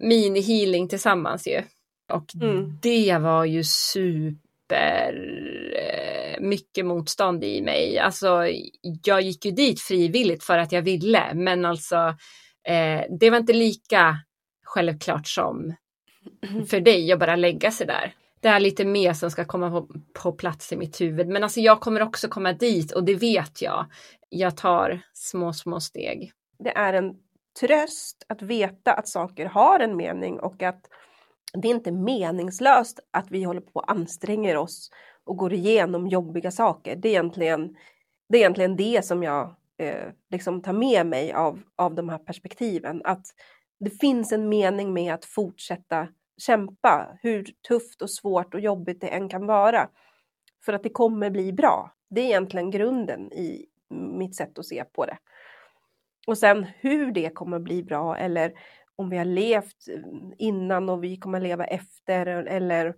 mini-healing 0.00 0.88
tillsammans 0.88 1.46
ju. 1.46 1.62
Och 2.10 2.34
Mm. 2.42 2.78
det 2.82 3.18
var 3.18 3.44
ju 3.44 3.64
super 3.64 5.14
eh, 5.76 6.40
mycket 6.40 6.86
motstånd 6.86 7.44
i 7.44 7.62
mig. 7.62 7.98
Alltså, 7.98 8.46
jag 9.04 9.22
gick 9.22 9.44
ju 9.44 9.50
dit 9.50 9.80
frivilligt 9.80 10.44
för 10.44 10.58
att 10.58 10.72
jag 10.72 10.82
ville, 10.82 11.34
men 11.34 11.64
alltså 11.64 11.96
eh, 12.64 13.02
det 13.20 13.30
var 13.30 13.36
inte 13.38 13.52
lika 13.52 14.16
självklart 14.64 15.26
som 15.28 15.74
för 16.68 16.80
dig 16.80 17.12
att 17.12 17.18
bara 17.18 17.36
lägga 17.36 17.70
sig 17.70 17.86
där. 17.86 18.14
Det 18.40 18.48
är 18.48 18.60
lite 18.60 18.84
mer 18.84 19.12
som 19.12 19.30
ska 19.30 19.44
komma 19.44 19.70
på, 19.70 19.88
på 20.22 20.32
plats 20.32 20.72
i 20.72 20.76
mitt 20.76 21.00
huvud. 21.00 21.28
Men 21.28 21.44
alltså 21.44 21.60
jag 21.60 21.80
kommer 21.80 22.02
också 22.02 22.28
komma 22.28 22.52
dit 22.52 22.92
och 22.92 23.04
det 23.04 23.14
vet 23.14 23.62
jag. 23.62 23.86
Jag 24.28 24.56
tar 24.56 25.00
små, 25.12 25.52
små 25.52 25.80
steg. 25.80 26.32
det 26.58 26.70
är 26.70 26.92
en 26.92 27.14
tröst 27.60 28.24
att 28.28 28.42
veta 28.42 28.92
att 28.92 29.08
saker 29.08 29.46
har 29.46 29.80
en 29.80 29.96
mening 29.96 30.40
och 30.40 30.62
att 30.62 30.80
det 31.52 31.68
är 31.68 31.74
inte 31.74 31.92
meningslöst 31.92 33.00
att 33.10 33.30
vi 33.30 33.42
håller 33.42 33.60
på 33.60 33.70
och 33.72 33.90
anstränger 33.90 34.56
oss 34.56 34.90
och 35.24 35.36
går 35.36 35.52
igenom 35.52 36.08
jobbiga 36.08 36.50
saker. 36.50 36.96
Det 36.96 37.08
är 37.08 37.12
egentligen 37.12 37.76
det, 38.28 38.36
är 38.36 38.40
egentligen 38.40 38.76
det 38.76 39.04
som 39.04 39.22
jag 39.22 39.54
eh, 39.78 40.08
liksom 40.30 40.62
tar 40.62 40.72
med 40.72 41.06
mig 41.06 41.32
av, 41.32 41.62
av 41.76 41.94
de 41.94 42.08
här 42.08 42.18
perspektiven. 42.18 43.02
Att 43.04 43.26
det 43.80 43.90
finns 43.90 44.32
en 44.32 44.48
mening 44.48 44.92
med 44.92 45.14
att 45.14 45.24
fortsätta 45.24 46.08
kämpa, 46.40 47.18
hur 47.22 47.50
tufft 47.68 48.02
och 48.02 48.10
svårt 48.10 48.54
och 48.54 48.60
jobbigt 48.60 49.00
det 49.00 49.08
än 49.08 49.28
kan 49.28 49.46
vara. 49.46 49.88
För 50.64 50.72
att 50.72 50.82
det 50.82 50.88
kommer 50.88 51.30
bli 51.30 51.52
bra. 51.52 51.94
Det 52.10 52.20
är 52.20 52.24
egentligen 52.24 52.70
grunden 52.70 53.32
i 53.32 53.66
mitt 53.90 54.36
sätt 54.36 54.58
att 54.58 54.66
se 54.66 54.84
på 54.84 55.06
det. 55.06 55.18
Och 56.26 56.38
sen 56.38 56.66
hur 56.80 57.12
det 57.12 57.34
kommer 57.34 57.58
bli 57.58 57.82
bra 57.82 58.16
eller 58.16 58.52
om 59.00 59.10
vi 59.10 59.16
har 59.16 59.24
levt 59.24 59.84
innan 60.38 60.88
och 60.88 61.04
vi 61.04 61.16
kommer 61.16 61.40
leva 61.40 61.64
efter 61.64 62.26
eller 62.26 62.94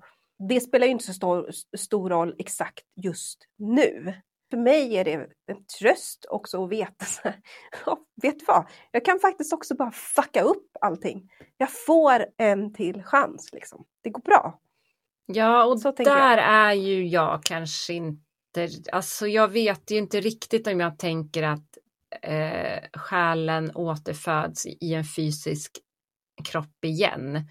det 0.48 0.60
spelar 0.60 0.86
ju 0.86 0.92
inte 0.92 1.04
så 1.04 1.12
stor, 1.12 1.50
stor 1.76 2.10
roll 2.10 2.34
exakt 2.38 2.84
just 3.04 3.38
nu. 3.58 4.14
För 4.50 4.56
mig 4.56 4.96
är 4.96 5.04
det 5.04 5.12
en 5.12 5.64
tröst 5.78 6.26
också 6.30 6.64
att 6.64 6.70
veta 6.70 7.04
så 7.04 7.20
här, 7.24 7.36
vet 8.22 8.38
du 8.38 8.44
vad, 8.44 8.66
jag 8.90 9.04
kan 9.04 9.20
faktiskt 9.20 9.52
också 9.52 9.74
bara 9.74 9.90
fucka 9.90 10.42
upp 10.42 10.76
allting. 10.80 11.30
Jag 11.56 11.70
får 11.72 12.26
en 12.38 12.74
till 12.74 13.02
chans 13.02 13.50
liksom. 13.52 13.84
Det 14.02 14.10
går 14.10 14.22
bra. 14.22 14.60
Ja, 15.26 15.64
och 15.64 15.80
Så 15.80 15.92
där 15.92 16.38
är 16.38 16.72
ju 16.72 17.06
jag 17.06 17.42
kanske 17.44 17.92
inte, 17.92 18.68
alltså 18.92 19.26
jag 19.26 19.48
vet 19.48 19.90
ju 19.90 19.96
inte 19.96 20.20
riktigt 20.20 20.66
om 20.66 20.80
jag 20.80 20.98
tänker 20.98 21.42
att 21.42 21.78
eh, 22.22 23.00
själen 23.00 23.70
återföds 23.74 24.66
i 24.66 24.94
en 24.94 25.04
fysisk 25.04 25.72
kropp 26.42 26.85
igen. 26.85 27.48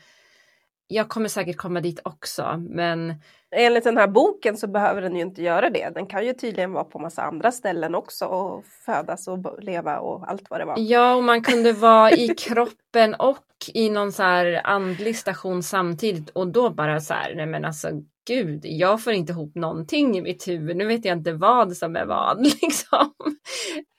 Jag 0.87 1.09
kommer 1.09 1.27
säkert 1.27 1.57
komma 1.57 1.81
dit 1.81 1.99
också, 2.03 2.57
men 2.69 3.21
Enligt 3.55 3.83
den 3.83 3.97
här 3.97 4.07
boken 4.07 4.57
så 4.57 4.67
behöver 4.67 5.01
den 5.01 5.15
ju 5.15 5.21
inte 5.21 5.41
göra 5.41 5.69
det. 5.69 5.89
Den 5.93 6.07
kan 6.07 6.25
ju 6.25 6.33
tydligen 6.33 6.73
vara 6.73 6.83
på 6.83 6.99
massa 6.99 7.21
andra 7.21 7.51
ställen 7.51 7.95
också 7.95 8.25
och 8.25 8.65
födas 8.85 9.27
och 9.27 9.63
leva 9.63 9.99
och 9.99 10.29
allt 10.29 10.49
vad 10.49 10.59
det 10.59 10.65
var. 10.65 10.75
ja, 10.77 11.15
och 11.15 11.23
man 11.23 11.43
kunde 11.43 11.73
vara 11.73 12.11
i 12.11 12.27
kroppen 12.27 13.13
och 13.13 13.45
i 13.73 13.89
någon 13.89 14.11
så 14.11 14.23
här 14.23 14.61
andlig 14.63 15.17
station 15.17 15.63
samtidigt 15.63 16.29
och 16.29 16.47
då 16.47 16.69
bara 16.69 16.99
så 16.99 17.13
här, 17.13 17.35
nej 17.35 17.45
men 17.45 17.65
alltså 17.65 17.89
gud, 18.27 18.61
jag 18.63 19.03
får 19.03 19.13
inte 19.13 19.31
ihop 19.31 19.55
någonting 19.55 20.17
i 20.17 20.21
mitt 20.21 20.47
huvud, 20.47 20.77
nu 20.77 20.85
vet 20.85 21.05
jag 21.05 21.17
inte 21.17 21.33
vad 21.33 21.77
som 21.77 21.95
är 21.95 22.05
vad 22.05 22.41
liksom. 22.61 23.13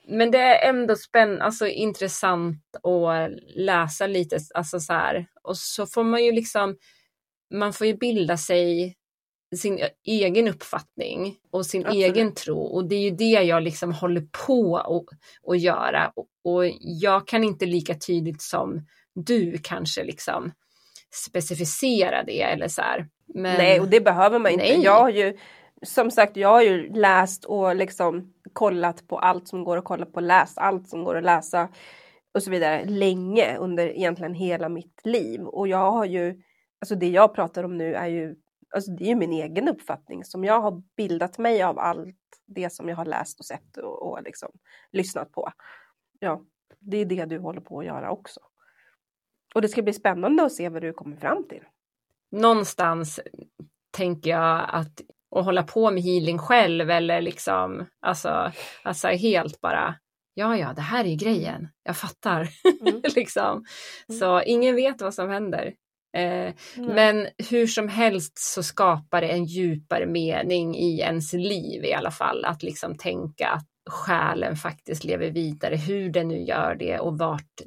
Men 0.09 0.31
det 0.31 0.39
är 0.39 0.69
ändå 0.69 0.97
spännande, 0.97 1.45
alltså 1.45 1.67
intressant 1.67 2.77
att 2.83 3.31
läsa 3.57 4.07
lite, 4.07 4.39
alltså 4.55 4.81
så 4.81 4.93
här, 4.93 5.27
och 5.43 5.57
så 5.57 5.87
får 5.87 6.05
man 6.05 6.25
ju 6.25 6.33
liksom, 6.33 6.77
man 7.55 7.73
får 7.73 7.87
ju 7.87 7.95
bilda 7.95 8.37
sig 8.37 8.97
sin 9.57 9.81
egen 10.05 10.49
uppfattning 10.49 11.37
och 11.51 11.67
sin 11.67 11.87
Absolut. 11.87 12.05
egen 12.05 12.35
tro. 12.35 12.59
Och 12.59 12.89
det 12.89 12.95
är 12.95 13.01
ju 13.01 13.11
det 13.11 13.25
jag 13.25 13.63
liksom 13.63 13.93
håller 13.93 14.27
på 14.47 14.77
att 14.77 15.19
och 15.43 15.57
göra. 15.57 16.13
Och, 16.17 16.27
och 16.45 16.65
jag 16.81 17.29
kan 17.29 17.45
inte 17.45 17.67
lika 17.67 17.95
tydligt 17.95 18.43
som 18.43 18.87
du 19.15 19.59
kanske 19.63 20.05
liksom 20.05 20.53
specificera 21.27 22.23
det 22.23 22.43
eller 22.43 22.69
så 22.69 22.83
här. 22.83 23.09
Men, 23.35 23.57
Nej, 23.59 23.81
och 23.81 23.89
det 23.89 24.01
behöver 24.01 24.39
man 24.39 24.53
inte. 24.53 24.65
Nej. 24.65 24.85
Jag 24.85 25.01
har 25.01 25.11
ju, 25.11 25.39
som 25.83 26.11
sagt, 26.11 26.37
jag 26.37 26.49
har 26.49 26.63
ju 26.63 26.93
läst 26.93 27.45
och 27.45 27.77
liksom 27.77 28.35
kollat 28.53 29.09
på 29.09 29.19
allt 29.19 29.49
som 29.49 29.65
går 29.65 29.77
att 29.77 29.85
kolla 29.85 30.07
på, 30.07 30.21
läst 30.21 30.59
allt 30.59 30.89
som 30.89 31.05
går 31.05 31.17
att 31.17 31.25
läsa 31.25 31.69
och 32.35 32.43
så 32.43 32.51
vidare 32.51 32.85
länge 32.85 33.57
under 33.57 33.87
egentligen 33.87 34.35
hela 34.35 34.69
mitt 34.69 35.01
liv. 35.05 35.41
Och 35.43 35.69
jag 35.69 35.91
har 35.91 36.05
ju, 36.05 36.43
alltså 36.81 36.95
det 36.95 37.09
jag 37.09 37.35
pratar 37.35 37.65
om 37.65 37.79
nu 37.79 37.95
är 37.95 38.07
ju, 38.07 38.37
alltså 38.75 38.91
det 38.91 39.05
är 39.05 39.09
ju 39.09 39.15
min 39.15 39.33
egen 39.33 39.69
uppfattning 39.69 40.25
som 40.25 40.45
jag 40.45 40.61
har 40.61 40.83
bildat 40.97 41.39
mig 41.39 41.63
av 41.63 41.79
allt 41.79 42.17
det 42.47 42.73
som 42.73 42.89
jag 42.89 42.97
har 42.97 43.05
läst 43.05 43.39
och 43.39 43.47
sett 43.47 43.77
och, 43.77 44.11
och 44.11 44.23
liksom 44.23 44.49
lyssnat 44.93 45.33
på. 45.33 45.53
Ja, 46.19 46.43
det 46.79 46.97
är 46.97 47.05
det 47.05 47.25
du 47.25 47.39
håller 47.39 47.61
på 47.61 47.81
att 47.81 47.87
göra 47.87 48.11
också. 48.11 48.41
Och 49.55 49.63
det 49.63 49.69
ska 49.69 49.83
bli 49.83 49.93
spännande 49.93 50.45
att 50.45 50.53
se 50.53 50.69
vad 50.69 50.83
du 50.83 50.93
kommer 50.93 51.17
fram 51.17 51.49
till. 51.49 51.63
någonstans 52.31 53.21
tänker 53.91 54.31
jag 54.31 54.71
att 54.73 55.01
att 55.33 55.45
hålla 55.45 55.63
på 55.63 55.91
med 55.91 56.03
healing 56.03 56.39
själv 56.39 56.91
eller 56.91 57.21
liksom 57.21 57.87
alltså, 58.07 58.53
alltså 58.83 59.09
helt 59.09 59.61
bara 59.61 59.95
ja, 60.35 60.57
ja, 60.57 60.73
det 60.73 60.83
här 60.83 61.05
är 61.05 61.15
grejen. 61.15 61.69
Jag 61.85 61.97
fattar 61.97 62.49
Mm. 62.81 63.01
liksom. 63.15 63.65
Så 64.19 64.43
ingen 64.43 64.75
vet 64.77 65.03
vad 65.03 65.15
som 65.15 65.31
händer. 65.31 65.75
Eh, 66.17 66.55
men 66.77 67.29
hur 67.51 67.67
som 67.67 67.89
helst 67.89 68.39
så 68.39 68.63
skapar 68.63 69.21
det 69.21 69.29
en 69.29 69.45
djupare 69.45 70.07
mening 70.07 70.77
i 70.77 71.01
ens 71.01 71.33
liv 71.33 71.85
i 71.85 71.93
alla 71.93 72.11
fall. 72.11 72.45
Att 72.45 72.63
liksom 72.63 72.97
tänka 72.97 73.49
att 73.49 73.67
själen 73.91 74.57
faktiskt 74.57 75.05
lever 75.05 75.31
vidare. 75.31 75.77
Hur 75.77 76.11
den 76.11 76.29
nu 76.29 76.43
gör 76.43 76.75
det 76.75 76.99
och 76.99 77.19
vart 77.19 77.61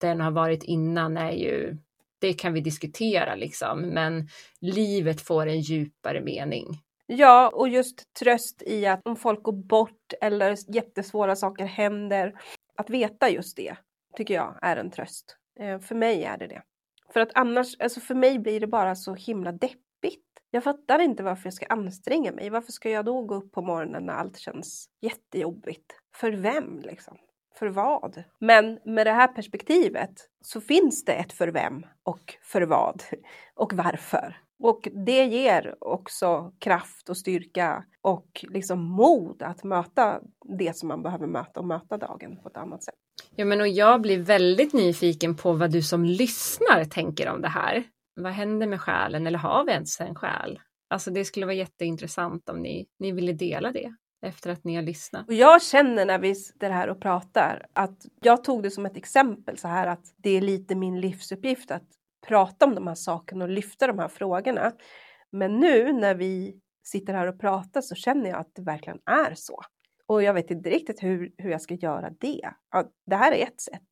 den 0.00 0.20
har 0.20 0.30
varit 0.30 0.62
innan 0.62 1.16
är 1.16 1.32
ju, 1.32 1.76
det 2.20 2.32
kan 2.32 2.52
vi 2.52 2.60
diskutera 2.60 3.34
liksom. 3.34 3.80
Men 3.80 4.28
livet 4.60 5.20
får 5.20 5.46
en 5.46 5.60
djupare 5.60 6.20
mening. 6.20 6.78
Ja, 7.10 7.50
och 7.54 7.68
just 7.68 8.14
tröst 8.14 8.62
i 8.66 8.86
att 8.86 9.00
om 9.04 9.16
folk 9.16 9.42
går 9.42 9.52
bort 9.52 10.12
eller 10.20 10.74
jättesvåra 10.74 11.36
saker 11.36 11.64
händer, 11.64 12.40
att 12.76 12.90
veta 12.90 13.30
just 13.30 13.56
det 13.56 13.76
tycker 14.16 14.34
jag 14.34 14.58
är 14.62 14.76
en 14.76 14.90
tröst. 14.90 15.36
Eh, 15.60 15.78
för 15.78 15.94
mig 15.94 16.24
är 16.24 16.38
det 16.38 16.46
det. 16.46 16.62
För 17.12 17.20
att 17.20 17.30
annars, 17.34 17.76
alltså 17.80 18.00
för 18.00 18.14
mig 18.14 18.38
blir 18.38 18.60
det 18.60 18.66
bara 18.66 18.94
så 18.94 19.14
himla 19.14 19.52
deppigt. 19.52 20.24
Jag 20.50 20.64
fattar 20.64 20.98
inte 20.98 21.22
varför 21.22 21.46
jag 21.46 21.54
ska 21.54 21.66
anstränga 21.66 22.32
mig. 22.32 22.50
Varför 22.50 22.72
ska 22.72 22.90
jag 22.90 23.04
då 23.04 23.22
gå 23.22 23.34
upp 23.34 23.52
på 23.52 23.62
morgonen 23.62 24.06
när 24.06 24.14
allt 24.14 24.38
känns 24.38 24.88
jättejobbigt? 25.00 25.92
För 26.14 26.32
vem 26.32 26.80
liksom? 26.80 27.18
För 27.58 27.66
vad? 27.66 28.24
Men 28.38 28.78
med 28.84 29.06
det 29.06 29.12
här 29.12 29.28
perspektivet 29.28 30.12
så 30.40 30.60
finns 30.60 31.04
det 31.04 31.12
ett 31.12 31.32
för 31.32 31.48
vem 31.48 31.86
och 32.02 32.34
för 32.42 32.62
vad 32.62 33.02
och 33.54 33.72
varför. 33.72 34.36
Och 34.58 34.88
det 35.06 35.24
ger 35.24 35.74
också 35.80 36.52
kraft 36.58 37.08
och 37.08 37.16
styrka 37.16 37.84
och 38.02 38.44
liksom 38.48 38.84
mod 38.84 39.42
att 39.42 39.64
möta 39.64 40.20
det 40.58 40.76
som 40.76 40.88
man 40.88 41.02
behöver 41.02 41.26
möta 41.26 41.60
och 41.60 41.66
möta 41.66 41.96
dagen 41.96 42.36
på 42.42 42.48
ett 42.48 42.56
annat 42.56 42.82
sätt. 42.82 42.94
Ja, 43.36 43.44
men 43.44 43.60
och 43.60 43.68
jag 43.68 44.00
blir 44.00 44.18
väldigt 44.18 44.72
nyfiken 44.72 45.36
på 45.36 45.52
vad 45.52 45.70
du 45.70 45.82
som 45.82 46.04
lyssnar 46.04 46.84
tänker 46.84 47.28
om 47.28 47.42
det 47.42 47.48
här. 47.48 47.84
Vad 48.16 48.32
händer 48.32 48.66
med 48.66 48.80
själen 48.80 49.26
eller 49.26 49.38
har 49.38 49.64
vi 49.64 49.72
ens 49.72 50.00
en 50.00 50.14
själ? 50.14 50.60
Alltså 50.90 51.10
det 51.10 51.24
skulle 51.24 51.46
vara 51.46 51.56
jätteintressant 51.56 52.48
om 52.48 52.62
ni, 52.62 52.86
ni 52.98 53.12
ville 53.12 53.32
dela 53.32 53.72
det 53.72 53.94
efter 54.26 54.50
att 54.50 54.64
ni 54.64 54.74
har 54.74 54.82
lyssnat. 54.82 55.28
Och 55.28 55.34
jag 55.34 55.62
känner 55.62 56.06
när 56.06 56.18
vi 56.18 56.34
sitter 56.34 56.70
här 56.70 56.88
och 56.88 57.00
pratar 57.00 57.66
att 57.72 58.06
jag 58.22 58.44
tog 58.44 58.62
det 58.62 58.70
som 58.70 58.86
ett 58.86 58.96
exempel 58.96 59.58
så 59.58 59.68
här 59.68 59.86
att 59.86 60.14
det 60.16 60.30
är 60.30 60.40
lite 60.40 60.74
min 60.74 61.00
livsuppgift 61.00 61.70
att 61.70 61.97
prata 62.26 62.64
om 62.64 62.74
de 62.74 62.86
här 62.86 62.94
sakerna 62.94 63.44
och 63.44 63.50
lyfta 63.50 63.86
de 63.86 63.98
här 63.98 64.08
frågorna. 64.08 64.72
Men 65.30 65.60
nu 65.60 65.92
när 65.92 66.14
vi 66.14 66.60
sitter 66.84 67.14
här 67.14 67.26
och 67.26 67.40
pratar 67.40 67.80
så 67.80 67.94
känner 67.94 68.30
jag 68.30 68.38
att 68.38 68.54
det 68.54 68.62
verkligen 68.62 68.98
är 69.04 69.34
så. 69.34 69.60
Och 70.06 70.22
jag 70.22 70.34
vet 70.34 70.50
inte 70.50 70.70
riktigt 70.70 71.02
hur, 71.02 71.32
hur 71.38 71.50
jag 71.50 71.62
ska 71.62 71.74
göra 71.74 72.10
det. 72.10 72.50
Ja, 72.70 72.90
det 73.06 73.16
här 73.16 73.32
är 73.32 73.42
ett 73.42 73.60
sätt. 73.60 73.82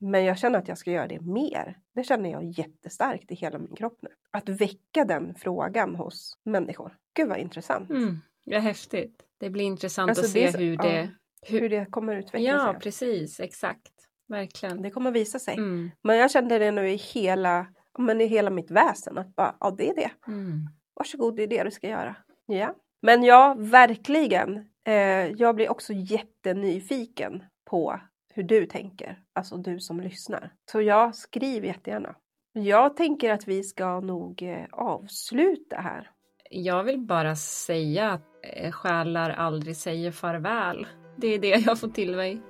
Men 0.00 0.24
jag 0.24 0.38
känner 0.38 0.58
att 0.58 0.68
jag 0.68 0.78
ska 0.78 0.90
göra 0.90 1.06
det 1.06 1.20
mer. 1.20 1.78
Det 1.94 2.04
känner 2.04 2.30
jag 2.30 2.44
jättestarkt 2.44 3.30
i 3.30 3.34
hela 3.34 3.58
min 3.58 3.76
kropp 3.76 3.98
nu. 4.02 4.08
Att 4.30 4.48
väcka 4.48 5.04
den 5.04 5.34
frågan 5.34 5.94
hos 5.96 6.38
människor. 6.44 6.96
Gud 7.14 7.28
vad 7.28 7.38
intressant. 7.38 7.90
Mm, 7.90 8.18
ja, 8.44 8.58
häftigt. 8.58 9.22
Det 9.38 9.50
blir 9.50 9.64
intressant 9.64 10.08
Alltså, 10.08 10.24
att 10.26 10.32
det 10.34 10.46
se 10.46 10.52
så- 10.52 10.58
hur 10.58 10.74
ja. 10.74 10.82
det... 10.82 11.10
Hur 11.46 11.68
det 11.68 11.86
kommer 11.90 12.16
utveckla 12.16 12.48
Ja, 12.48 12.76
precis, 12.82 13.40
exakt. 13.40 13.92
Verkligen. 14.34 14.82
Det 14.82 14.90
kommer 14.90 15.10
visa 15.10 15.38
sig. 15.38 15.54
Mm, 15.54 15.90
Men 16.02 16.16
jag 16.16 16.30
kände 16.30 16.58
det 16.58 16.70
nu 16.70 16.88
i 16.90 16.96
hela, 16.96 17.66
men 17.98 18.20
i 18.20 18.26
hela 18.26 18.50
mitt 18.50 18.70
väsen 18.70 19.18
att 19.18 19.36
bara, 19.36 19.54
ja 19.60 19.70
det 19.78 19.88
är 19.90 19.94
det. 19.94 20.10
mm. 20.26 20.58
Varsågod, 20.96 21.36
det 21.36 21.42
är 21.42 21.46
det 21.46 21.64
du 21.64 21.70
ska 21.70 21.88
göra. 21.88 22.16
Ja. 22.46 22.74
Men 23.02 23.22
ja, 23.24 23.54
verkligen. 23.58 24.56
Eh, 24.86 24.94
jag 25.36 25.54
blir 25.54 25.70
också 25.70 25.92
jättenyfiken 25.92 27.42
på 27.70 28.00
hur 28.34 28.42
du 28.42 28.66
tänker, 28.66 29.18
alltså 29.34 29.56
du 29.56 29.80
som 29.80 30.00
lyssnar. 30.00 30.52
Så 30.72 30.80
ja, 30.80 31.12
skriv 31.12 31.64
jättegärna. 31.64 32.14
Jag 32.52 32.96
tänker 32.96 33.30
att 33.32 33.48
vi 33.48 33.62
ska 33.62 34.00
nog 34.00 34.42
eh, 34.42 34.64
avsluta 34.72 35.76
här. 35.76 36.10
Jag 36.50 36.84
vill 36.84 37.00
bara 37.00 37.36
säga 37.36 38.10
att 38.10 38.22
eh, 38.56 38.72
själar 38.72 39.30
aldrig 39.30 39.76
säger 39.76 40.10
farväl. 40.10 40.86
Det 41.16 41.26
är 41.34 41.38
det 41.38 41.48
jag 41.66 41.80
får 41.80 41.88
till 41.88 42.16
mig. 42.16 42.40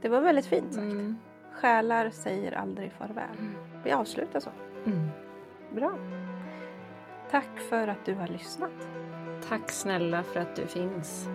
Det 0.00 0.08
var 0.08 0.20
väldigt 0.20 0.46
fint 0.46 0.74
sagt. 0.74 0.84
Mm. 0.84 1.16
Själar 1.52 2.10
säger 2.10 2.52
aldrig 2.52 2.92
farväl. 2.92 3.36
Vi 3.84 3.92
avslutar 3.92 4.40
så. 4.40 4.50
Mm. 4.86 5.08
Bra. 5.74 5.92
Tack 7.30 7.58
för 7.68 7.88
att 7.88 8.04
du 8.04 8.14
har 8.14 8.28
lyssnat. 8.28 8.88
Tack 9.48 9.70
snälla 9.70 10.22
för 10.22 10.40
att 10.40 10.56
du 10.56 10.66
finns. 10.66 11.28